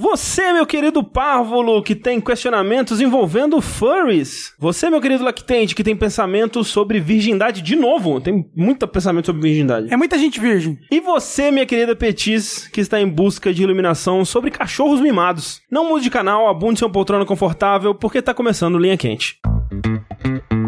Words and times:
Você, 0.00 0.50
meu 0.50 0.64
querido 0.64 1.04
párvulo, 1.04 1.82
que 1.82 1.94
tem 1.94 2.22
questionamentos 2.22 3.02
envolvendo 3.02 3.60
furries. 3.60 4.54
Você, 4.58 4.88
meu 4.88 4.98
querido 4.98 5.22
lactente, 5.22 5.74
que 5.74 5.84
tem 5.84 5.94
pensamentos 5.94 6.68
sobre 6.68 6.98
virgindade 6.98 7.60
de 7.60 7.76
novo. 7.76 8.18
Tem 8.18 8.48
muito 8.56 8.88
pensamento 8.88 9.26
sobre 9.26 9.42
virgindade. 9.42 9.92
É 9.92 9.98
muita 9.98 10.16
gente 10.16 10.40
virgem. 10.40 10.78
E 10.90 11.00
você, 11.00 11.50
minha 11.50 11.66
querida 11.66 11.94
Petis, 11.94 12.66
que 12.68 12.80
está 12.80 12.98
em 12.98 13.06
busca 13.06 13.52
de 13.52 13.62
iluminação 13.62 14.24
sobre 14.24 14.50
cachorros 14.50 15.02
mimados. 15.02 15.60
Não 15.70 15.90
mude 15.90 16.04
de 16.04 16.10
canal, 16.10 16.48
abunde 16.48 16.78
seu 16.78 16.88
poltrona 16.88 17.26
confortável, 17.26 17.94
porque 17.94 18.22
tá 18.22 18.32
começando 18.32 18.78
Linha 18.78 18.96
Quente. 18.96 19.38
Olá 19.42 20.59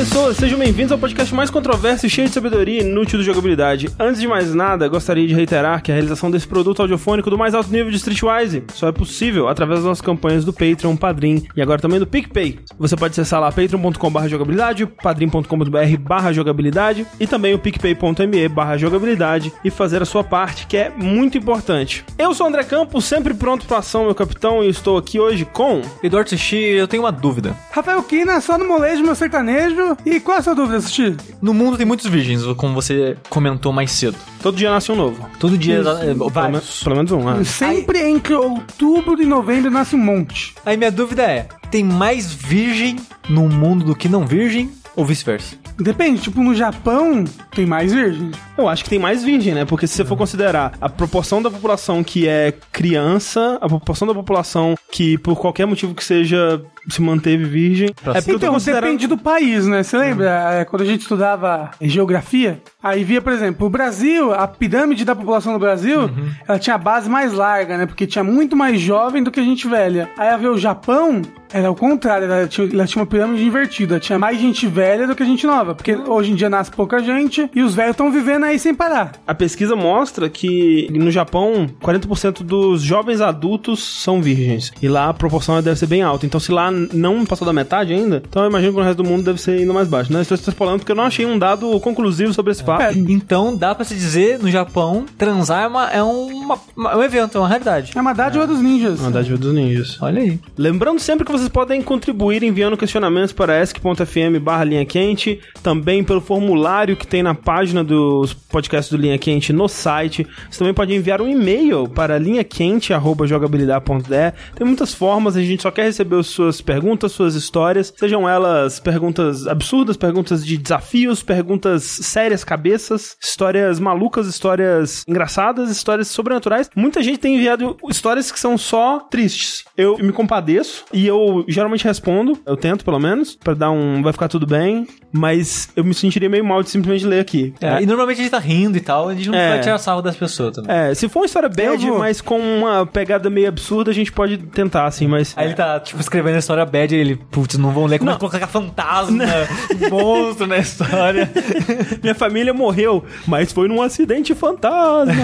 pessoas, 0.00 0.38
sejam 0.38 0.58
bem-vindos 0.58 0.92
ao 0.92 0.98
podcast 0.98 1.34
mais 1.34 1.50
controverso 1.50 2.06
e 2.06 2.08
cheio 2.08 2.26
de 2.26 2.32
sabedoria 2.32 2.80
e 2.80 2.82
inútil 2.82 3.18
de 3.18 3.24
jogabilidade. 3.26 3.90
Antes 3.98 4.18
de 4.18 4.26
mais 4.26 4.54
nada, 4.54 4.88
gostaria 4.88 5.26
de 5.26 5.34
reiterar 5.34 5.82
que 5.82 5.92
a 5.92 5.94
realização 5.94 6.30
desse 6.30 6.48
produto 6.48 6.80
audiofônico 6.80 7.28
do 7.28 7.36
mais 7.36 7.54
alto 7.54 7.70
nível 7.70 7.90
de 7.90 7.98
Streetwise 7.98 8.64
só 8.72 8.88
é 8.88 8.92
possível 8.92 9.46
através 9.46 9.80
das 9.80 9.86
nossas 9.86 10.00
campanhas 10.00 10.42
do 10.42 10.54
Patreon, 10.54 10.96
Padrim 10.96 11.46
e 11.54 11.60
agora 11.60 11.82
também 11.82 11.98
do 11.98 12.06
PicPay. 12.06 12.60
Você 12.78 12.96
pode 12.96 13.12
acessar 13.12 13.42
lá 13.42 13.52
patreon.com.br 13.52 14.26
jogabilidade, 14.26 14.86
padrim.com.br 14.86 15.98
barra 16.00 16.32
jogabilidade 16.32 17.06
e 17.20 17.26
também 17.26 17.52
o 17.52 17.58
picpay.me 17.58 18.48
barra 18.48 18.78
jogabilidade 18.78 19.52
e 19.62 19.68
fazer 19.68 20.00
a 20.00 20.06
sua 20.06 20.24
parte, 20.24 20.66
que 20.66 20.78
é 20.78 20.88
muito 20.88 21.36
importante. 21.36 22.06
Eu 22.16 22.32
sou 22.32 22.46
o 22.46 22.48
André 22.48 22.64
Campos, 22.64 23.04
sempre 23.04 23.34
pronto 23.34 23.66
para 23.66 23.76
ação, 23.76 24.06
meu 24.06 24.14
capitão, 24.14 24.64
e 24.64 24.70
estou 24.70 24.96
aqui 24.96 25.20
hoje 25.20 25.44
com... 25.44 25.82
Eduardo 26.02 26.30
Sushi, 26.30 26.56
eu 26.56 26.88
tenho 26.88 27.02
uma 27.02 27.12
dúvida. 27.12 27.54
Rafael 27.70 28.02
Kina, 28.02 28.40
só 28.40 28.56
no 28.56 28.66
molejo, 28.66 29.02
meu 29.02 29.14
sertanejo. 29.14 29.89
E 30.04 30.20
qual 30.20 30.36
é 30.36 30.40
a 30.40 30.42
sua 30.42 30.54
dúvida, 30.54 30.80
Sushi? 30.80 31.16
No 31.40 31.52
mundo 31.54 31.76
tem 31.76 31.86
muitos 31.86 32.06
virgens, 32.06 32.42
como 32.56 32.74
você 32.74 33.16
comentou 33.28 33.72
mais 33.72 33.90
cedo. 33.92 34.16
Todo 34.42 34.56
dia 34.56 34.70
nasce 34.70 34.90
um 34.92 34.96
novo. 34.96 35.28
Todo 35.38 35.56
dia. 35.58 35.80
Isso. 35.80 35.88
é, 35.90 36.04
Pelo, 36.06 36.28
vários. 36.30 36.52
menos- 36.52 36.82
pelo 36.82 36.96
menos 36.96 37.12
um, 37.12 37.24
né? 37.24 37.44
Sempre 37.44 38.00
entre 38.08 38.34
outubro 38.34 39.20
e 39.22 39.26
novembro 39.26 39.70
nasce 39.70 39.94
um 39.94 39.98
monte. 39.98 40.54
Aí 40.64 40.76
minha 40.76 40.90
dúvida 40.90 41.22
é: 41.22 41.46
tem 41.70 41.84
mais 41.84 42.32
virgem 42.32 42.96
no 43.28 43.48
mundo 43.48 43.84
do 43.84 43.94
que 43.94 44.08
não 44.08 44.26
virgem? 44.26 44.70
Ou 44.96 45.04
vice-versa? 45.04 45.54
Depende, 45.78 46.20
tipo, 46.20 46.42
no 46.42 46.52
Japão 46.54 47.24
tem 47.54 47.64
mais 47.64 47.92
virgem. 47.92 48.32
Eu 48.58 48.68
acho 48.68 48.82
que 48.84 48.90
tem 48.90 48.98
mais 48.98 49.22
virgem, 49.22 49.54
né? 49.54 49.64
Porque 49.64 49.86
se 49.86 49.94
você 49.94 50.04
for 50.04 50.16
considerar 50.16 50.72
a 50.80 50.88
proporção 50.88 51.40
da 51.40 51.48
população 51.50 52.02
que 52.02 52.26
é 52.28 52.52
criança, 52.72 53.56
a 53.62 53.68
proporção 53.68 54.06
da 54.08 54.12
população 54.12 54.74
que, 54.90 55.16
por 55.18 55.36
qualquer 55.38 55.66
motivo 55.66 55.94
que 55.94 56.02
seja, 56.04 56.60
se 56.94 57.02
manteve 57.02 57.44
virgem. 57.44 57.90
Pra 58.02 58.12
é 58.12 58.20
porque 58.20 58.32
Então, 58.32 58.52
considerando... 58.52 58.84
depende 58.84 59.06
do 59.06 59.18
país, 59.18 59.66
né? 59.66 59.82
Você 59.82 59.96
lembra 59.96 60.54
é, 60.54 60.64
quando 60.64 60.82
a 60.82 60.86
gente 60.86 61.02
estudava 61.02 61.70
geografia? 61.80 62.60
Aí 62.82 63.04
via, 63.04 63.20
por 63.20 63.32
exemplo, 63.32 63.66
o 63.66 63.70
Brasil, 63.70 64.32
a 64.32 64.46
pirâmide 64.48 65.04
da 65.04 65.14
população 65.14 65.52
do 65.52 65.58
Brasil, 65.58 66.10
ela 66.48 66.58
tinha 66.58 66.74
a 66.74 66.78
base 66.78 67.08
mais 67.08 67.32
larga, 67.32 67.76
né? 67.76 67.86
Porque 67.86 68.06
tinha 68.06 68.24
muito 68.24 68.56
mais 68.56 68.80
jovem 68.80 69.22
do 69.22 69.30
que 69.30 69.42
gente 69.42 69.68
velha. 69.68 70.10
Aí 70.16 70.28
a 70.28 70.36
ver 70.36 70.48
o 70.48 70.58
Japão, 70.58 71.22
era 71.52 71.70
o 71.70 71.74
contrário, 71.74 72.26
ela 72.30 72.46
tinha, 72.46 72.68
ela 72.72 72.86
tinha 72.86 73.02
uma 73.02 73.06
pirâmide 73.06 73.44
invertida. 73.44 74.00
Tinha 74.00 74.18
mais 74.18 74.38
gente 74.40 74.66
velha 74.66 75.06
do 75.06 75.14
que 75.14 75.24
gente 75.24 75.46
nova. 75.46 75.74
Porque 75.74 75.94
hoje 75.94 76.32
em 76.32 76.34
dia 76.34 76.48
nasce 76.48 76.70
pouca 76.70 77.02
gente 77.02 77.50
e 77.54 77.62
os 77.62 77.74
velhos 77.74 77.92
estão 77.92 78.10
vivendo 78.10 78.44
aí 78.44 78.58
sem 78.58 78.74
parar. 78.74 79.12
A 79.26 79.34
pesquisa 79.34 79.74
mostra 79.76 80.28
que 80.28 80.88
no 80.90 81.10
Japão, 81.10 81.68
40% 81.82 82.42
dos 82.42 82.82
jovens 82.82 83.20
adultos 83.20 84.02
são 84.02 84.22
virgens. 84.22 84.72
E 84.80 84.88
lá 84.88 85.08
a 85.08 85.14
proporção 85.14 85.60
deve 85.60 85.78
ser 85.78 85.86
bem 85.86 86.02
alta. 86.02 86.24
Então, 86.24 86.40
se 86.40 86.52
lá 86.52 86.70
não 86.92 87.24
passou 87.24 87.46
da 87.46 87.52
metade 87.52 87.92
ainda, 87.92 88.22
então 88.28 88.42
eu 88.42 88.48
imagino 88.50 88.72
que 88.72 88.78
no 88.78 88.84
resto 88.84 89.02
do 89.02 89.08
mundo 89.08 89.22
deve 89.24 89.40
ser 89.40 89.52
ainda 89.52 89.72
mais 89.72 89.88
baixo. 89.88 90.12
Né? 90.12 90.20
Estou 90.22 90.34
extrapolando 90.34 90.78
porque 90.78 90.92
eu 90.92 90.96
não 90.96 91.04
achei 91.04 91.24
um 91.26 91.38
dado 91.38 91.78
conclusivo 91.80 92.32
sobre 92.34 92.52
esse 92.52 92.62
fato. 92.64 92.96
Então 92.98 93.56
dá 93.56 93.74
pra 93.74 93.84
se 93.84 93.94
dizer, 93.94 94.38
no 94.38 94.50
Japão, 94.50 95.04
transar 95.18 95.64
é, 95.64 95.66
uma- 95.66 95.90
é 95.90 96.02
uma- 96.02 96.58
uma- 96.76 96.92
é 96.92 96.96
um 96.96 97.02
evento, 97.02 97.36
é 97.36 97.40
uma 97.40 97.48
realidade. 97.48 97.92
É 97.94 98.00
uma 98.00 98.12
dádiva 98.12 98.46
dos 98.46 98.60
ninjas. 98.60 99.00
Uma 99.00 99.10
dádiva 99.10 99.36
dos 99.38 99.52
ninjas. 99.54 100.00
Olha 100.02 100.22
aí. 100.22 100.38
Lembrando 100.56 100.98
sempre 101.00 101.24
que 101.24 101.32
vocês 101.32 101.48
podem 101.48 101.82
contribuir 101.82 102.42
enviando 102.42 102.76
questionamentos 102.76 103.32
para 103.32 103.56
esc.fm 103.60 104.38
barra 104.40 104.64
linha 104.64 104.84
quente, 104.84 105.40
também 105.62 106.02
pelo 106.04 106.20
formulário 106.20 106.96
que 106.96 107.06
tem 107.06 107.22
na 107.22 107.34
página 107.34 107.82
dos 107.84 108.32
podcasts 108.32 108.90
do 108.90 108.96
Linha 109.00 109.18
Quente 109.18 109.52
no 109.52 109.68
site. 109.68 110.26
Você 110.50 110.58
também 110.58 110.74
pode 110.74 110.94
enviar 110.94 111.20
um 111.20 111.28
e-mail 111.28 111.86
para 111.88 112.18
linhaquente.jogabilidade.de. 112.18 114.32
Tem 114.54 114.66
muitas 114.66 114.92
formas, 114.94 115.36
a 115.36 115.42
gente 115.42 115.62
só 115.62 115.70
quer 115.70 115.84
receber 115.84 116.16
as 116.18 116.26
suas 116.26 116.59
perguntas, 116.62 117.12
suas 117.12 117.34
histórias, 117.34 117.92
sejam 117.96 118.28
elas 118.28 118.80
perguntas 118.80 119.46
absurdas, 119.46 119.96
perguntas 119.96 120.44
de 120.44 120.56
desafios, 120.56 121.22
perguntas 121.22 121.82
sérias, 121.82 122.44
cabeças, 122.44 123.16
histórias 123.22 123.78
malucas, 123.78 124.26
histórias 124.26 125.04
engraçadas, 125.06 125.70
histórias 125.70 126.08
sobrenaturais. 126.08 126.70
Muita 126.74 127.02
gente 127.02 127.18
tem 127.18 127.36
enviado 127.36 127.76
histórias 127.88 128.30
que 128.30 128.40
são 128.40 128.56
só 128.56 129.00
tristes. 129.00 129.64
Eu 129.76 129.98
me 129.98 130.12
compadeço 130.12 130.84
e 130.92 131.06
eu 131.06 131.44
geralmente 131.48 131.84
respondo, 131.84 132.38
eu 132.46 132.56
tento 132.56 132.84
pelo 132.84 132.98
menos, 132.98 133.36
pra 133.36 133.54
dar 133.54 133.70
um 133.70 134.02
vai 134.02 134.12
ficar 134.12 134.28
tudo 134.28 134.46
bem, 134.46 134.86
mas 135.12 135.68
eu 135.76 135.84
me 135.84 135.92
sentiria 135.94 136.28
meio 136.28 136.44
mal 136.44 136.62
de 136.62 136.70
simplesmente 136.70 137.06
ler 137.06 137.20
aqui. 137.20 137.52
É, 137.60 137.82
E 137.82 137.86
normalmente 137.86 138.18
a 138.18 138.22
gente 138.22 138.30
tá 138.30 138.38
rindo 138.38 138.76
e 138.76 138.80
tal, 138.80 139.08
a 139.08 139.14
gente 139.14 139.28
não 139.28 139.38
É. 139.38 139.50
vai 139.50 139.60
tirar 139.60 139.78
sarro 139.78 140.02
das 140.02 140.16
pessoas 140.16 140.54
também. 140.54 140.74
É, 140.74 140.94
se 140.94 141.08
for 141.08 141.20
uma 141.20 141.26
história 141.26 141.48
bad, 141.48 141.84
vou. 141.86 141.98
mas 141.98 142.20
com 142.20 142.38
uma 142.38 142.86
pegada 142.86 143.28
meio 143.30 143.48
absurda, 143.48 143.90
a 143.90 143.94
gente 143.94 144.12
pode 144.12 144.36
tentar, 144.38 144.86
assim, 144.86 145.06
mas. 145.06 145.32
Aí 145.36 145.46
ele 145.48 145.54
tá, 145.54 145.80
tipo, 145.80 146.00
escrevendo 146.00 146.36
a 146.36 146.38
história 146.38 146.64
bad 146.64 146.94
e 146.94 146.98
ele, 146.98 147.16
putz, 147.30 147.56
não 147.58 147.70
vão 147.70 147.86
ler 147.86 147.98
como 147.98 148.10
Não. 148.10 148.18
colocar 148.18 148.46
fantasma, 148.46 149.24
monstro 149.90 150.46
na 150.46 150.58
história. 150.58 151.30
Minha 152.02 152.14
família 152.14 152.52
morreu, 152.52 153.04
mas 153.26 153.52
foi 153.52 153.68
num 153.68 153.82
acidente 153.82 154.34
fantasma. 154.34 155.14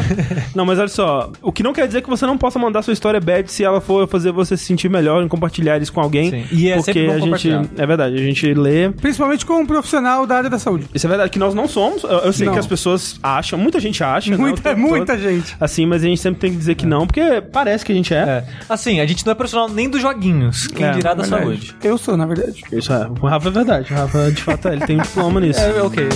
não, 0.55 0.65
mas 0.65 0.79
olha 0.79 0.89
só, 0.89 1.31
o 1.43 1.53
que 1.53 1.63
não 1.63 1.73
quer 1.73 1.87
dizer 1.87 2.03
que 2.03 2.09
você 2.09 2.27
não 2.27 2.37
possa 2.39 2.59
mandar 2.59 2.83
sua 2.83 2.93
história 2.93 3.21
bad 3.21 3.51
se 3.51 3.65
ela 3.65 3.81
for 3.81 4.07
fazer 4.09 4.33
você 4.33 4.57
se 4.57 4.65
sentir 4.65 4.89
melhor 4.89 5.23
em 5.23 5.29
compartilhar 5.29 5.81
isso 5.81 5.93
com 5.93 6.01
alguém. 6.01 6.31
Sim. 6.31 6.45
E 6.53 6.69
é 6.71 6.77
porque 6.77 6.93
sempre 6.93 7.21
bom 7.21 7.35
a 7.35 7.39
gente. 7.39 7.71
É 7.79 7.87
verdade, 7.87 8.15
a 8.15 8.19
gente 8.19 8.53
lê. 8.55 8.91
Principalmente 8.91 9.45
com 9.47 9.65
profissional 9.81 10.27
da 10.27 10.37
área 10.37 10.51
da 10.51 10.59
saúde. 10.59 10.87
Isso 10.95 11.07
é 11.07 11.09
verdade, 11.09 11.31
que 11.31 11.39
nós 11.39 11.55
não 11.55 11.67
somos. 11.69 12.03
Eu, 12.03 12.11
eu 12.11 12.33
sei 12.33 12.47
Não. 12.47 12.53
que 12.55 12.59
as 12.59 12.67
pessoas 12.67 13.19
acham, 13.23 13.59
muita 13.59 13.79
gente 13.81 14.03
acha. 14.03 14.31
né, 14.31 14.37
Muita, 14.37 14.63
tempo 14.63 14.81
muita 14.81 15.15
todo. 15.17 15.23
gente. 15.23 15.57
Assim, 15.61 15.87
mas 15.87 16.03
a 16.03 16.07
gente 16.07 16.21
sempre 16.21 16.41
tem 16.41 16.51
que 16.51 16.57
dizer 16.57 16.75
que 16.75 16.87
não, 16.87 17.07
porque 17.07 17.41
parece 17.53 17.85
que 17.85 17.93
a 17.93 17.95
gente 17.95 18.13
é. 18.15 18.17
É. 18.17 18.45
Assim, 18.69 19.01
a 19.01 19.07
gente 19.07 19.25
não 19.25 19.33
é 19.33 19.35
profissional 19.35 19.69
nem 19.69 19.89
dos 19.89 20.01
joguinhos, 20.01 20.67
quem 20.69 20.87
É, 20.87 20.91
dirá 20.93 21.15
da 21.15 21.23
Verdade. 21.23 21.43
saúde. 21.45 21.77
Eu 21.83 21.99
sou, 21.99 22.17
na 22.17 22.27
verdade. 22.27 22.63
Isso 22.73 22.93
é. 22.93 23.09
O 23.21 23.27
Rafa 23.27 23.49
é 23.49 23.51
verdade. 23.53 23.93
O 23.93 23.97
Rafa, 23.97 24.31
de 24.33 24.43
fato, 24.43 24.69
é, 24.69 24.73
ele 24.75 24.87
tem 24.87 24.99
um 24.99 25.03
diploma 25.03 25.41
nisso. 25.41 25.61
É, 25.61 25.83
ok. 25.83 26.09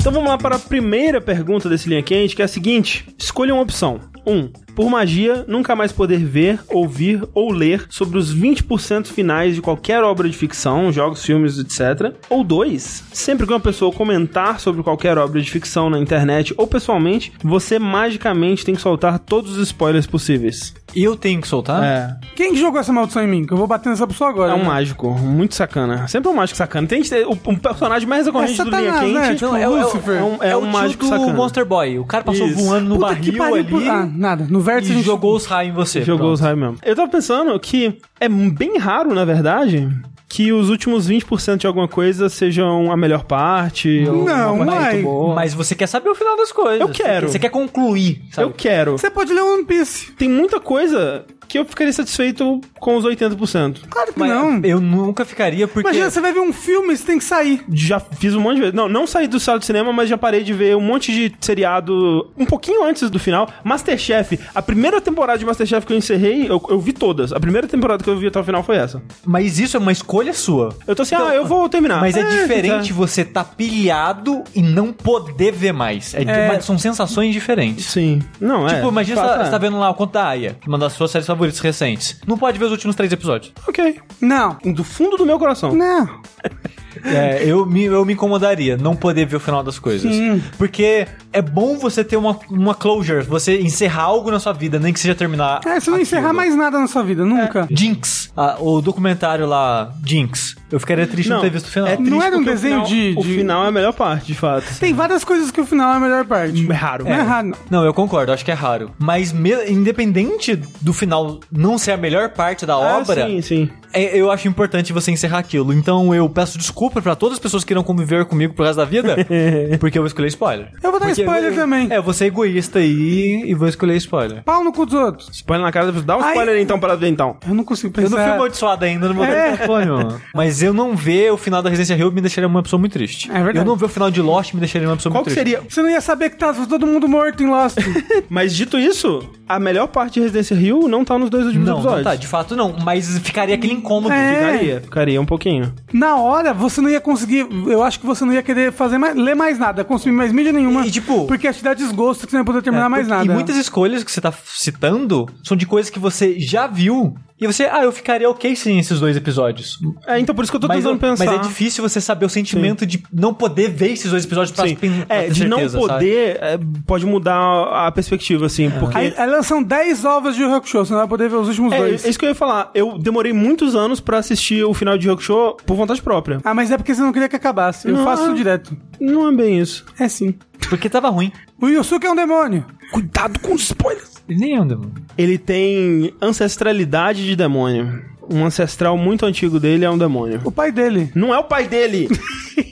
Então 0.00 0.12
vamos 0.12 0.28
lá 0.28 0.38
para 0.38 0.56
a 0.56 0.58
primeira 0.58 1.20
pergunta 1.20 1.68
desse 1.68 1.88
linha 1.88 2.02
quente, 2.02 2.34
que 2.34 2.42
é 2.42 2.44
a 2.44 2.48
seguinte: 2.48 3.08
escolha 3.18 3.52
uma 3.52 3.62
opção. 3.62 4.00
1. 4.28 4.32
Um, 4.36 4.50
por 4.74 4.88
magia, 4.88 5.44
nunca 5.48 5.74
mais 5.74 5.90
poder 5.90 6.18
ver, 6.24 6.60
ouvir 6.68 7.24
ou 7.34 7.50
ler 7.50 7.84
sobre 7.90 8.16
os 8.16 8.32
20% 8.32 9.06
finais 9.08 9.56
de 9.56 9.60
qualquer 9.60 10.04
obra 10.04 10.28
de 10.28 10.36
ficção, 10.36 10.92
jogos, 10.92 11.24
filmes, 11.24 11.58
etc. 11.58 12.14
Ou 12.30 12.44
2. 12.44 13.04
Sempre 13.12 13.44
que 13.46 13.52
uma 13.52 13.58
pessoa 13.58 13.92
comentar 13.92 14.60
sobre 14.60 14.82
qualquer 14.84 15.18
obra 15.18 15.40
de 15.42 15.50
ficção 15.50 15.90
na 15.90 15.98
internet 15.98 16.54
ou 16.56 16.66
pessoalmente, 16.66 17.32
você 17.42 17.76
magicamente 17.78 18.64
tem 18.64 18.74
que 18.76 18.80
soltar 18.80 19.18
todos 19.18 19.56
os 19.56 19.66
spoilers 19.68 20.06
possíveis. 20.06 20.72
E 20.94 21.04
eu 21.04 21.16
tenho 21.16 21.40
que 21.40 21.48
soltar? 21.48 21.82
É. 21.84 22.16
Quem 22.34 22.52
que 22.54 22.58
jogou 22.60 22.80
essa 22.80 22.92
maldição 22.92 23.22
em 23.22 23.26
mim? 23.26 23.44
Que 23.46 23.52
eu 23.52 23.56
vou 23.58 23.66
bater 23.66 23.88
nessa 23.90 24.06
pessoa 24.06 24.30
agora. 24.30 24.52
É 24.52 24.54
um 24.54 24.58
né? 24.60 24.64
mágico, 24.64 25.10
muito 25.10 25.54
sacana. 25.54 26.08
Sempre 26.08 26.30
um 26.30 26.34
mágico 26.34 26.56
sacana. 26.56 26.86
Tem 26.86 27.02
que 27.02 27.10
ter 27.10 27.26
o, 27.26 27.32
um 27.46 27.56
personagem 27.56 28.08
mais 28.08 28.24
recorrente 28.26 28.58
É 28.60 28.64
do 28.64 28.70
linha 28.70 28.92
Satanás, 28.92 29.00
quente. 29.04 29.14
né? 29.14 29.34
Tipo, 29.34 29.56
é, 29.56 29.68
o- 29.68 29.76
é, 29.76 29.82
Lucifer. 29.84 30.16
É 30.16 30.22
um, 30.24 30.42
é 30.42 30.50
é 30.50 30.56
um 30.56 30.66
mágico 30.66 31.04
do 31.04 31.08
sacana. 31.10 31.32
Monster 31.34 31.66
Boy. 31.66 31.98
O 31.98 32.04
cara 32.06 32.24
passou 32.24 32.46
Isso. 32.46 32.64
voando 32.64 32.88
no 32.88 32.94
Puta 32.98 33.16
que 33.16 33.32
barril 33.32 33.38
pariu, 33.38 33.54
ali 33.56 33.64
por- 33.68 33.82
Ah, 33.88 34.06
nada. 34.18 34.46
No 34.48 34.60
vértice 34.60 34.92
a 34.92 34.94
e 34.94 34.98
gente 34.98 35.06
jogou 35.06 35.34
os 35.34 35.46
raios 35.46 35.72
em 35.72 35.74
você. 35.74 36.02
Jogou 36.02 36.18
Pronto. 36.18 36.34
os 36.34 36.40
raios 36.40 36.58
mesmo. 36.58 36.78
Eu 36.82 36.96
tava 36.96 37.10
pensando 37.10 37.58
que 37.60 37.98
é 38.20 38.28
bem 38.28 38.78
raro, 38.78 39.14
na 39.14 39.24
verdade, 39.24 39.88
que 40.28 40.52
os 40.52 40.68
últimos 40.68 41.08
20% 41.08 41.56
de 41.56 41.66
alguma 41.66 41.88
coisa 41.88 42.28
sejam 42.28 42.92
a 42.92 42.96
melhor 42.96 43.24
parte. 43.24 44.04
Não, 44.04 44.58
boa. 45.02 45.34
Mas 45.34 45.54
você 45.54 45.74
quer 45.74 45.86
saber 45.86 46.10
o 46.10 46.14
final 46.14 46.36
das 46.36 46.52
coisas. 46.52 46.80
Eu 46.80 46.88
quero. 46.90 47.28
Você 47.28 47.38
quer 47.38 47.48
concluir, 47.48 48.22
sabe? 48.30 48.46
Eu 48.46 48.52
quero. 48.52 48.92
Você 48.98 49.10
pode 49.10 49.32
ler 49.32 49.42
One 49.42 49.64
Piece. 49.64 50.12
Tem 50.12 50.28
muita 50.28 50.60
coisa 50.60 51.24
que 51.48 51.58
eu 51.58 51.64
ficaria 51.64 51.92
satisfeito 51.92 52.60
com 52.78 52.96
os 52.96 53.04
80%. 53.04 53.80
Claro 53.88 54.12
que 54.12 54.18
Mas 54.18 54.30
não. 54.30 54.60
eu 54.62 54.80
nunca 54.80 55.24
ficaria 55.24 55.66
porque. 55.66 55.88
Imagina, 55.88 56.10
você 56.10 56.20
vai 56.20 56.32
ver 56.32 56.40
um 56.40 56.52
filme, 56.52 56.96
você 56.96 57.04
tem 57.04 57.18
que 57.18 57.24
sair. 57.24 57.64
Já 57.72 57.98
fiz 57.98 58.34
um 58.34 58.40
monte 58.40 58.56
de 58.56 58.60
vezes. 58.60 58.74
Não, 58.74 58.88
não 58.88 59.06
saí 59.06 59.26
do 59.26 59.40
sala 59.40 59.58
de 59.58 59.64
cinema, 59.66 59.92
mas 59.92 60.08
já 60.08 60.18
parei 60.18 60.44
de 60.44 60.52
ver 60.52 60.76
um 60.76 60.80
monte 60.80 61.12
de 61.12 61.34
seriado 61.40 62.30
um 62.36 62.44
pouquinho 62.44 62.84
antes 62.84 63.08
do 63.08 63.18
final. 63.18 63.48
Masterchef, 63.64 64.38
a 64.54 64.60
primeira 64.60 65.00
temporada 65.00 65.38
de 65.38 65.46
Masterchef 65.46 65.86
que 65.86 65.92
eu 65.92 65.96
encerrei, 65.96 66.48
eu, 66.48 66.62
eu 66.68 66.78
vi 66.78 66.92
todas. 66.92 67.32
A 67.32 67.40
primeira 67.40 67.66
temporada 67.66 68.02
que 68.04 68.10
eu 68.10 68.18
vi 68.18 68.26
até 68.26 68.38
o 68.38 68.44
final 68.44 68.62
foi 68.62 68.76
essa. 68.76 69.02
Mas 69.24 69.58
isso 69.58 69.76
é 69.76 69.80
uma 69.80 69.92
escolha 69.92 70.34
sua. 70.34 70.76
Eu 70.86 70.94
tô 70.94 71.02
assim, 71.02 71.14
ah, 71.14 71.34
eu 71.34 71.46
vou 71.46 71.68
terminar. 71.68 72.00
Mas 72.00 72.16
é, 72.16 72.22
diferente 72.24 72.88
tá. 72.88 72.94
você 72.94 73.24
tá 73.24 73.44
pilhado 73.44 74.42
e 74.54 74.62
não 74.62 74.92
poder 74.92 75.52
ver 75.52 75.72
mais. 75.72 76.14
É, 76.14 76.22
É. 76.22 76.48
mas 76.48 76.64
São 76.64 76.78
sensações 76.78 77.32
diferentes. 77.32 77.86
Sim. 77.86 78.20
Não, 78.40 78.68
é. 78.68 78.74
Tipo, 78.74 78.88
imagina 78.88 79.22
tá, 79.22 79.40
é. 79.40 79.44
você 79.44 79.50
tá 79.50 79.58
vendo 79.58 79.78
lá 79.78 79.90
o 79.90 79.94
Conto 79.94 80.12
da 80.12 80.26
Aya, 80.28 80.56
uma 80.66 80.76
das 80.78 80.92
suas 80.92 81.10
séries 81.10 81.26
favoritas 81.38 81.60
recentes. 81.60 82.20
Não 82.26 82.36
pode 82.36 82.58
ver 82.58 82.64
os 82.64 82.72
últimos 82.72 82.96
três 82.96 83.12
episódios. 83.12 83.52
Ok. 83.66 84.00
Não. 84.20 84.58
Do 84.64 84.82
fundo 84.82 85.16
do 85.16 85.24
meu 85.24 85.38
coração. 85.38 85.74
Não. 85.74 86.08
É, 87.04 87.44
eu 87.44 87.64
me, 87.64 87.84
eu 87.84 88.04
me 88.04 88.14
incomodaria 88.14 88.76
não 88.76 88.96
poder 88.96 89.24
ver 89.24 89.36
o 89.36 89.40
final 89.40 89.62
das 89.62 89.78
coisas. 89.78 90.12
Sim. 90.12 90.42
Porque 90.56 91.06
é 91.32 91.40
bom 91.40 91.78
você 91.78 92.02
ter 92.02 92.16
uma, 92.16 92.36
uma 92.50 92.74
closure, 92.74 93.22
você 93.22 93.60
encerrar 93.60 94.02
algo 94.02 94.32
na 94.32 94.40
sua 94.40 94.52
vida, 94.52 94.80
nem 94.80 94.92
que 94.92 94.98
seja 94.98 95.14
terminar. 95.14 95.60
É, 95.64 95.78
você 95.78 95.90
não 95.90 95.96
aquilo. 95.96 96.00
encerrar 96.00 96.32
mais 96.32 96.56
nada 96.56 96.80
na 96.80 96.88
sua 96.88 97.04
vida, 97.04 97.24
nunca. 97.24 97.68
Jinx, 97.70 98.32
ah, 98.36 98.56
o 98.58 98.80
documentário 98.80 99.46
lá, 99.46 99.94
Jinx. 100.04 100.56
Eu 100.70 100.78
ficaria 100.80 101.06
triste 101.06 101.28
de 101.28 101.34
não 101.34 101.40
ter 101.40 101.50
visto 101.50 101.66
o 101.66 101.70
final. 101.70 101.88
É 101.88 101.96
Não 101.98 102.22
era 102.22 102.36
um 102.36 102.38
porque 102.38 102.50
o 102.50 102.52
desenho 102.54 102.84
final- 102.84 102.86
de- 102.86 103.14
O 103.18 103.22
de- 103.22 103.34
final 103.34 103.64
é 103.64 103.68
a 103.68 103.72
melhor 103.72 103.92
parte, 103.92 104.26
de 104.26 104.34
fato. 104.34 104.66
Tem 104.78 104.92
várias 104.92 105.24
coisas 105.24 105.50
que 105.50 105.60
o 105.60 105.66
final 105.66 105.92
é 105.92 105.96
a 105.96 106.00
melhor 106.00 106.24
parte. 106.26 106.66
É 106.70 106.74
raro. 106.74 107.04
Não 107.04 107.12
é 107.12 107.22
raro, 107.22 107.48
não. 107.48 107.58
Não, 107.70 107.84
eu 107.84 107.94
concordo, 107.94 108.32
acho 108.32 108.44
que 108.44 108.50
é 108.50 108.54
raro. 108.54 108.90
Mas 108.98 109.32
me- 109.32 109.66
independente 109.70 110.56
do 110.80 110.92
final 110.92 111.40
não 111.50 111.78
ser 111.78 111.92
a 111.92 111.96
melhor 111.96 112.30
parte 112.30 112.66
da 112.66 112.74
Ah, 112.74 112.98
obra, 112.98 113.26
sim, 113.26 113.40
sim. 113.40 113.70
é- 113.92 114.16
eu 114.18 114.30
acho 114.30 114.46
importante 114.48 114.92
você 114.92 115.10
encerrar 115.10 115.38
aquilo. 115.38 115.72
Então 115.72 116.14
eu 116.14 116.28
peço 116.28 116.58
desculpa 116.58 117.00
pra 117.00 117.14
todas 117.16 117.34
as 117.34 117.38
pessoas 117.40 117.64
que 117.64 117.72
irão 117.72 117.82
conviver 117.82 118.24
comigo 118.26 118.54
pro 118.54 118.64
resto 118.64 118.76
da 118.78 118.84
vida, 118.84 119.16
porque 119.80 119.98
eu 119.98 120.02
vou 120.02 120.06
escolher 120.06 120.28
spoiler. 120.28 120.68
Eu 120.82 120.90
vou 120.90 121.00
dar 121.00 121.06
Porque 121.06 121.22
spoiler 121.22 121.54
também. 121.54 121.88
É, 121.90 121.96
eu 121.96 122.02
vou 122.02 122.12
ser 122.12 122.26
egoísta 122.26 122.78
aí 122.78 123.42
e 123.46 123.54
vou 123.54 123.68
escolher 123.68 123.96
spoiler. 123.96 124.42
Pau 124.44 124.62
no 124.62 124.72
cu 124.72 124.84
dos 124.86 124.94
outros. 124.94 125.28
Spoiler 125.32 125.64
na 125.64 125.72
cara 125.72 125.86
da 125.86 125.92
pessoa. 125.92 126.06
Dá 126.06 126.16
um 126.18 126.22
Ai. 126.22 126.30
spoiler 126.32 126.60
então 126.60 126.78
para 126.78 126.94
ver 126.94 127.08
então. 127.08 127.36
Eu 127.48 127.54
não 127.54 127.64
consigo 127.64 127.88
Eu 127.88 128.02
pensar. 128.02 128.16
não 128.16 128.24
fui 128.24 128.34
amaldiçoado 128.34 128.84
ainda 128.84 129.08
no 129.08 129.14
meu 129.14 129.24
É. 129.24 129.52
telefone, 129.56 129.86
mano. 129.86 130.20
Mas 130.34 130.57
eu 130.62 130.72
não 130.74 130.94
ver 130.96 131.32
o 131.32 131.36
final 131.36 131.62
da 131.62 131.68
Residência 131.70 131.96
Rio 131.96 132.10
me 132.12 132.20
deixaria 132.20 132.46
uma 132.48 132.62
pessoa 132.62 132.78
muito 132.78 132.92
triste. 132.92 133.30
É 133.30 133.34
verdade. 133.34 133.58
Eu 133.58 133.64
não 133.64 133.76
ver 133.76 133.86
o 133.86 133.88
final 133.88 134.10
de 134.10 134.20
Lost 134.22 134.54
me 134.54 134.60
deixaria 134.60 134.88
uma 134.88 134.96
pessoa 134.96 135.12
Qual 135.12 135.24
muito 135.24 135.34
que 135.34 135.40
triste. 135.40 135.54
seria? 135.56 135.70
Você 135.70 135.82
não 135.82 135.90
ia 135.90 136.00
saber 136.00 136.30
que 136.30 136.36
tá 136.36 136.52
todo 136.52 136.86
mundo 136.86 137.08
morto 137.08 137.42
em 137.42 137.46
Lost. 137.48 137.76
Mas 138.28 138.54
dito 138.54 138.78
isso, 138.78 139.22
a 139.48 139.58
melhor 139.58 139.86
parte 139.88 140.14
de 140.14 140.20
Residência 140.20 140.56
Rio 140.56 140.88
não 140.88 141.04
tá 141.04 141.18
nos 141.18 141.30
dois 141.30 141.46
últimos 141.46 141.66
Não, 141.66 141.74
não 141.74 141.80
episódios. 141.82 142.04
tá, 142.04 142.14
de 142.16 142.26
fato 142.26 142.56
não. 142.56 142.74
Mas 142.84 143.18
ficaria 143.18 143.54
aquele 143.54 143.72
incômodo. 143.74 144.12
É. 144.14 144.34
Ficaria, 144.34 144.80
ficaria 144.80 145.20
um 145.20 145.26
pouquinho. 145.26 145.72
Na 145.92 146.16
hora, 146.16 146.52
você 146.54 146.80
não 146.80 146.90
ia 146.90 147.00
conseguir. 147.00 147.46
Eu 147.66 147.82
acho 147.82 148.00
que 148.00 148.06
você 148.06 148.24
não 148.24 148.32
ia 148.32 148.42
querer 148.42 148.72
fazer 148.72 148.98
mais, 148.98 149.16
ler 149.16 149.34
mais 149.34 149.58
nada, 149.58 149.84
consumir 149.84 150.14
mais 150.14 150.32
mídia 150.32 150.52
nenhuma. 150.52 150.86
E, 150.86 150.90
tipo- 150.90 151.26
Porque 151.26 151.46
ia 151.46 151.52
te 151.52 151.62
dar 151.62 151.74
desgosto 151.74 152.24
que 152.26 152.30
você 152.30 152.36
não 152.36 152.42
ia 152.42 152.46
poder 152.46 152.62
terminar 152.62 152.86
É, 152.86 152.88
mais 152.88 153.08
nada. 153.08 153.24
E 153.24 153.28
muitas 153.28 153.56
escolhas 153.56 154.02
que 154.04 154.10
você 154.10 154.20
tá 154.20 154.32
citando 154.32 155.26
são 155.42 155.56
de 155.56 155.66
coisas 155.66 155.90
que 155.90 155.98
você 155.98 156.38
já 156.38 156.66
viu. 156.66 157.14
E 157.40 157.46
você, 157.46 157.64
ah, 157.64 157.84
eu 157.84 157.92
ficaria 157.92 158.28
ok 158.28 158.56
sem 158.56 158.78
esses 158.80 158.98
dois 158.98 159.16
episódios. 159.16 159.78
É, 160.06 160.18
então 160.18 160.34
por 160.34 160.42
isso 160.42 160.50
que 160.50 160.56
eu 160.56 160.60
tô 160.60 160.66
Mas, 160.66 160.78
tentando 160.78 160.94
eu- 160.96 160.98
pensar. 160.98 161.24
mas 161.24 161.34
é 161.34 161.38
difícil 161.38 161.88
você 161.88 162.00
saber 162.00 162.26
o 162.26 162.28
sentimento 162.28 162.84
de 162.84 163.02
não 163.12 163.32
poder 163.32 163.70
ver 163.70 163.92
esses 163.92 164.10
dois 164.10 164.24
episódios 164.24 164.50
pra, 164.56 164.66
Sim. 164.66 164.74
pen- 164.74 165.04
pra 165.06 165.16
É, 165.16 165.22
ter 165.26 165.32
de 165.32 165.46
não 165.46 165.58
certeza, 165.58 165.78
sabe? 165.80 165.92
poder, 165.92 166.38
é, 166.42 166.58
pode 166.86 167.06
mudar 167.06 167.86
a 167.86 167.92
perspectiva, 167.92 168.46
assim, 168.46 168.68
porque... 168.70 168.98
Aí, 168.98 169.14
aí 169.16 169.30
lançam 169.30 169.62
10 169.62 170.04
ovos 170.04 170.34
de 170.34 170.42
Yu 170.42 170.52
Hakusho, 170.52 170.78
você 170.78 170.92
não 170.92 170.98
vai 171.00 171.08
poder 171.08 171.28
ver 171.28 171.36
os 171.36 171.48
últimos 171.48 171.72
É, 171.72 171.78
dois. 171.78 172.04
é 172.04 172.08
isso 172.08 172.18
que 172.18 172.24
eu 172.24 172.30
ia 172.30 172.34
falar. 172.34 172.70
Eu 172.74 172.98
demorei 172.98 173.32
muitos 173.32 173.76
anos 173.76 174.00
pra 174.00 174.18
assistir 174.18 174.64
o 174.64 174.74
final 174.74 174.98
de 174.98 175.08
Rock 175.08 175.22
Show 175.22 175.56
por 175.64 175.76
vontade 175.76 176.02
própria. 176.02 176.40
Ah, 176.44 176.54
mas 176.54 176.70
é 176.72 176.76
porque 176.76 176.92
você 176.94 177.00
não 177.02 177.12
queria 177.12 177.28
que 177.28 177.36
acabasse. 177.36 177.86
Eu 177.88 177.94
Não. 177.94 178.04
faço 178.04 178.24
isso 178.24 178.34
direto. 178.34 178.76
Não 179.00 179.28
é 179.28 179.32
bem 179.32 179.60
isso. 179.60 179.84
É 179.98 180.08
sim. 180.08 180.34
Porque 180.68 180.88
tava 180.88 181.08
ruim. 181.08 181.30
O 181.60 181.68
Yusuke 181.68 182.04
é 182.06 182.10
um 182.10 182.16
demônio. 182.16 182.64
Cuidado 182.92 183.38
com 183.40 183.54
os 183.54 183.62
spoilers. 183.62 184.17
Ele 184.28 184.38
nem 184.38 184.60
um 184.60 184.66
demônio. 184.66 184.92
Ele 185.16 185.38
tem 185.38 186.12
ancestralidade 186.20 187.24
de 187.24 187.34
demônio. 187.34 188.04
Um 188.30 188.44
ancestral 188.44 188.96
muito 188.96 189.24
antigo 189.26 189.58
dele 189.58 189.84
é 189.84 189.90
um 189.90 189.98
demônio. 189.98 190.40
O 190.44 190.50
pai 190.52 190.70
dele. 190.72 191.10
Não 191.14 191.34
é 191.34 191.38
o 191.38 191.44
pai 191.44 191.66
dele! 191.66 192.08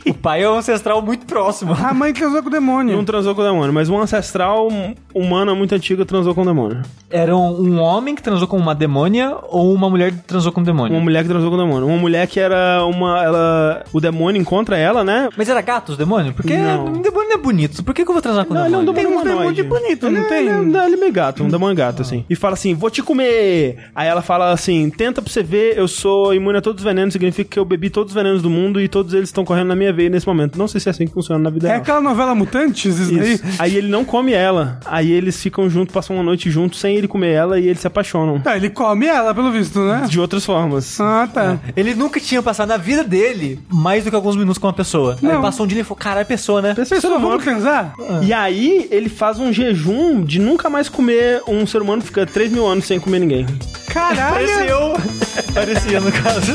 O 0.04 0.14
pai 0.14 0.42
é 0.42 0.50
um 0.50 0.56
ancestral 0.58 1.00
muito 1.00 1.26
próximo. 1.26 1.72
A 1.72 1.94
mãe 1.94 2.12
transou 2.12 2.42
com 2.42 2.48
o 2.48 2.50
demônio. 2.52 2.96
Não 2.96 3.04
transou 3.04 3.34
com 3.36 3.40
o 3.40 3.44
demônio, 3.44 3.72
mas 3.72 3.88
um 3.88 3.96
ancestral 3.98 4.68
humano 5.14 5.54
muito 5.54 5.74
antigo 5.74 6.04
transou 6.04 6.34
com 6.34 6.42
o 6.42 6.44
demônio. 6.44 6.82
Era 7.08 7.36
um, 7.36 7.60
um 7.60 7.80
homem 7.80 8.14
que 8.14 8.22
transou 8.22 8.48
com 8.48 8.56
uma 8.56 8.74
demônia 8.74 9.36
ou 9.48 9.72
uma 9.72 9.88
mulher 9.88 10.10
que 10.12 10.18
transou 10.18 10.50
com 10.50 10.60
um 10.60 10.64
demônio? 10.64 10.92
Uma 10.96 11.02
mulher 11.04 11.22
que 11.22 11.28
transou 11.28 11.50
com 11.50 11.56
o 11.56 11.60
demônio. 11.60 11.86
Uma 11.88 11.98
mulher 11.98 12.26
que 12.26 12.38
era 12.40 12.84
uma. 12.84 13.22
Ela. 13.22 13.84
O 13.92 14.00
demônio 14.00 14.40
encontra 14.40 14.76
ela, 14.76 15.04
né? 15.04 15.28
Mas 15.36 15.48
era 15.48 15.60
gato 15.60 15.90
os 15.92 15.98
demônios? 15.98 16.34
Porque 16.34 16.56
Não. 16.56 16.86
um 16.86 17.02
demônio 17.02 17.28
não 17.28 17.36
é 17.36 17.38
bonito. 17.38 17.84
Por 17.84 17.94
que, 17.94 18.04
que 18.04 18.10
eu 18.10 18.14
vou 18.14 18.22
transar 18.22 18.44
com 18.44 18.54
um 18.54 18.56
Não, 18.56 18.66
ele 18.66 18.74
é 18.74 18.78
um 18.78 18.84
demônio? 18.84 19.08
demônio 19.08 19.22
humanoide. 19.32 19.62
demônios 19.62 19.82
bonitos, 19.86 20.10
não 20.12 20.18
Ele 20.18 20.26
é- 20.26 20.28
tem? 20.28 20.38
Ele 20.48 20.76
é, 20.78 20.84
ele 20.86 20.94
é 20.94 20.98
meio 20.98 21.12
gato, 21.12 21.44
um 21.44 21.48
demônio 21.48 21.76
gato, 21.76 22.02
assim. 22.02 22.24
E 22.28 22.34
fala 22.34 22.54
assim, 22.54 22.74
vou 22.74 22.90
te 22.90 23.02
comer. 23.02 23.76
Aí 23.94 24.08
ela 24.08 24.22
fala 24.22 24.50
assim, 24.52 24.90
tenta 24.90 25.22
pra 25.22 25.32
você 25.32 25.42
ver, 25.46 25.78
eu 25.78 25.86
sou 25.88 26.34
imune 26.34 26.58
a 26.58 26.60
todos 26.60 26.80
os 26.80 26.84
venenos, 26.84 27.12
significa 27.12 27.48
que 27.50 27.58
eu 27.58 27.64
bebi 27.64 27.88
todos 27.90 28.10
os 28.10 28.14
venenos 28.14 28.42
do 28.42 28.50
mundo 28.50 28.80
e 28.80 28.88
todos 28.88 29.14
eles 29.14 29.28
estão 29.28 29.44
correndo 29.44 29.68
na 29.68 29.76
minha 29.76 29.92
veia 29.92 30.10
nesse 30.10 30.26
momento. 30.26 30.58
Não 30.58 30.66
sei 30.68 30.80
se 30.80 30.88
é 30.88 30.90
assim 30.90 31.06
que 31.06 31.12
funciona 31.14 31.42
na 31.42 31.50
vida 31.50 31.66
É 31.68 31.70
real. 31.70 31.82
aquela 31.82 32.00
novela 32.00 32.34
Mutantes, 32.34 32.98
isso, 32.98 33.14
Isso. 33.14 33.44
aí? 33.44 33.54
Aí 33.58 33.76
ele 33.76 33.88
não 33.88 34.04
come 34.04 34.32
ela. 34.32 34.80
Aí 34.84 35.10
eles 35.10 35.40
ficam 35.40 35.68
juntos, 35.70 35.94
passam 35.94 36.16
uma 36.16 36.22
noite 36.22 36.50
juntos 36.50 36.80
sem 36.80 36.96
ele 36.96 37.08
comer 37.08 37.30
ela 37.32 37.58
e 37.60 37.66
eles 37.66 37.80
se 37.80 37.86
apaixonam. 37.86 38.42
Ah, 38.44 38.56
ele 38.56 38.70
come 38.70 39.06
ela, 39.06 39.34
pelo 39.34 39.50
visto, 39.52 39.78
né? 39.80 40.04
De 40.08 40.18
outras 40.20 40.44
formas. 40.44 41.00
Ah, 41.00 41.28
tá. 41.32 41.58
Ele 41.76 41.94
nunca 41.94 42.18
tinha 42.20 42.42
passado 42.42 42.68
na 42.68 42.76
vida 42.76 43.04
dele 43.04 43.60
mais 43.70 44.04
do 44.04 44.10
que 44.10 44.16
alguns 44.16 44.36
minutos 44.36 44.58
com 44.58 44.66
uma 44.66 44.72
pessoa. 44.72 45.12
Aí 45.14 45.18
Não. 45.22 45.32
ele 45.34 45.42
passou 45.42 45.64
um 45.64 45.68
dia 45.68 45.80
e 45.80 45.84
falou, 45.84 45.96
caralho, 45.98 46.26
pessoa, 46.26 46.60
né? 46.60 46.74
Pessoa 46.74 47.00
Pessoa, 47.00 47.18
vamos 47.18 47.44
transar? 47.44 47.94
E 48.22 48.32
aí 48.32 48.88
ele 48.90 49.08
faz 49.08 49.38
um 49.38 49.52
jejum 49.52 50.22
de 50.24 50.38
nunca 50.40 50.68
mais 50.70 50.88
comer 50.88 51.42
um 51.46 51.66
ser 51.66 51.82
humano 51.82 52.00
que 52.02 52.08
fica 52.08 52.24
3 52.26 52.50
mil 52.50 52.66
anos 52.66 52.86
sem 52.86 52.98
comer 52.98 53.18
ninguém. 53.20 53.46
Caralho! 53.96 54.34
Parecia 54.34 54.64
eu. 54.66 54.92
Parecia, 55.54 56.00
no 56.00 56.12
caso. 56.12 56.52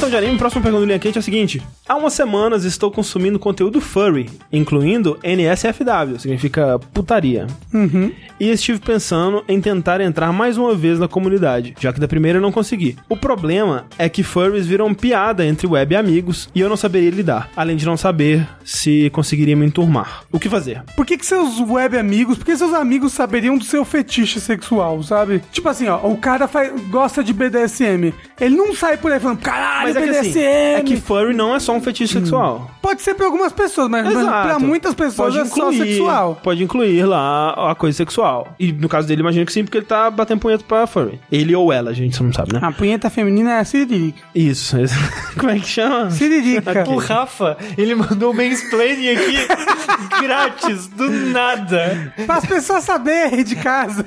Então 0.00 0.08
de 0.08 0.16
anime, 0.16 0.38
próxima 0.38 0.62
pergunta 0.62 0.80
do 0.80 0.86
Linha 0.86 0.98
Quente 0.98 1.18
é 1.18 1.20
a 1.20 1.22
seguinte. 1.22 1.62
Há 1.86 1.94
umas 1.94 2.14
semanas 2.14 2.64
estou 2.64 2.90
consumindo 2.90 3.38
conteúdo 3.38 3.82
furry, 3.82 4.30
incluindo 4.50 5.18
NSFW, 5.22 6.18
significa 6.18 6.78
putaria. 6.94 7.46
Uhum. 7.70 8.10
E 8.40 8.48
estive 8.48 8.78
pensando 8.78 9.44
em 9.46 9.60
tentar 9.60 10.00
entrar 10.00 10.32
mais 10.32 10.56
uma 10.56 10.74
vez 10.74 10.98
na 10.98 11.06
comunidade, 11.06 11.74
já 11.78 11.92
que 11.92 12.00
da 12.00 12.08
primeira 12.08 12.38
eu 12.38 12.42
não 12.42 12.50
consegui. 12.50 12.96
O 13.06 13.14
problema 13.14 13.84
é 13.98 14.08
que 14.08 14.22
furries 14.22 14.66
viram 14.66 14.94
piada 14.94 15.44
entre 15.44 15.66
web 15.66 15.94
amigos 15.94 16.48
e 16.54 16.60
eu 16.60 16.68
não 16.70 16.76
saberia 16.76 17.10
lidar, 17.10 17.50
além 17.54 17.76
de 17.76 17.84
não 17.84 17.98
saber 17.98 18.48
se 18.64 19.10
conseguiria 19.10 19.54
me 19.54 19.66
enturmar. 19.66 20.22
O 20.32 20.40
que 20.40 20.48
fazer? 20.48 20.82
Por 20.96 21.04
que, 21.04 21.18
que 21.18 21.26
seus 21.26 21.60
web 21.60 21.98
amigos, 21.98 22.38
por 22.38 22.46
que 22.46 22.56
seus 22.56 22.72
amigos 22.72 23.12
saberiam 23.12 23.58
do 23.58 23.64
seu 23.64 23.84
fetiche 23.84 24.40
sexual, 24.40 25.02
sabe? 25.02 25.42
Tipo 25.52 25.68
assim, 25.68 25.88
ó, 25.88 25.98
o 25.98 26.16
cara 26.16 26.48
faz, 26.48 26.72
gosta 26.88 27.22
de 27.22 27.34
BDSM. 27.34 28.14
Ele 28.40 28.56
não 28.56 28.74
sai 28.74 28.96
por 28.96 29.12
aí 29.12 29.20
falando, 29.20 29.40
caralho, 29.40 29.90
é 29.90 29.92
que 29.92 30.00
BDSM. 30.00 30.30
assim, 30.30 30.40
é 30.40 30.82
que 30.82 30.96
furry 30.96 31.34
não 31.34 31.54
é 31.54 31.60
só 31.60 31.74
um 31.74 31.80
fetiche 31.82 32.14
sexual. 32.14 32.70
Pode 32.80 33.02
ser 33.02 33.14
pra 33.14 33.26
algumas 33.26 33.52
pessoas, 33.52 33.90
mas, 33.90 34.08
Exato. 34.08 34.48
pra 34.48 34.58
muitas 34.58 34.94
pessoas 34.94 35.36
é 35.36 35.44
só 35.44 35.70
sexual. 35.70 36.40
Pode 36.42 36.64
incluir 36.64 37.04
lá 37.04 37.70
a 37.70 37.74
coisa 37.74 37.98
sexual. 37.98 38.29
E 38.58 38.72
no 38.72 38.88
caso 38.88 39.06
dele, 39.06 39.20
imagino 39.20 39.46
que 39.46 39.52
sim, 39.52 39.64
porque 39.64 39.78
ele 39.78 39.86
tá 39.86 40.10
batendo 40.10 40.40
punheta 40.40 40.64
pra 40.66 40.86
furry. 40.86 41.20
Ele 41.30 41.54
ou 41.54 41.72
ela, 41.72 41.90
a 41.90 41.94
gente 41.94 42.22
não 42.22 42.32
sabe, 42.32 42.52
né? 42.52 42.60
A 42.62 42.72
punheta 42.72 43.10
feminina 43.10 43.52
é 43.52 43.60
a 43.60 43.64
siririca. 43.64 44.22
Isso. 44.34 44.76
Como 45.38 45.50
é 45.50 45.58
que 45.58 45.68
chama? 45.68 46.10
Siririca. 46.10 46.88
O 46.88 46.96
Rafa, 46.96 47.56
ele 47.76 47.94
mandou 47.94 48.32
um 48.32 48.34
mansplaining 48.34 49.10
aqui 49.10 49.36
grátis, 50.22 50.86
do 50.88 51.08
nada. 51.08 52.12
Para 52.26 52.36
as 52.36 52.46
pessoas 52.46 52.84
saberem 52.84 53.44
de 53.44 53.56
casa. 53.56 54.04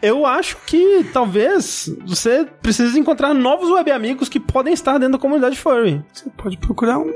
Eu 0.00 0.26
acho 0.26 0.56
que 0.66 1.04
talvez 1.12 1.90
você 2.06 2.46
precise 2.60 2.98
encontrar 2.98 3.32
novos 3.32 3.70
web 3.70 3.90
amigos 3.90 4.28
que 4.28 4.40
podem 4.40 4.72
estar 4.72 4.98
dentro 4.98 5.12
da 5.12 5.18
comunidade 5.18 5.58
furry. 5.58 6.02
Você 6.12 6.28
pode 6.36 6.56
procurar 6.58 6.98
um 6.98 7.12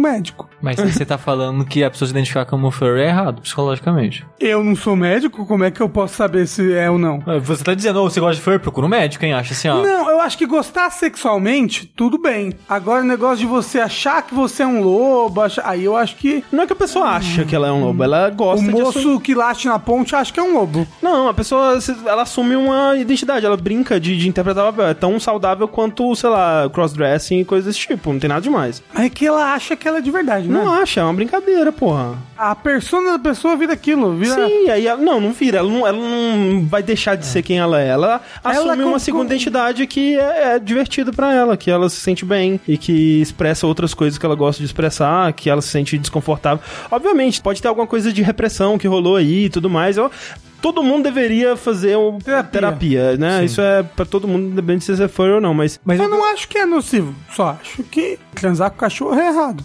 médico. 0.00 0.48
Mas 0.62 0.76
se 0.78 0.92
você 0.92 1.04
tá 1.06 1.16
falando 1.16 1.64
que 1.64 1.82
a 1.84 1.90
pessoa 1.90 2.06
se 2.06 2.12
identificar 2.12 2.44
como 2.44 2.70
furry 2.70 3.00
é 3.02 3.06
errado, 3.08 3.40
psicologicamente. 3.42 4.26
Eu 4.38 4.62
não 4.62 4.74
sou 4.76 4.94
médico, 4.96 5.46
como 5.46 5.64
é 5.64 5.70
que 5.70 5.80
eu 5.80 5.88
posso 5.88 6.14
saber 6.14 6.46
se 6.46 6.72
é 6.74 6.90
ou 6.90 6.98
não? 6.98 7.22
Ah, 7.26 7.38
Você 7.38 7.64
tá 7.64 7.74
dizendo, 7.74 8.00
ô, 8.02 8.10
você 8.10 8.20
gosta 8.20 8.36
de 8.36 8.42
furry? 8.42 8.58
Procura 8.58 8.86
um 8.86 8.90
médico, 8.90 9.24
hein? 9.24 9.32
Acha 9.32 9.52
assim, 9.52 9.68
ó. 9.68 9.82
Não, 9.82 10.10
eu 10.10 10.20
acho 10.20 10.36
que 10.36 10.46
gostar 10.46 10.90
sexualmente, 10.90 11.86
tudo 11.96 12.18
bem. 12.18 12.52
Agora, 12.68 13.02
o 13.02 13.06
negócio 13.06 13.38
de 13.38 13.46
você 13.46 13.78
achar 13.80 14.22
que 14.22 14.34
você 14.34 14.62
é 14.62 14.66
um 14.66 14.82
lobo, 14.82 15.40
achar- 15.40 15.66
aí 15.66 15.84
eu 15.84 15.96
acho 15.96 16.16
que 16.16 16.42
Não 16.50 16.62
é 16.64 16.66
que 16.66 16.72
a 16.72 16.76
pessoa 16.76 17.06
acha 17.06 17.44
que 17.44 17.54
ela 17.54 17.68
é 17.68 17.72
um 17.72 17.84
lobo, 17.84 18.02
ela 18.02 18.28
o 18.28 18.34
gosta 18.34 18.64
de 18.64 18.70
assumir. 18.70 19.04
moço 19.06 19.20
que 19.20 19.34
late 19.34 19.66
na 19.66 19.78
ponte 19.78 20.14
acha 20.14 20.32
que 20.32 20.40
é 20.40 20.42
um 20.42 20.54
lobo. 20.54 20.86
Não, 21.02 21.28
a 21.28 21.34
pessoa, 21.34 21.78
ela 22.06 22.22
assume 22.22 22.56
uma 22.56 22.96
identidade, 22.96 23.44
ela 23.46 23.56
brinca 23.56 23.98
de, 24.00 24.16
de 24.16 24.28
interpretar 24.28 24.64
o 24.64 24.72
papel. 24.72 24.86
É 24.88 24.94
tão 24.94 25.18
saudável 25.20 25.68
quanto, 25.68 26.14
sei 26.16 26.30
lá, 26.30 26.68
crossdressing 26.72 27.40
e 27.40 27.44
coisas 27.44 27.74
desse 27.74 27.86
tipo, 27.86 28.12
não 28.12 28.18
tem 28.18 28.28
nada 28.28 28.40
demais. 28.40 28.82
Mas 28.92 29.04
é 29.04 29.08
que 29.10 29.26
ela 29.26 29.52
acha 29.54 29.76
que 29.76 29.86
ela 29.90 29.98
é 29.98 30.02
de 30.02 30.10
verdade, 30.10 30.48
né? 30.48 30.58
Não 30.64 30.72
acha, 30.72 31.00
é 31.00 31.04
uma 31.04 31.12
brincadeira, 31.14 31.70
porra. 31.70 32.14
A 32.36 32.54
persona 32.54 33.12
da 33.12 33.18
pessoa 33.18 33.56
vira 33.56 33.74
aquilo, 33.74 34.16
vira... 34.16 34.34
Sim, 34.46 34.68
aí 34.70 34.86
ela, 34.86 35.00
não, 35.00 35.20
não 35.20 35.32
vira, 35.32 35.58
ela 35.58 35.68
não, 35.68 35.86
ela 35.86 35.98
não 35.98 36.64
vai 36.66 36.82
deixar 36.82 37.14
de 37.16 37.26
ser 37.26 37.42
quem 37.42 37.58
ela 37.58 37.80
é. 37.80 37.88
Ela 37.88 38.20
assume 38.42 38.82
com- 38.82 38.88
uma 38.88 38.98
segunda 38.98 39.26
com- 39.26 39.32
identidade 39.34 39.86
que 39.86 40.16
é, 40.18 40.54
é 40.54 40.58
divertido 40.58 41.12
pra 41.12 41.34
ela, 41.34 41.56
que 41.56 41.70
ela 41.70 41.88
se 41.90 41.96
sente 41.96 42.24
bem 42.24 42.58
e 42.66 42.78
que 42.78 43.20
expressa 43.20 43.66
outras 43.66 43.92
coisas 43.92 44.18
que 44.18 44.24
ela 44.24 44.34
gosta 44.34 44.60
de 44.60 44.66
expressar, 44.66 45.32
que 45.34 45.50
ela 45.50 45.60
se 45.60 45.68
sente 45.68 45.98
desconfortável. 45.98 46.62
Obviamente, 46.90 47.40
pode 47.42 47.60
ter 47.60 47.68
alguma 47.68 47.86
coisa 47.86 48.12
de 48.12 48.22
repressão 48.22 48.78
que 48.78 48.88
rolou 48.88 49.16
aí 49.16 49.44
e 49.44 49.50
tudo 49.50 49.68
mais. 49.68 49.96
Eu, 49.96 50.10
todo 50.60 50.82
mundo 50.82 51.04
deveria 51.04 51.56
fazer 51.56 51.96
um 51.96 52.18
Terapia. 52.18 52.50
terapia, 52.50 53.16
né? 53.16 53.44
Isso 53.44 53.60
é 53.60 53.82
pra 53.82 54.04
todo 54.04 54.28
mundo, 54.28 54.50
independente 54.50 54.84
se 54.84 54.96
você 54.96 55.08
for 55.08 55.30
ou 55.30 55.40
não, 55.40 55.54
mas 55.54 55.80
Mas 55.84 55.98
Eu 56.00 56.08
não 56.08 56.24
acho 56.32 56.48
que 56.48 56.58
é 56.58 56.66
nocivo, 56.66 57.14
só 57.34 57.58
acho 57.60 57.82
que 57.84 58.18
transar 58.34 58.70
com 58.70 58.76
cachorro 58.78 59.18
é 59.18 59.28
errado. 59.28 59.64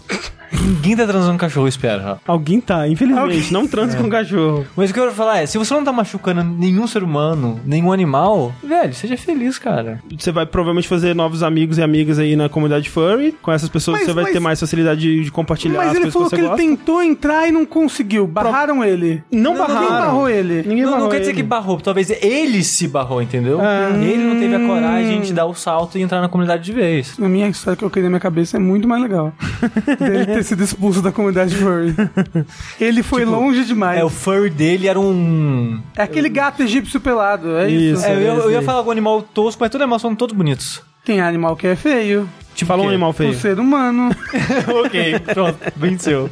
Ninguém 0.52 0.96
tá 0.96 1.06
transando 1.06 1.32
com 1.32 1.38
cachorro, 1.38 1.68
espera. 1.68 2.18
alguém 2.26 2.60
tá, 2.60 2.86
infelizmente, 2.88 3.22
Alguém- 3.22 3.52
não 3.52 3.66
transa 3.66 3.96
com 3.96 4.08
cachorro. 4.08 4.66
Mas 4.76 4.90
o 4.90 4.94
que 4.94 5.00
eu 5.00 5.04
quero 5.04 5.14
falar 5.16 5.38
é, 5.42 5.46
se 5.46 5.58
você 5.58 5.72
não 5.74 5.84
tá 5.84 5.92
machucando 5.92 6.42
nenhum 6.42 6.86
ser 6.86 7.02
humano, 7.02 7.60
nenhum 7.64 7.92
animal, 7.92 8.52
velho, 8.62 8.94
seja 8.94 9.16
feliz, 9.16 9.58
cara. 9.58 10.00
Você 10.18 10.30
vai 10.32 10.46
provavelmente 10.46 10.88
fazer 10.88 11.14
novos 11.14 11.42
amigos 11.42 11.78
e 11.78 11.82
amigas 11.82 12.18
aí 12.18 12.36
na 12.36 12.48
comunidade 12.48 12.88
furry. 12.90 13.32
Com 13.42 13.52
essas 13.52 13.68
pessoas 13.68 13.98
Mas- 13.98 14.06
você 14.06 14.12
vai 14.12 14.24
mas- 14.24 14.32
ter 14.32 14.40
mais 14.40 14.60
facilidade 14.60 15.00
de, 15.00 15.24
de 15.24 15.30
compartilhar 15.30 15.78
Mas 15.78 15.88
as 15.88 15.94
ele 15.96 16.10
coisas 16.10 16.12
falou 16.12 16.28
que 16.30 16.36
que 16.36 16.42
você 16.42 16.46
ele 16.62 16.68
gosta. 16.70 16.76
tentou 16.84 17.02
entrar 17.02 17.48
e 17.48 17.52
não 17.52 17.64
conseguiu. 17.66 18.26
Barraram 18.26 18.84
ele. 18.84 19.22
Não, 19.30 19.52
Ninguém 19.52 19.66
barraram. 19.66 19.88
barrou 20.06 20.28
ele. 20.28 20.62
Ninguém 20.66 20.82
não, 20.84 20.90
não 20.92 20.98
barrou 20.98 21.10
quer 21.10 21.18
dizer 21.20 21.30
ele. 21.32 21.36
que 21.42 21.42
barrou, 21.42 21.80
talvez 21.80 22.10
ele 22.10 22.62
se 22.62 22.88
barrou, 22.88 23.20
entendeu? 23.22 23.58
Ele 24.00 24.22
não 24.24 24.38
teve 24.38 24.54
a 24.54 24.66
coragem 24.66 25.20
de 25.20 25.32
dar 25.32 25.46
o 25.46 25.54
salto 25.54 25.98
e 25.98 26.02
entrar 26.02 26.20
na 26.20 26.28
comunidade 26.28 26.62
de 26.64 26.72
vez. 26.72 27.14
A 27.20 27.28
minha 27.28 27.48
história 27.48 27.76
que 27.76 27.84
eu 27.84 27.90
criei 27.90 28.04
na 28.04 28.10
minha 28.10 28.20
cabeça 28.20 28.56
é 28.56 28.60
muito 28.60 28.86
mais 28.88 29.02
legal. 29.02 29.32
Dele 29.98 30.35
ter 30.36 30.42
sido 30.44 30.62
expulso 30.62 31.00
da 31.00 31.10
comunidade 31.10 31.54
furry. 31.54 31.94
Ele 32.80 33.02
foi 33.02 33.24
longe 33.24 33.64
demais. 33.64 33.98
É, 34.00 34.04
o 34.04 34.10
furry 34.10 34.50
dele 34.50 34.86
era 34.86 35.00
um. 35.00 35.80
É 35.96 36.02
aquele 36.02 36.28
gato 36.28 36.62
egípcio 36.62 37.00
pelado, 37.00 37.56
é 37.56 37.70
isso. 37.70 37.96
Isso. 38.00 38.06
É, 38.06 38.14
eu, 38.14 38.20
ia- 38.20 38.28
eu 38.28 38.50
ia 38.50 38.62
falar 38.62 38.78
algum 38.78 38.90
animal 38.90 39.22
tosco, 39.22 39.60
mas 39.60 39.70
todos 39.70 39.80
os 39.80 39.82
animais 39.82 40.02
são 40.02 40.14
todos 40.14 40.36
bonitos. 40.36 40.82
Tem 41.04 41.20
animal 41.20 41.56
que 41.56 41.66
é 41.66 41.76
feio. 41.76 42.28
Te 42.54 42.64
fala 42.64 42.82
um 42.82 42.88
animal 42.88 43.10
O 43.10 43.12
feio. 43.12 43.34
ser 43.34 43.58
humano. 43.58 44.10
ok, 44.84 45.18
pronto, 45.20 45.58
venceu. 45.76 46.28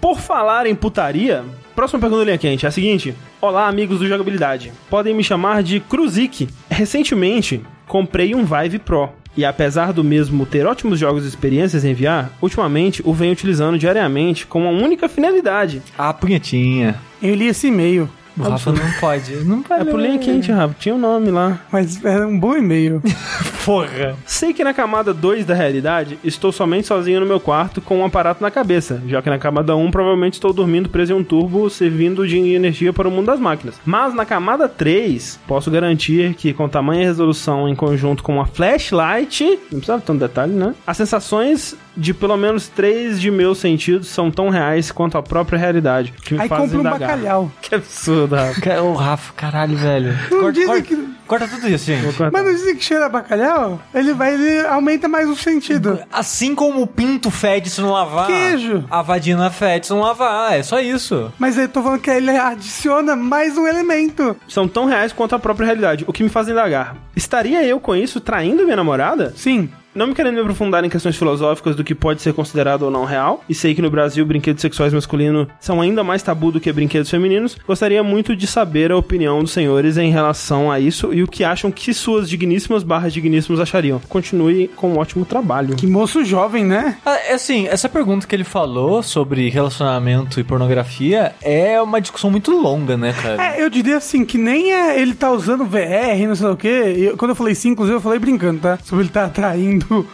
Por 0.00 0.18
falar 0.20 0.66
em 0.66 0.74
putaria, 0.74 1.44
próxima 1.74 1.98
pergunta 2.00 2.20
da 2.20 2.26
linha 2.26 2.38
quente 2.38 2.64
é 2.64 2.68
a 2.68 2.72
seguinte: 2.72 3.14
Olá, 3.40 3.66
amigos 3.68 3.98
do 3.98 4.06
Jogabilidade. 4.06 4.72
Podem 4.88 5.14
me 5.14 5.24
chamar 5.24 5.62
de 5.62 5.80
Cruzik. 5.80 6.48
Recentemente, 6.70 7.62
comprei 7.86 8.34
um 8.34 8.44
Vive 8.44 8.78
Pro. 8.78 9.10
E 9.36 9.44
apesar 9.44 9.92
do 9.92 10.02
mesmo 10.02 10.46
ter 10.46 10.66
ótimos 10.66 10.98
jogos 10.98 11.24
e 11.24 11.28
experiências 11.28 11.84
em 11.84 11.90
enviar, 11.90 12.32
ultimamente 12.40 13.02
o 13.04 13.12
venho 13.12 13.32
utilizando 13.32 13.78
diariamente 13.78 14.46
com 14.46 14.62
uma 14.62 14.70
única 14.70 15.08
finalidade. 15.08 15.82
Ah, 15.98 16.12
punhetinha. 16.12 16.96
Eu 17.22 17.34
li 17.34 17.46
esse 17.46 17.68
e-mail. 17.68 18.08
O 18.38 18.42
Rafa 18.42 18.72
não 18.72 18.92
pode. 19.00 19.34
Não 19.44 19.62
pode. 19.62 19.82
É 19.82 19.84
por 19.84 19.98
linha 19.98 20.18
quente, 20.18 20.52
Rafa. 20.52 20.74
Tinha 20.78 20.94
o 20.94 20.98
nome 20.98 21.30
lá. 21.30 21.60
Mas 21.72 22.04
era 22.04 22.26
um 22.26 22.38
bom 22.38 22.54
e-mail. 22.56 23.02
Porra. 23.64 24.14
Sei 24.26 24.52
que 24.52 24.62
na 24.62 24.74
camada 24.74 25.12
2 25.12 25.44
da 25.44 25.54
realidade, 25.54 26.18
estou 26.22 26.52
somente 26.52 26.86
sozinho 26.86 27.20
no 27.20 27.26
meu 27.26 27.40
quarto 27.40 27.80
com 27.80 27.98
um 27.98 28.04
aparato 28.04 28.42
na 28.42 28.50
cabeça, 28.50 29.02
já 29.06 29.22
que 29.22 29.30
na 29.30 29.38
camada 29.38 29.74
1 29.74 29.90
provavelmente 29.90 30.34
estou 30.34 30.52
dormindo 30.52 30.88
preso 30.88 31.12
em 31.12 31.16
um 31.16 31.24
turbo 31.24 31.68
servindo 31.70 32.26
de 32.26 32.38
energia 32.38 32.92
para 32.92 33.08
o 33.08 33.10
mundo 33.10 33.26
das 33.26 33.40
máquinas. 33.40 33.74
Mas 33.84 34.14
na 34.14 34.24
camada 34.24 34.68
3, 34.68 35.40
posso 35.46 35.70
garantir 35.70 36.34
que 36.34 36.52
com 36.52 36.68
tamanha 36.68 37.06
resolução 37.06 37.68
em 37.68 37.74
conjunto 37.74 38.22
com 38.22 38.34
uma 38.34 38.46
flashlight, 38.46 39.44
não 39.70 39.78
precisava 39.78 40.02
tanto 40.02 40.20
detalhe, 40.20 40.52
né? 40.52 40.74
As 40.86 40.96
sensações 40.96 41.76
de 41.96 42.12
pelo 42.12 42.36
menos 42.36 42.68
três 42.68 43.20
de 43.20 43.30
meus 43.30 43.58
sentidos 43.58 44.08
são 44.08 44.30
tão 44.30 44.48
reais 44.48 44.90
quanto 44.92 45.16
a 45.16 45.22
própria 45.22 45.58
realidade, 45.58 46.12
que 46.22 46.34
me 46.34 46.40
Aí 46.40 46.48
fazem 46.48 46.66
compra 46.68 46.76
um 46.76 46.80
indagar. 46.80 47.08
bacalhau. 47.16 47.52
Que 47.62 47.74
absurdo, 47.74 48.34
Rafa. 48.36 48.82
Ô, 48.82 48.92
Rafa, 48.94 49.32
caralho, 49.34 49.76
velho. 49.76 50.12
Não 50.30 50.38
Corta, 50.40 50.52
dizem 50.52 50.66
corta- 50.68 50.82
que- 50.82 51.08
corta 51.26 51.48
tudo 51.48 51.68
isso, 51.68 51.84
gente. 51.86 52.04
Mas 52.32 52.44
não 52.44 52.52
dizem 52.52 52.76
que 52.76 52.84
cheira 52.84 53.08
bacalhau? 53.08 53.80
Ele 53.94 54.12
vai, 54.12 54.34
ele 54.34 54.66
aumenta 54.66 55.08
mais 55.08 55.28
o 55.28 55.34
sentido. 55.36 55.98
Assim 56.12 56.54
como 56.54 56.82
o 56.82 56.86
pinto 56.86 57.30
fede 57.30 57.68
se 57.70 57.80
não 57.80 57.90
lavar. 57.92 58.26
Queijo. 58.26 58.84
A 58.90 59.02
vagina 59.02 59.50
fede 59.50 59.86
se 59.86 59.92
não 59.92 60.00
lavar. 60.00 60.52
É 60.56 60.62
só 60.62 60.78
isso. 60.78 61.32
Mas 61.38 61.56
eu 61.58 61.68
tô 61.68 61.82
falando 61.82 62.00
que 62.00 62.10
ele 62.10 62.30
adiciona 62.30 63.16
mais 63.16 63.56
um 63.58 63.66
elemento. 63.66 64.36
São 64.48 64.68
tão 64.68 64.84
reais 64.86 65.12
quanto 65.12 65.34
a 65.34 65.38
própria 65.38 65.66
realidade, 65.66 66.04
o 66.06 66.12
que 66.12 66.22
me 66.22 66.28
faz 66.28 66.48
indagar. 66.48 66.96
Estaria 67.16 67.64
eu 67.64 67.80
com 67.80 67.94
isso 67.96 68.20
traindo 68.20 68.64
minha 68.64 68.76
namorada? 68.76 69.32
Sim. 69.36 69.68
Não 69.96 70.06
me 70.08 70.14
querendo 70.14 70.34
me 70.34 70.40
aprofundar 70.40 70.84
em 70.84 70.90
questões 70.90 71.16
filosóficas 71.16 71.74
do 71.74 71.82
que 71.82 71.94
pode 71.94 72.20
ser 72.20 72.34
considerado 72.34 72.82
ou 72.82 72.90
não 72.90 73.04
real, 73.06 73.42
e 73.48 73.54
sei 73.54 73.74
que 73.74 73.80
no 73.80 73.90
Brasil 73.90 74.26
brinquedos 74.26 74.60
sexuais 74.60 74.92
masculinos 74.92 75.46
são 75.58 75.80
ainda 75.80 76.04
mais 76.04 76.22
tabu 76.22 76.52
do 76.52 76.60
que 76.60 76.70
brinquedos 76.70 77.08
femininos, 77.10 77.56
gostaria 77.66 78.02
muito 78.02 78.36
de 78.36 78.46
saber 78.46 78.92
a 78.92 78.96
opinião 78.96 79.40
dos 79.42 79.52
senhores 79.52 79.96
em 79.96 80.10
relação 80.10 80.70
a 80.70 80.78
isso 80.78 81.14
e 81.14 81.22
o 81.22 81.26
que 81.26 81.42
acham 81.44 81.70
que 81.70 81.94
suas 81.94 82.28
digníssimas 82.28 82.82
barras 82.82 83.12
digníssimos 83.14 83.58
achariam. 83.58 83.98
Continue 84.08 84.68
com 84.68 84.90
um 84.90 84.98
ótimo 84.98 85.24
trabalho. 85.24 85.74
Que 85.76 85.86
moço 85.86 86.24
jovem, 86.24 86.64
né? 86.64 86.98
Ah, 87.06 87.16
é 87.28 87.32
assim, 87.32 87.66
essa 87.66 87.88
pergunta 87.88 88.26
que 88.26 88.34
ele 88.36 88.44
falou 88.44 89.02
sobre 89.02 89.48
relacionamento 89.48 90.38
e 90.38 90.44
pornografia 90.44 91.34
é 91.40 91.80
uma 91.80 92.00
discussão 92.02 92.30
muito 92.30 92.50
longa, 92.50 92.96
né, 92.98 93.14
cara? 93.14 93.42
É, 93.56 93.62
eu 93.62 93.70
diria 93.70 93.96
assim, 93.96 94.24
que 94.26 94.36
nem 94.36 94.72
é 94.72 95.00
ele 95.00 95.14
tá 95.14 95.30
usando 95.30 95.64
VR, 95.64 96.26
não 96.28 96.34
sei 96.34 96.48
o 96.48 96.56
quê. 96.56 96.94
E 96.98 97.04
eu- 97.04 97.16
quando 97.16 97.30
eu 97.30 97.34
falei 97.34 97.54
sim, 97.54 97.70
inclusive, 97.70 97.96
eu 97.96 98.00
falei 98.02 98.18
brincando, 98.18 98.60
tá? 98.60 98.78
Sobre 98.84 99.04
ele 99.04 99.10
tá 99.10 99.28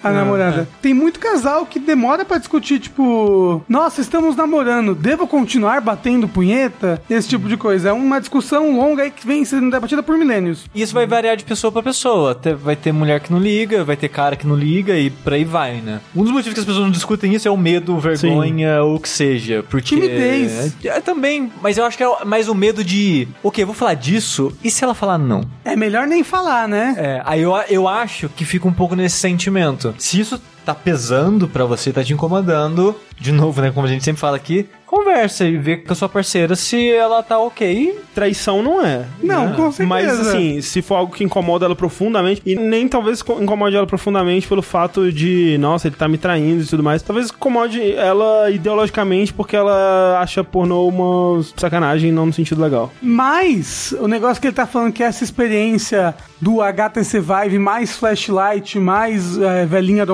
a 0.03 0.11
namorada. 0.11 0.69
Tem 0.81 0.95
muito 0.95 1.21
casal 1.21 1.67
que 1.67 1.79
demora 1.79 2.25
pra 2.25 2.39
discutir, 2.39 2.79
tipo, 2.79 3.63
nossa, 3.69 4.01
estamos 4.01 4.37
namorando, 4.37 4.95
devo 4.95 5.27
continuar 5.27 5.81
batendo 5.81 6.29
punheta? 6.29 7.03
Esse 7.09 7.29
tipo 7.29 7.49
de 7.49 7.57
coisa. 7.57 7.91
É 7.91 7.93
uma 7.93 8.21
discussão 8.21 8.77
longa 8.77 9.05
aí 9.05 9.11
que 9.11 9.27
vem 9.27 9.45
sendo 9.45 9.71
debatida 9.71 10.03
por 10.03 10.17
milênios. 10.17 10.67
E 10.75 10.83
isso 10.83 10.95
vai 10.95 11.07
variar 11.07 11.37
de 11.37 11.45
pessoa 11.45 11.73
pra 11.73 11.83
pessoa. 11.83 12.39
Vai 12.61 12.77
ter 12.77 12.93
mulher 12.93 13.21
que 13.21 13.33
não 13.33 13.39
liga, 13.39 13.85
vai 13.85 13.97
ter 13.97 14.09
cara 14.09 14.37
que 14.37 14.47
não 14.47 14.57
liga 14.57 14.97
e 14.97 15.11
por 15.11 15.33
aí 15.33 15.45
vai, 15.45 15.81
né? 15.81 16.01
Um 16.15 16.23
dos 16.23 16.33
motivos 16.33 16.55
que 16.55 16.61
as 16.61 16.67
pessoas 16.67 16.85
não 16.85 16.91
discutem 16.91 17.35
isso 17.35 17.49
é 17.49 17.51
o 17.51 17.57
medo, 17.57 17.99
vergonha 17.99 18.83
ou 18.83 18.97
o 18.97 19.01
que 19.01 19.09
seja. 19.09 19.65
Porque. 19.69 19.95
Timidez. 19.95 20.75
É, 20.85 20.89
é 20.89 21.01
também, 21.01 21.51
mas 21.63 21.79
eu 21.79 21.85
acho 21.85 21.97
que 21.97 22.05
é 22.05 22.25
mais 22.25 22.49
o 22.49 22.55
medo 22.55 22.85
de. 22.85 23.29
Ok, 23.43 23.63
eu 23.63 23.67
vou 23.67 23.75
falar 23.75 23.95
disso, 23.95 24.53
e 24.63 24.71
se 24.71 24.83
ela 24.85 24.95
falar 24.95 25.19
não? 25.19 25.43
É 25.65 25.77
melhor 25.77 26.07
nem 26.07 26.23
falar, 26.23 26.69
né? 26.69 26.95
É, 26.97 27.23
aí 27.25 27.43
eu, 27.43 27.53
eu 27.69 27.89
acho 27.89 28.29
que 28.29 28.45
fica 28.45 28.67
um 28.67 28.73
pouco 28.73 28.95
nesse 28.95 29.17
sentimento. 29.17 29.62
Se 29.99 30.21
isso 30.21 30.41
tá 30.65 30.75
pesando 30.75 31.47
pra 31.49 31.65
você, 31.65 31.93
tá 31.93 32.03
te 32.05 32.13
incomodando, 32.13 32.95
de 33.19 33.33
novo, 33.33 33.61
né, 33.61 33.71
como 33.71 33.87
a 33.87 33.91
gente 33.91 34.05
sempre 34.05 34.21
fala 34.21 34.37
aqui, 34.37 34.67
conversa 34.87 35.47
e 35.47 35.57
vê 35.57 35.79
com 35.79 35.91
a 35.93 35.97
sua 35.97 36.09
parceira 36.09 36.55
se 36.55 36.91
ela 36.91 37.23
tá 37.23 37.39
ok. 37.39 37.99
Traição 38.15 38.63
não 38.63 38.85
é. 38.85 39.07
Não, 39.23 39.47
né? 39.49 39.57
com 39.57 39.73
certeza. 39.73 39.87
Mas 39.89 40.21
assim, 40.21 40.61
se 40.61 40.83
for 40.83 40.97
algo 40.97 41.15
que 41.15 41.25
incomoda 41.25 41.65
ela 41.65 41.75
profundamente, 41.75 42.43
e 42.45 42.55
nem 42.55 42.87
talvez 42.87 43.23
co- 43.23 43.41
incomode 43.43 43.75
ela 43.75 43.87
profundamente 43.87 44.47
pelo 44.47 44.61
fato 44.61 45.11
de, 45.11 45.57
nossa, 45.59 45.89
ele 45.89 45.97
tá 45.97 46.07
me 46.07 46.19
traindo 46.19 46.63
e 46.63 46.67
tudo 46.67 46.83
mais, 46.83 47.01
talvez 47.01 47.31
incomode 47.31 47.81
ela 47.95 48.51
ideologicamente 48.51 49.33
porque 49.33 49.57
ela 49.57 50.19
acha 50.21 50.45
pornô 50.45 50.87
uma 50.89 51.43
sacanagem, 51.57 52.13
não 52.13 52.27
no 52.27 52.33
sentido 52.33 52.61
legal. 52.61 52.93
Mas 53.01 53.95
o 53.99 54.07
negócio 54.07 54.41
que 54.41 54.49
ele 54.49 54.55
tá 54.55 54.67
falando 54.67 54.93
que 54.93 55.03
essa 55.03 55.25
experiência 55.25 56.15
do 56.41 56.61
HTC 56.61 57.21
Vive 57.21 57.59
mais 57.59 57.97
flashlight, 57.97 58.79
mais 58.79 59.39
é, 59.39 59.65
velhinha 59.65 60.05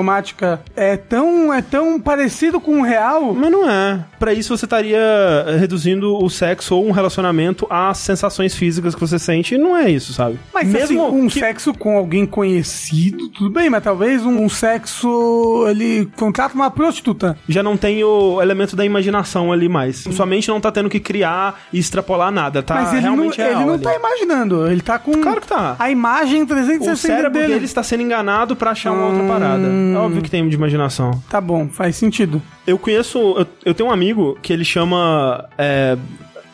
é 0.77 0.97
tão, 0.97 1.53
é 1.53 1.61
tão 1.63 2.01
parecido 2.01 2.61
com 2.61 2.81
o 2.81 2.83
real. 2.83 3.33
Mas 3.35 3.51
não 3.51 3.69
é. 3.69 4.05
Pra 4.19 4.33
isso 4.33 4.57
você 4.57 4.65
estaria 4.67 4.99
eh, 4.99 5.57
reduzindo 5.59 6.17
o 6.17 6.29
sexo 6.29 6.75
ou 6.77 6.87
um 6.87 6.91
relacionamento 6.91 7.67
às 7.71 7.99
sensações 7.99 8.55
físicas 8.55 8.95
que 8.95 9.01
você 9.01 9.19
sente, 9.19 9.55
e 9.55 9.59
não 9.59 9.77
é 9.77 9.91
isso, 9.91 10.13
sabe? 10.13 10.39
Mas 10.53 10.75
assim, 10.75 10.99
um 10.99 11.29
sexo 11.31 11.73
com 11.75 11.97
alguém 11.97 12.27
conhecido, 12.27 13.29
tudo 13.31 13.51
bem, 13.51 13.71
mas 13.71 13.83
talvez 13.83 14.25
um, 14.25 14.43
um 14.43 14.49
sexo 14.49 15.65
ele 15.69 16.07
contrata 16.17 16.55
uma 16.55 16.71
prostituta. 16.71 17.37
já 17.49 17.63
não 17.63 17.77
tem 17.77 18.03
o 18.05 18.41
elemento 18.43 18.75
da 18.77 18.85
imaginação 18.85 19.53
ali 19.53 19.69
mais. 19.69 20.05
Sua 20.11 20.27
mente 20.27 20.49
não 20.49 20.61
tá 20.61 20.71
tendo 20.73 20.89
que 20.89 21.01
criar 21.01 21.61
e 21.73 21.79
extrapolar 21.79 22.31
nada, 22.31 22.63
tá 22.63 22.75
mas 22.75 22.93
ele 22.93 23.03
não, 23.03 23.15
realmente 23.15 23.41
ele 23.41 23.55
não 23.55 23.75
ali. 23.75 23.83
tá 23.83 23.95
imaginando, 23.95 24.67
ele 24.71 24.81
tá 24.81 24.99
com 24.99 25.13
Claro 25.21 25.41
que 25.41 25.47
tá. 25.47 25.77
a 25.79 25.91
imagem 25.91 26.43
O 26.43 26.47
360 26.47 26.97
cérebro 26.97 27.31
dele. 27.31 27.55
dele 27.55 27.65
está 27.65 27.83
sendo 27.83 28.03
enganado 28.03 28.57
pra 28.57 28.73
achar 28.73 28.93
uma 28.93 29.07
outra 29.07 29.23
parada. 29.25 29.67
É 29.67 29.97
óbvio 29.97 30.23
que 30.23 30.28
tem 30.31 30.49
de 30.49 30.55
imaginação. 30.55 31.23
Tá 31.29 31.41
bom, 31.41 31.69
faz 31.69 31.97
sentido. 31.97 32.43
Eu 32.67 32.79
conheço. 32.79 33.19
Eu, 33.19 33.47
eu 33.65 33.75
tenho 33.75 33.89
um 33.89 33.93
amigo 33.93 34.39
que 34.43 34.53
ele 34.53 34.65
chama. 34.65 35.49
É, 35.57 35.97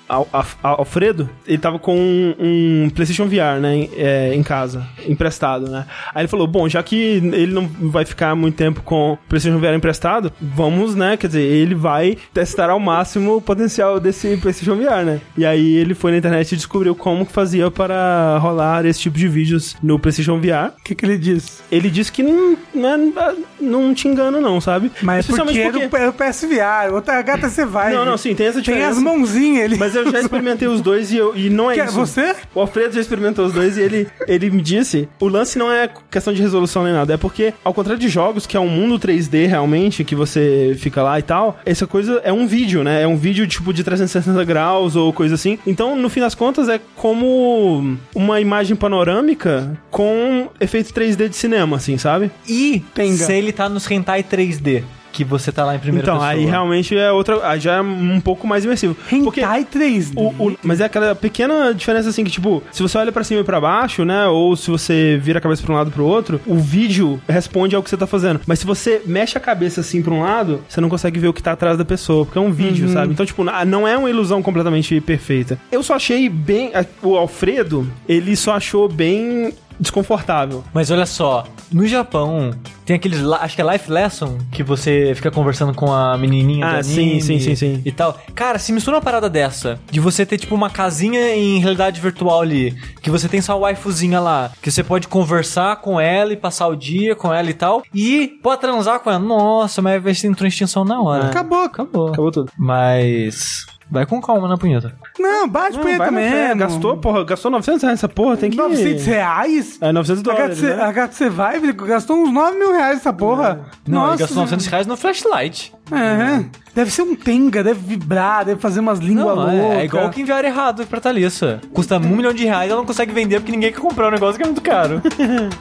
Al- 0.09 0.29
Al- 0.33 0.47
Alfredo, 0.81 1.29
ele 1.47 1.59
tava 1.59 1.79
com 1.79 1.97
um, 1.97 2.35
um 2.39 2.91
PlayStation 2.91 3.27
VR, 3.27 3.61
né, 3.61 3.75
em, 3.77 3.91
é, 3.97 4.35
em 4.35 4.43
casa, 4.43 4.87
emprestado, 5.09 5.71
né? 5.71 5.87
Aí 6.15 6.23
ele 6.23 6.29
falou: 6.29 6.47
Bom, 6.47 6.69
já 6.69 6.83
que 6.83 6.95
ele 6.97 7.53
não 7.53 7.67
vai 7.67 8.05
ficar 8.05 8.35
muito 8.35 8.55
tempo 8.57 8.83
com 8.83 9.13
o 9.13 9.17
PlayStation 9.29 9.59
VR 9.59 9.75
emprestado, 9.75 10.33
vamos, 10.41 10.95
né? 10.95 11.17
Quer 11.17 11.29
dizer, 11.29 11.43
ele 11.43 11.75
vai 11.75 12.17
testar 12.33 12.71
ao 12.71 12.79
máximo 12.81 13.37
o 13.37 13.41
potencial 13.41 13.99
desse 13.99 14.37
PlayStation 14.37 14.77
VR, 14.77 15.05
né? 15.05 15.21
E 15.37 15.45
aí 15.47 15.75
ele 15.77 15.95
foi 15.95 16.13
na 16.13 16.19
internet 16.19 16.53
e 16.53 16.57
descobriu 16.57 16.95
como 16.95 17.25
que 17.25 17.33
fazia 17.33 17.71
para 17.71 18.39
rolar 18.39 18.85
esse 18.85 19.01
tipo 19.01 19.17
de 19.17 19.29
vídeos 19.29 19.77
no 19.83 19.99
PlayStation 19.99 20.39
VR. 20.39 20.73
O 20.79 20.83
que, 20.85 20.95
que 20.95 21.05
ele 21.07 21.17
diz? 21.19 21.63
Ele 21.71 21.89
disse 21.91 22.13
que 22.13 22.23
não, 22.23 22.57
não, 22.75 23.13
não 23.61 23.95
te 23.95 24.07
engana, 24.09 24.41
não, 24.41 24.61
sabe? 24.61 24.91
Mas 25.03 25.27
porque, 25.27 25.59
é 25.61 25.73
do, 25.73 25.81
é 25.81 26.07
do 26.07 26.13
PSVR, 26.13 26.93
outra 26.93 27.19
HTC 27.21 27.65
Vive. 27.65 27.95
Não, 27.95 28.05
não, 28.05 28.17
sim, 28.19 28.35
tem 28.35 28.47
essa 28.47 28.55
Tem 28.63 28.75
diferença. 28.75 28.91
as 28.91 28.99
mãozinhas 28.99 29.65
ele. 29.65 29.77
Mas 29.77 29.94
eu 29.95 30.11
já 30.11 30.21
experimentei 30.21 30.69
os 30.69 30.81
dois 30.81 31.13
e, 31.13 31.17
eu, 31.17 31.37
e 31.37 31.49
não 31.51 31.71
é 31.71 31.75
Que 31.75 31.81
é 31.81 31.85
isso. 31.87 31.95
você? 31.95 32.35
O 32.55 32.61
Alfredo 32.61 32.95
já 32.95 33.01
experimentou 33.01 33.47
os 33.47 33.53
dois 33.53 33.77
e 33.77 33.83
ele, 33.83 34.07
ele 34.27 34.51
me 34.51 34.63
disse: 34.63 35.09
o 35.21 35.29
lance 35.29 35.59
não 35.59 35.71
é 35.71 35.89
questão 36.11 36.33
de 36.33 36.41
resolução 36.43 36.85
nem 36.85 36.93
nada, 36.93 37.15
é 37.15 37.17
porque, 37.17 37.53
ao 37.65 37.73
contrário 37.75 38.01
de 38.01 38.09
jogos, 38.09 38.47
que 38.47 38.57
é 38.57 38.61
um 38.61 38.69
mundo 38.69 38.99
3D 38.99 39.47
realmente, 39.49 40.05
que 40.05 40.15
você 40.15 40.77
fica 40.79 41.03
lá 41.03 41.19
e 41.19 41.23
tal, 41.23 41.59
essa 41.65 41.87
coisa 41.87 42.21
é 42.25 42.33
um 42.33 42.47
vídeo, 42.47 42.83
né? 42.85 43.03
É 43.03 43.07
um 43.07 43.17
vídeo 43.17 43.47
tipo 43.47 43.73
de 43.73 43.83
360 43.85 44.45
graus 44.45 44.97
ou 44.97 45.13
coisa 45.13 45.35
assim. 45.35 45.59
Então, 45.67 45.97
no 45.97 46.09
fim 46.09 46.21
das 46.21 46.35
contas, 46.35 46.69
é 46.69 46.81
como 46.97 47.97
uma 48.15 48.41
imagem 48.41 48.77
panorâmica 48.77 49.79
com 49.91 50.49
efeito 50.61 50.93
3D 50.93 51.29
de 51.29 51.37
cinema, 51.37 51.77
assim, 51.77 51.99
sabe? 51.99 52.31
E 52.49 52.83
Tenga. 52.95 53.25
se 53.25 53.33
ele 53.33 53.53
tá 53.53 53.69
nos 53.69 53.91
hentai 53.91 54.23
3D, 54.23 54.83
que 55.15 55.25
você 55.25 55.53
tá 55.53 55.65
lá 55.65 55.77
em 55.77 55.79
primeira 55.79 56.05
então, 56.05 56.17
pessoa. 56.17 56.31
aí 56.33 56.45
realmente 56.45 56.97
é 56.97 57.11
outra. 57.13 57.47
aí 57.49 57.61
já 57.61 57.77
é 57.77 57.81
um 57.81 58.21
pouco 58.21 58.47
mais 58.47 58.65
imersivo. 58.65 58.97
Porque 59.23 59.41
Hentai 59.41 59.65
3D. 59.65 60.13
O- 60.17 60.49
o- 60.49 60.57
mas 60.63 60.81
é 60.81 60.85
aquela 60.87 61.15
pequena 61.15 61.73
diferença 61.73 62.09
assim 62.09 62.25
que, 62.25 62.31
tipo, 62.31 62.63
se 62.73 62.83
você 62.83 62.99
olha 62.99 63.13
pra 63.13 63.23
cima 63.23 63.41
e 63.41 63.45
pra 63.45 63.61
baixo, 63.61 64.05
né? 64.05 64.27
Ou 64.27 64.57
se 64.57 64.71
você 64.71 65.19
vira 65.23 65.39
a 65.39 65.41
cabeça 65.43 65.63
pra 65.63 65.73
um 65.73 65.77
lado 65.77 65.91
e 65.91 65.93
pro 65.93 66.05
outro, 66.05 66.41
o 66.47 66.57
vídeo 66.57 67.21
responde 67.29 67.77
ao 67.77 67.83
que 67.83 67.89
você 67.89 67.97
tá 67.97 68.07
fazendo. 68.07 68.41
Mas 68.47 68.59
se 68.59 68.67
você 68.67 69.03
mexe 69.07 69.39
a 69.39 69.41
cabeça 69.41 69.81
assim 69.81 70.03
pra 70.03 70.13
um 70.13 70.23
lado, 70.23 70.63
você 70.69 70.81
não 70.81 70.89
consegue 70.89 71.19
ver 71.21 71.29
o 71.29 71.33
que 71.33 71.43
tá 71.43 71.53
atrás 71.53 71.79
da 71.79 71.85
pessoa, 71.85 72.25
porque 72.25 72.39
é 72.39 72.43
um 72.43 72.51
vídeo, 72.53 72.89
sabe? 72.89 73.13
Então, 73.13 73.25
tipo, 73.25 73.45
não 73.45 73.87
é 73.87 73.97
uma 73.97 74.11
ilusão 74.11 74.43
completamente 74.43 75.01
perfeita. 75.01 75.59
Eu 75.71 75.83
só 75.83 75.95
achei 75.95 76.29
bem. 76.29 76.73
O 77.03 77.17
Alfredo, 77.17 77.87
ele 78.09 78.35
só 78.35 78.55
achou 78.55 78.89
bem 78.89 79.53
desconfortável. 79.79 80.65
Mas 80.73 80.91
olha 80.91 81.07
só, 81.07 81.45
no 81.73 81.87
Japão 81.87 82.51
tem 82.85 82.97
aqueles, 82.97 83.21
acho 83.25 83.57
que 83.57 83.63
é 83.63 83.73
Life 83.73 83.91
Lesson, 83.91 84.39
que 84.53 84.63
você 84.63 85.13
fica 85.15 85.31
conversando 85.31 85.73
com 85.75 85.93
a 85.93 86.17
menininha 86.19 86.67
Ah, 86.67 86.83
sim, 86.83 87.19
sim, 87.21 87.39
sim, 87.41 87.55
sim. 87.57 87.83
e 87.85 87.91
tal. 87.93 88.19
Cara, 88.35 88.59
se 88.59 88.73
mistura 88.73 88.97
uma 88.97 89.03
parada 89.03 89.29
dessa, 89.31 89.79
de 89.91 90.01
você 90.01 90.27
ter 90.27 90.39
tipo 90.39 90.55
uma 90.55 90.69
casinha 90.71 91.35
em 91.35 91.59
realidade 91.59 92.01
virtual 92.01 92.43
ali, 92.43 92.77
que 93.01 93.11
você 93.11 93.29
tem 93.29 93.41
sua 93.41 93.57
waifuzinha 93.57 94.21
lá, 94.21 94.51
que 94.61 94.71
você 94.71 94.83
pode 94.83 95.09
conversar 95.09 95.77
com 95.77 95.99
ela 96.01 96.33
e 96.33 96.37
passar 96.37 96.69
o 96.69 96.77
dia 96.77 97.15
com 97.17 97.33
ela 97.33 97.49
e 97.49 97.55
tal, 97.55 97.83
e 97.95 98.29
pode 98.43 98.61
transar 98.61 99.01
com 99.01 99.11
ela. 99.11 99.19
Nossa, 99.19 99.81
mas 99.81 100.03
vai 100.03 100.15
ser 100.15 100.27
entrou 100.29 100.47
em 100.47 100.49
extinção 100.49 100.85
na 100.85 101.01
hora. 101.01 101.27
Acabou. 101.29 101.65
Acabou. 101.65 102.09
Acabou 102.09 102.31
tudo. 102.31 102.53
Mas 102.59 103.65
vai 103.91 104.07
com 104.07 104.21
calma 104.21 104.49
na 104.49 104.57
punheta. 104.57 104.95
Não, 105.19 105.49
bate 105.49 105.77
Não, 105.77 105.83
punheta 105.83 106.11
mesmo. 106.11 106.57
gastou, 106.61 106.97
porra, 106.97 107.25
gastou 107.25 107.51
900 107.51 107.83
reais 107.83 107.99
essa 107.99 108.09
porra, 108.09 108.37
tem 108.37 108.51
que... 108.51 108.57
900 108.57 109.05
reais? 109.07 109.79
É, 109.81 109.93
900 109.93 110.23
dólares, 110.23 110.59
HTC, 110.59 110.77
né? 110.77 110.83
HTC 110.85 111.31
Vive 111.31 111.73
gastou 111.73 112.17
uns 112.17 112.33
9 112.33 112.59
mil 112.59 112.73
reais 112.73 112.99
essa 112.99 113.13
porra. 113.13 113.67
Não, 113.87 114.01
Nossa, 114.01 114.13
ele 114.13 114.19
gastou 114.21 114.37
900 114.39 114.67
reais 114.67 114.87
no 114.87 114.97
flashlight. 114.97 115.73
É. 115.93 116.45
Deve 116.75 116.91
ser 116.91 117.03
um 117.03 117.15
Tenga, 117.15 117.63
deve 117.63 117.81
vibrar, 117.81 118.45
deve 118.45 118.61
fazer 118.61 118.81
umas 118.81 118.99
línguas 118.99 119.37
loucas. 119.37 119.55
é, 119.55 119.81
é 119.81 119.85
igual 119.85 120.11
que 120.11 120.21
enviar 120.21 120.45
errado 120.45 120.87
pra 120.87 121.01
Thalissa. 121.01 121.61
Custa 121.73 121.97
um 121.97 122.01
milhão 122.01 122.33
de 122.33 122.45
reais, 122.45 122.71
ela 122.71 122.81
não 122.81 122.87
consegue 122.87 123.13
vender 123.13 123.41
porque 123.41 123.53
ninguém 123.53 123.73
quer 123.73 123.81
comprar 123.81 124.09
um 124.09 124.11
negócio 124.11 124.37
que 124.37 124.43
é 124.43 124.47
muito 124.47 124.63
caro. 124.63 125.01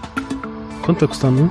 Quanto 0.84 1.00
tá 1.00 1.08
custando? 1.08 1.48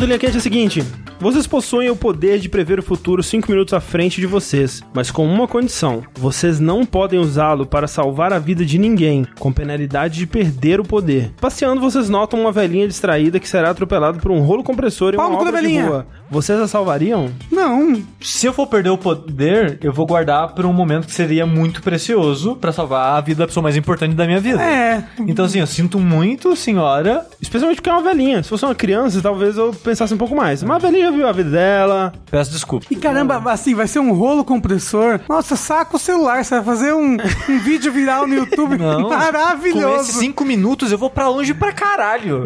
Do 0.00 0.06
linha 0.06 0.18
quente 0.18 0.36
é 0.36 0.38
a 0.38 0.40
seguinte: 0.40 0.82
Vocês 1.18 1.46
possuem 1.46 1.90
o 1.90 1.96
poder 1.96 2.38
de 2.38 2.48
prever 2.48 2.78
o 2.78 2.82
futuro 2.82 3.22
5 3.22 3.50
minutos 3.50 3.74
à 3.74 3.80
frente 3.80 4.18
de 4.18 4.26
vocês, 4.26 4.82
mas 4.94 5.10
com 5.10 5.26
uma 5.26 5.46
condição: 5.46 6.02
vocês 6.14 6.58
não 6.58 6.86
podem 6.86 7.20
usá-lo 7.20 7.66
para 7.66 7.86
salvar 7.86 8.32
a 8.32 8.38
vida 8.38 8.64
de 8.64 8.78
ninguém, 8.78 9.26
com 9.38 9.52
penalidade 9.52 10.16
de 10.16 10.26
perder 10.26 10.80
o 10.80 10.84
poder. 10.84 11.32
Passeando, 11.38 11.82
vocês 11.82 12.08
notam 12.08 12.40
uma 12.40 12.50
velhinha 12.50 12.88
distraída 12.88 13.38
que 13.38 13.48
será 13.48 13.70
atropelada 13.70 14.18
por 14.18 14.30
um 14.30 14.40
rolo 14.40 14.64
compressor 14.64 15.12
em 15.12 15.18
Pau 15.18 15.28
uma 15.28 15.38
obra 15.38 15.52
de 15.52 15.60
velhinha. 15.60 15.86
rua. 15.86 16.06
Vocês 16.30 16.58
a 16.60 16.68
salvariam? 16.68 17.30
Não, 17.50 18.00
Se 18.20 18.46
eu 18.46 18.52
for 18.52 18.66
perder 18.68 18.90
o 18.90 18.96
poder, 18.96 19.78
eu 19.82 19.92
vou 19.92 20.06
guardar 20.06 20.54
por 20.54 20.64
um 20.64 20.72
momento 20.72 21.06
que 21.06 21.12
seria 21.12 21.44
muito 21.44 21.82
precioso 21.82 22.54
pra 22.56 22.70
salvar 22.72 23.18
a 23.18 23.20
vida 23.20 23.40
da 23.40 23.46
pessoa 23.48 23.64
mais 23.64 23.76
importante 23.76 24.14
da 24.14 24.24
minha 24.26 24.40
vida. 24.40 24.62
é. 24.62 25.04
Então, 25.26 25.44
assim, 25.44 25.58
eu 25.58 25.66
sinto 25.66 25.98
muito, 25.98 26.54
senhora. 26.56 27.26
Especialmente 27.42 27.76
porque 27.76 27.90
é 27.90 27.92
uma 27.92 28.02
velhinha. 28.02 28.42
Se 28.42 28.48
fosse 28.48 28.64
uma 28.64 28.74
criança, 28.74 29.20
talvez 29.20 29.56
eu 29.56 29.72
pensasse 29.90 30.14
um 30.14 30.18
pouco 30.18 30.34
mais. 30.36 30.62
Mas 30.62 30.76
a 30.76 30.78
velhinha 30.78 31.10
viu 31.10 31.26
a 31.26 31.32
vida 31.32 31.50
dela. 31.50 32.12
Peço 32.30 32.50
desculpa. 32.52 32.86
E 32.90 32.96
caramba, 32.96 33.42
assim, 33.50 33.74
vai 33.74 33.86
ser 33.88 33.98
um 33.98 34.12
rolo 34.12 34.44
compressor. 34.44 35.20
Nossa, 35.28 35.56
saca 35.56 35.96
o 35.96 35.98
celular, 35.98 36.44
você 36.44 36.54
vai 36.56 36.64
fazer 36.64 36.94
um, 36.94 37.16
um 37.48 37.58
vídeo 37.58 37.92
viral 37.92 38.26
no 38.26 38.34
YouTube 38.34 38.78
Não. 38.78 39.04
Com 39.10 39.10
maravilhoso. 39.10 40.02
esses 40.02 40.16
cinco 40.16 40.44
minutos 40.44 40.92
eu 40.92 40.98
vou 40.98 41.10
pra 41.10 41.28
longe 41.28 41.52
pra 41.52 41.72
caralho. 41.72 42.44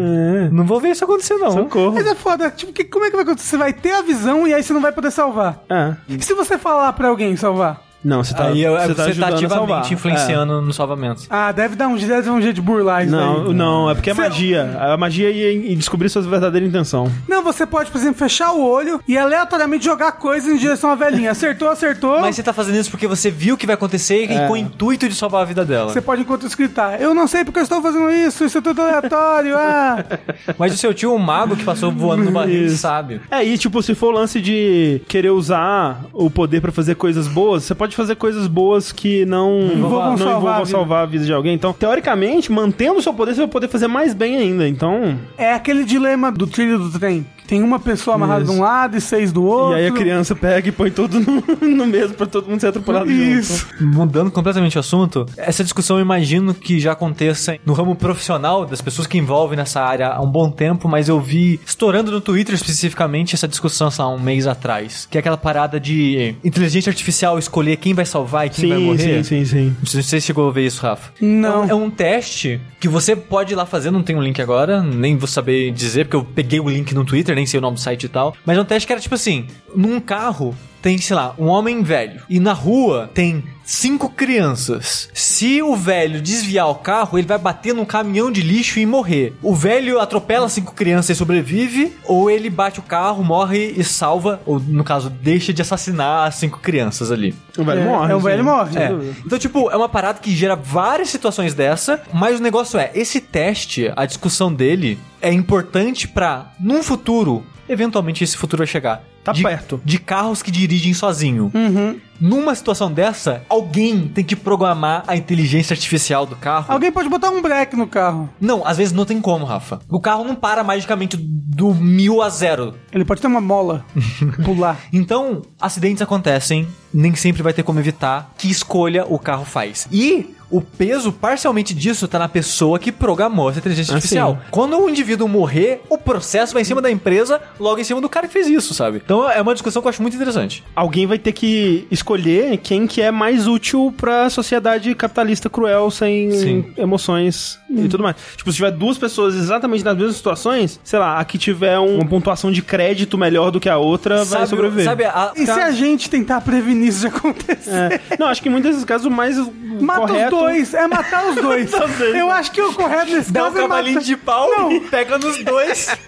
Não 0.50 0.64
vou 0.64 0.80
ver 0.80 0.90
isso 0.90 1.04
acontecer, 1.04 1.34
não. 1.36 1.50
Socorro. 1.52 1.94
Mas 1.94 2.06
é 2.06 2.14
foda, 2.14 2.50
tipo, 2.50 2.72
que, 2.72 2.84
como 2.84 3.04
é 3.04 3.10
que 3.10 3.16
vai 3.16 3.24
acontecer? 3.24 3.48
Você 3.50 3.56
vai 3.56 3.72
ter 3.72 3.92
a 3.92 4.02
visão 4.02 4.46
e 4.46 4.54
aí 4.54 4.62
você 4.62 4.72
não 4.72 4.80
vai 4.80 4.92
poder 4.92 5.10
salvar. 5.10 5.62
É. 5.68 5.94
E 6.08 6.22
se 6.22 6.34
você 6.34 6.56
falar 6.58 6.92
pra 6.94 7.08
alguém 7.08 7.36
salvar? 7.36 7.80
Não, 8.04 8.22
você 8.22 8.34
tá, 8.34 8.48
Aí 8.48 8.62
eu- 8.62 8.74
você 8.74 8.88
você, 8.88 8.94
tá 8.94 8.94
tá, 8.94 9.04
ajudando 9.04 9.26
a 9.26 9.38
salvar. 9.48 9.60
ativamente 9.80 9.94
influenciando 9.94 10.60
no 10.62 10.72
salvamento. 10.72 11.22
Ah, 11.30 11.50
deve 11.52 11.74
dar 11.74 11.88
um, 11.88 11.96
deve 11.96 12.22
dar 12.22 12.32
um 12.32 12.40
jeito 12.42 12.56
de 12.56 12.60
burlar 12.60 13.00
É. 13.00 13.04
isso 13.06 13.12
Não, 13.16 13.46
aí. 13.48 13.54
não, 13.54 13.90
é 13.90 13.94
porque 13.94 14.10
é 14.10 14.14
Cê- 14.14 14.20
magia. 14.20 14.76
A 14.78 14.96
magia 14.96 15.30
ia 15.30 15.72
em 15.72 15.76
descobrir 15.76 16.08
sua 16.08 16.22
verdadeira 16.22 16.66
intenção. 16.66 17.10
Não, 17.28 17.42
você 17.42 17.64
pode, 17.66 17.90
por 17.90 17.98
exemplo, 17.98 18.18
fechar 18.18 18.52
o 18.52 18.62
olho 18.64 19.00
e 19.08 19.16
aleatoriamente 19.16 19.84
jogar 19.84 20.12
coisas 20.12 20.50
em 20.52 20.56
direção 20.58 20.90
à 20.90 20.94
velhinha. 20.94 21.30
Acertou, 21.30 21.68
acertou. 21.68 22.20
Mas 22.20 22.36
você 22.36 22.42
tá 22.42 22.52
fazendo 22.52 22.76
isso 22.78 22.90
porque 22.90 23.06
você 23.06 23.30
viu 23.30 23.54
o 23.54 23.58
que 23.58 23.66
vai 23.66 23.74
acontecer 23.74 24.26
e 24.30 24.32
É. 24.34 24.46
com 24.46 24.52
o 24.52 24.56
intuito 24.56 25.08
de 25.08 25.14
salvar 25.14 25.42
a 25.42 25.44
vida 25.44 25.64
dela. 25.64 25.90
Você 25.92 26.00
pode 26.00 26.22
enquanto 26.22 26.46
escritar. 26.46 27.00
Eu 27.00 27.14
não 27.14 27.26
sei 27.26 27.44
porque 27.44 27.58
eu 27.58 27.62
estou 27.62 27.80
fazendo 27.80 28.10
isso, 28.10 28.44
isso 28.44 28.58
é 28.58 28.60
tudo 28.60 28.82
aleatório. 28.82 29.56
Ah. 29.56 30.04
Mas 30.58 30.74
o 30.74 30.76
seu 30.76 30.92
tio, 30.92 31.14
um 31.14 31.18
mago 31.18 31.56
que 31.56 31.64
passou 31.64 31.90
voando 31.90 32.24
no 32.24 32.30
barril, 32.30 32.68
sabe. 32.70 33.20
É, 33.30 33.42
e 33.44 33.56
tipo, 33.56 33.82
se 33.82 33.94
for 33.94 34.08
o 34.08 34.10
lance 34.18 34.40
de 34.40 35.00
querer 35.08 35.30
usar 35.30 36.02
o 36.12 36.30
poder 36.30 36.60
pra 36.60 36.70
fazer 36.72 36.94
coisas 36.96 37.26
boas, 37.26 37.64
você 37.64 37.74
pode 37.74 37.93
fazer 37.94 38.16
coisas 38.16 38.46
boas 38.46 38.92
que 38.92 39.24
não 39.24 39.60
Envolvam 39.72 40.10
não 40.10 40.18
salvar 40.18 40.62
a 40.62 40.66
salvar 40.66 41.02
a 41.02 41.06
vida 41.06 41.24
de 41.24 41.32
alguém. 41.32 41.54
Então, 41.54 41.72
teoricamente, 41.72 42.50
mantendo 42.50 42.98
o 42.98 43.02
seu 43.02 43.12
poder, 43.14 43.34
você 43.34 43.40
vai 43.42 43.48
poder 43.50 43.68
fazer 43.68 43.86
mais 43.88 44.14
bem 44.14 44.36
ainda. 44.36 44.68
Então, 44.68 45.18
É 45.36 45.52
aquele 45.52 45.84
dilema 45.84 46.30
do 46.30 46.46
trilho 46.46 46.78
do 46.78 46.98
trem. 46.98 47.26
Tem 47.46 47.62
uma 47.62 47.78
pessoa 47.78 48.16
amarrada 48.16 48.42
Isso. 48.44 48.52
de 48.52 48.58
um 48.58 48.62
lado 48.62 48.96
e 48.96 49.00
seis 49.00 49.32
do 49.32 49.44
outro. 49.44 49.76
e 49.76 49.80
aí 49.80 49.86
a 49.86 49.92
criança 49.92 50.34
pega 50.34 50.68
e 50.68 50.72
põe 50.72 50.90
tudo 50.90 51.20
no, 51.20 51.42
no 51.68 51.86
mesmo 51.86 52.14
pra 52.14 52.26
todo 52.26 52.48
mundo 52.48 52.60
ser 52.60 52.68
atropelado 52.68 53.10
Isso. 53.10 53.66
junto. 53.78 53.84
Mudando 53.84 54.30
completamente 54.30 54.76
o 54.76 54.80
assunto, 54.80 55.26
essa 55.36 55.62
discussão 55.62 55.96
eu 55.98 56.02
imagino 56.02 56.54
que 56.54 56.78
já 56.80 56.92
aconteça 56.92 57.56
no 57.64 57.72
ramo 57.72 57.94
profissional 57.94 58.64
das 58.64 58.80
pessoas 58.80 59.06
que 59.06 59.18
envolvem 59.18 59.56
nessa 59.56 59.80
área 59.82 60.08
há 60.08 60.20
um 60.20 60.30
bom 60.30 60.50
tempo, 60.50 60.88
mas 60.88 61.08
eu 61.08 61.20
vi 61.20 61.60
estourando 61.66 62.10
no 62.10 62.20
Twitter 62.20 62.54
especificamente 62.54 63.34
essa 63.34 63.46
discussão 63.48 63.90
sei 63.90 64.04
lá, 64.04 64.10
um 64.10 64.18
mês 64.20 64.46
atrás, 64.46 65.06
que 65.10 65.18
é 65.18 65.20
aquela 65.20 65.36
parada 65.36 65.78
de 65.78 66.34
inteligência 66.44 66.90
artificial 66.90 67.38
escolher 67.38 67.76
quem 67.76 67.92
vai 67.94 68.06
salvar 68.06 68.46
e 68.46 68.50
quem 68.50 68.68
vai 68.68 68.78
Sim, 68.78 68.84
morrer. 68.84 69.24
sim, 69.24 69.44
sim, 69.44 69.44
sim. 69.44 69.76
Não 69.80 69.86
sei 69.86 70.02
se 70.02 70.08
você 70.08 70.20
chegou 70.20 70.48
a 70.48 70.52
ver 70.52 70.66
isso, 70.66 70.82
Rafa. 70.82 71.10
Não. 71.20 71.64
É 71.64 71.66
um, 71.66 71.70
é 71.70 71.74
um 71.74 71.90
teste 71.90 72.60
que 72.84 72.88
você 72.88 73.16
pode 73.16 73.54
ir 73.54 73.56
lá 73.56 73.64
fazer, 73.64 73.90
não 73.90 74.02
tem 74.02 74.14
um 74.14 74.22
link 74.22 74.42
agora, 74.42 74.82
nem 74.82 75.16
vou 75.16 75.26
saber 75.26 75.70
dizer, 75.70 76.04
porque 76.04 76.16
eu 76.16 76.22
peguei 76.22 76.60
o 76.60 76.68
link 76.68 76.94
no 76.94 77.02
Twitter, 77.02 77.34
nem 77.34 77.46
sei 77.46 77.56
o 77.56 77.62
nome 77.62 77.76
do 77.76 77.80
site 77.80 78.04
e 78.04 78.08
tal. 78.10 78.36
Mas 78.44 78.58
é 78.58 78.60
um 78.60 78.64
teste 78.66 78.86
que 78.86 78.92
era 78.92 79.00
tipo 79.00 79.14
assim: 79.14 79.46
num 79.74 79.98
carro 79.98 80.54
tem, 80.82 80.98
sei 80.98 81.16
lá, 81.16 81.34
um 81.38 81.46
homem 81.46 81.82
velho. 81.82 82.20
E 82.28 82.38
na 82.38 82.52
rua 82.52 83.10
tem 83.14 83.42
cinco 83.64 84.08
crianças. 84.10 85.08
Se 85.14 85.62
o 85.62 85.74
velho 85.74 86.20
desviar 86.20 86.68
o 86.68 86.74
carro, 86.74 87.18
ele 87.18 87.26
vai 87.26 87.38
bater 87.38 87.74
num 87.74 87.84
caminhão 87.84 88.30
de 88.30 88.42
lixo 88.42 88.78
e 88.78 88.86
morrer. 88.86 89.34
O 89.42 89.54
velho 89.54 90.00
atropela 90.00 90.48
cinco 90.48 90.74
crianças 90.74 91.10
e 91.10 91.14
sobrevive, 91.18 91.96
ou 92.04 92.30
ele 92.30 92.50
bate 92.50 92.78
o 92.80 92.82
carro, 92.82 93.24
morre 93.24 93.72
e 93.76 93.82
salva, 93.82 94.40
ou 94.44 94.60
no 94.60 94.84
caso, 94.84 95.08
deixa 95.10 95.52
de 95.52 95.62
assassinar 95.62 96.26
as 96.28 96.34
cinco 96.36 96.60
crianças 96.60 97.10
ali. 97.10 97.34
O 97.56 97.64
velho 97.64 97.80
É, 97.80 97.84
morre. 97.84 98.12
é, 98.12 98.16
o 98.16 98.20
velho 98.20 98.44
morre. 98.44 98.78
É. 98.78 98.90
Então, 99.24 99.38
tipo, 99.38 99.70
é 99.70 99.76
uma 99.76 99.88
parada 99.88 100.18
que 100.20 100.34
gera 100.34 100.54
várias 100.56 101.08
situações 101.08 101.54
dessa, 101.54 102.02
mas 102.12 102.38
o 102.38 102.42
negócio 102.42 102.78
é, 102.78 102.90
esse 102.94 103.20
teste, 103.20 103.90
a 103.96 104.04
discussão 104.04 104.52
dele, 104.52 104.98
é 105.22 105.32
importante 105.32 106.06
pra, 106.06 106.52
num 106.60 106.82
futuro, 106.82 107.44
eventualmente 107.68 108.22
esse 108.22 108.36
futuro 108.36 108.58
vai 108.60 108.66
chegar. 108.66 109.02
Tá 109.24 109.32
de, 109.32 109.42
perto. 109.42 109.80
De 109.82 109.98
carros 109.98 110.42
que 110.42 110.50
dirigem 110.50 110.92
sozinho. 110.92 111.50
Uhum. 111.54 111.98
Numa 112.20 112.54
situação 112.54 112.92
dessa, 112.92 113.42
alguém 113.48 114.06
tem 114.06 114.22
que 114.22 114.36
programar 114.36 115.02
a 115.06 115.16
inteligência 115.16 115.74
artificial 115.74 116.26
do 116.26 116.36
carro. 116.36 116.66
Alguém 116.72 116.92
pode 116.92 117.08
botar 117.08 117.30
um 117.30 117.42
break 117.42 117.74
no 117.74 117.86
carro. 117.86 118.28
Não, 118.40 118.64
às 118.66 118.76
vezes 118.76 118.92
não 118.92 119.04
tem 119.04 119.20
como, 119.20 119.44
Rafa. 119.44 119.80
O 119.88 120.00
carro 120.00 120.24
não 120.24 120.34
para 120.34 120.62
magicamente 120.62 121.16
do 121.16 121.74
mil 121.74 122.22
a 122.22 122.28
zero. 122.28 122.74
Ele 122.92 123.04
pode 123.04 123.20
ter 123.20 123.26
uma 123.26 123.40
mola. 123.40 123.84
pular. 124.44 124.78
Então, 124.92 125.42
acidentes 125.60 126.02
acontecem, 126.02 126.68
nem 126.92 127.14
sempre 127.14 127.42
vai 127.42 127.52
ter 127.52 127.62
como 127.62 127.80
evitar. 127.80 128.32
Que 128.36 128.50
escolha 128.50 129.04
o 129.06 129.18
carro 129.18 129.44
faz. 129.44 129.88
E 129.90 130.33
o 130.50 130.60
peso 130.60 131.10
parcialmente 131.12 131.74
disso 131.74 132.06
tá 132.06 132.18
na 132.18 132.28
pessoa 132.28 132.78
que 132.78 132.92
programou 132.92 133.50
essa 133.50 133.58
inteligência 133.58 133.92
Ah, 133.92 133.96
artificial. 133.96 134.32
sim. 134.34 134.48
Quando 134.50 134.78
o 134.78 134.88
indivíduo 134.88 135.26
morrer, 135.28 135.80
o 135.88 135.98
processo 135.98 136.52
vai 136.52 136.62
em 136.62 136.64
cima 136.64 136.80
da 136.80 136.90
empresa, 136.90 137.40
logo 137.58 137.80
em 137.80 137.84
cima 137.84 138.00
do 138.00 138.08
cara 138.08 138.26
que 138.26 138.32
fez 138.32 138.46
isso, 138.46 138.72
sabe? 138.74 139.00
Então 139.04 139.28
é 139.30 139.40
uma 139.40 139.52
discussão 139.54 139.80
que 139.82 139.88
eu 139.88 139.90
acho 139.90 140.02
muito 140.02 140.14
interessante. 140.16 140.62
Alguém 140.76 141.06
vai 141.06 141.18
ter 141.18 141.32
que 141.32 141.86
escolher 141.90 142.56
quem 142.58 142.86
que 142.86 143.00
é 143.02 143.10
mais 143.10 143.46
útil 143.46 143.92
pra 143.96 144.28
sociedade 144.30 144.94
capitalista 144.94 145.48
cruel, 145.50 145.90
sem 145.90 146.30
Sim. 146.32 146.64
emoções 146.76 147.58
e 147.70 147.88
tudo 147.88 148.02
mais. 148.02 148.16
Tipo, 148.36 148.50
se 148.52 148.56
tiver 148.56 148.70
duas 148.70 148.96
pessoas 148.98 149.34
exatamente 149.34 149.84
nas 149.84 149.96
mesmas 149.96 150.16
situações, 150.16 150.78
sei 150.84 150.98
lá, 150.98 151.18
a 151.18 151.24
que 151.24 151.36
tiver 151.38 151.78
um- 151.78 151.96
uma 151.96 152.06
pontuação 152.06 152.52
de 152.52 152.62
crédito 152.62 153.18
melhor 153.18 153.50
do 153.50 153.58
que 153.58 153.68
a 153.68 153.78
outra 153.78 154.18
vai 154.18 154.26
Sabe, 154.40 154.48
sobreviver. 154.48 154.84
sabe 154.84 155.04
a, 155.04 155.32
E 155.36 155.44
se 155.44 155.50
a 155.50 155.70
gente 155.72 156.08
tentar 156.08 156.40
prevenir 156.42 156.88
isso 156.88 157.00
de 157.00 157.06
acontecer? 157.08 157.70
É. 157.70 158.00
Não, 158.18 158.28
acho 158.28 158.40
que 158.42 158.48
em 158.48 158.52
muitos 158.52 158.70
desses 158.70 158.84
casos 158.84 159.06
o 159.06 159.10
mais 159.10 159.36
Mata 159.80 160.00
correto... 160.06 160.33
dois, 160.38 160.74
é 160.74 160.86
matar 160.86 161.26
os 161.26 161.36
dois. 161.36 161.70
Dois. 161.74 162.14
Eu 162.14 162.30
acho 162.30 162.50
que 162.50 162.60
o 162.60 162.72
correto 162.72 163.12
nesse 163.12 163.32
dá 163.32 163.42
um 163.42 163.44
caso 163.46 163.58
é 163.58 163.60
cavalinho 163.62 163.94
matar... 163.94 164.06
de 164.06 164.16
pau 164.16 164.50
Não. 164.50 164.72
e 164.72 164.80
pega 164.80 165.18
nos 165.18 165.38
dois. 165.44 165.88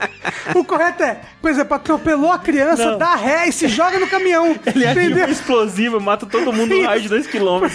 O 0.55 0.65
correto 0.65 1.03
é, 1.03 1.21
por 1.43 1.51
exemplo, 1.51 1.75
atropelou 1.75 2.31
a 2.31 2.39
criança, 2.39 2.93
Não. 2.93 2.99
dá 2.99 3.15
ré 3.17 3.49
e 3.49 3.53
se 3.53 3.67
joga 3.69 3.99
no 3.99 4.07
caminhão. 4.07 4.57
Ele 4.67 4.85
é 4.85 4.93
entendeu? 4.93 5.29
explosivo, 5.29 6.01
mata 6.01 6.25
todo 6.25 6.53
mundo 6.53 6.75
no 6.75 6.85
raio 6.85 7.03
de 7.03 7.09
2km. 7.09 7.71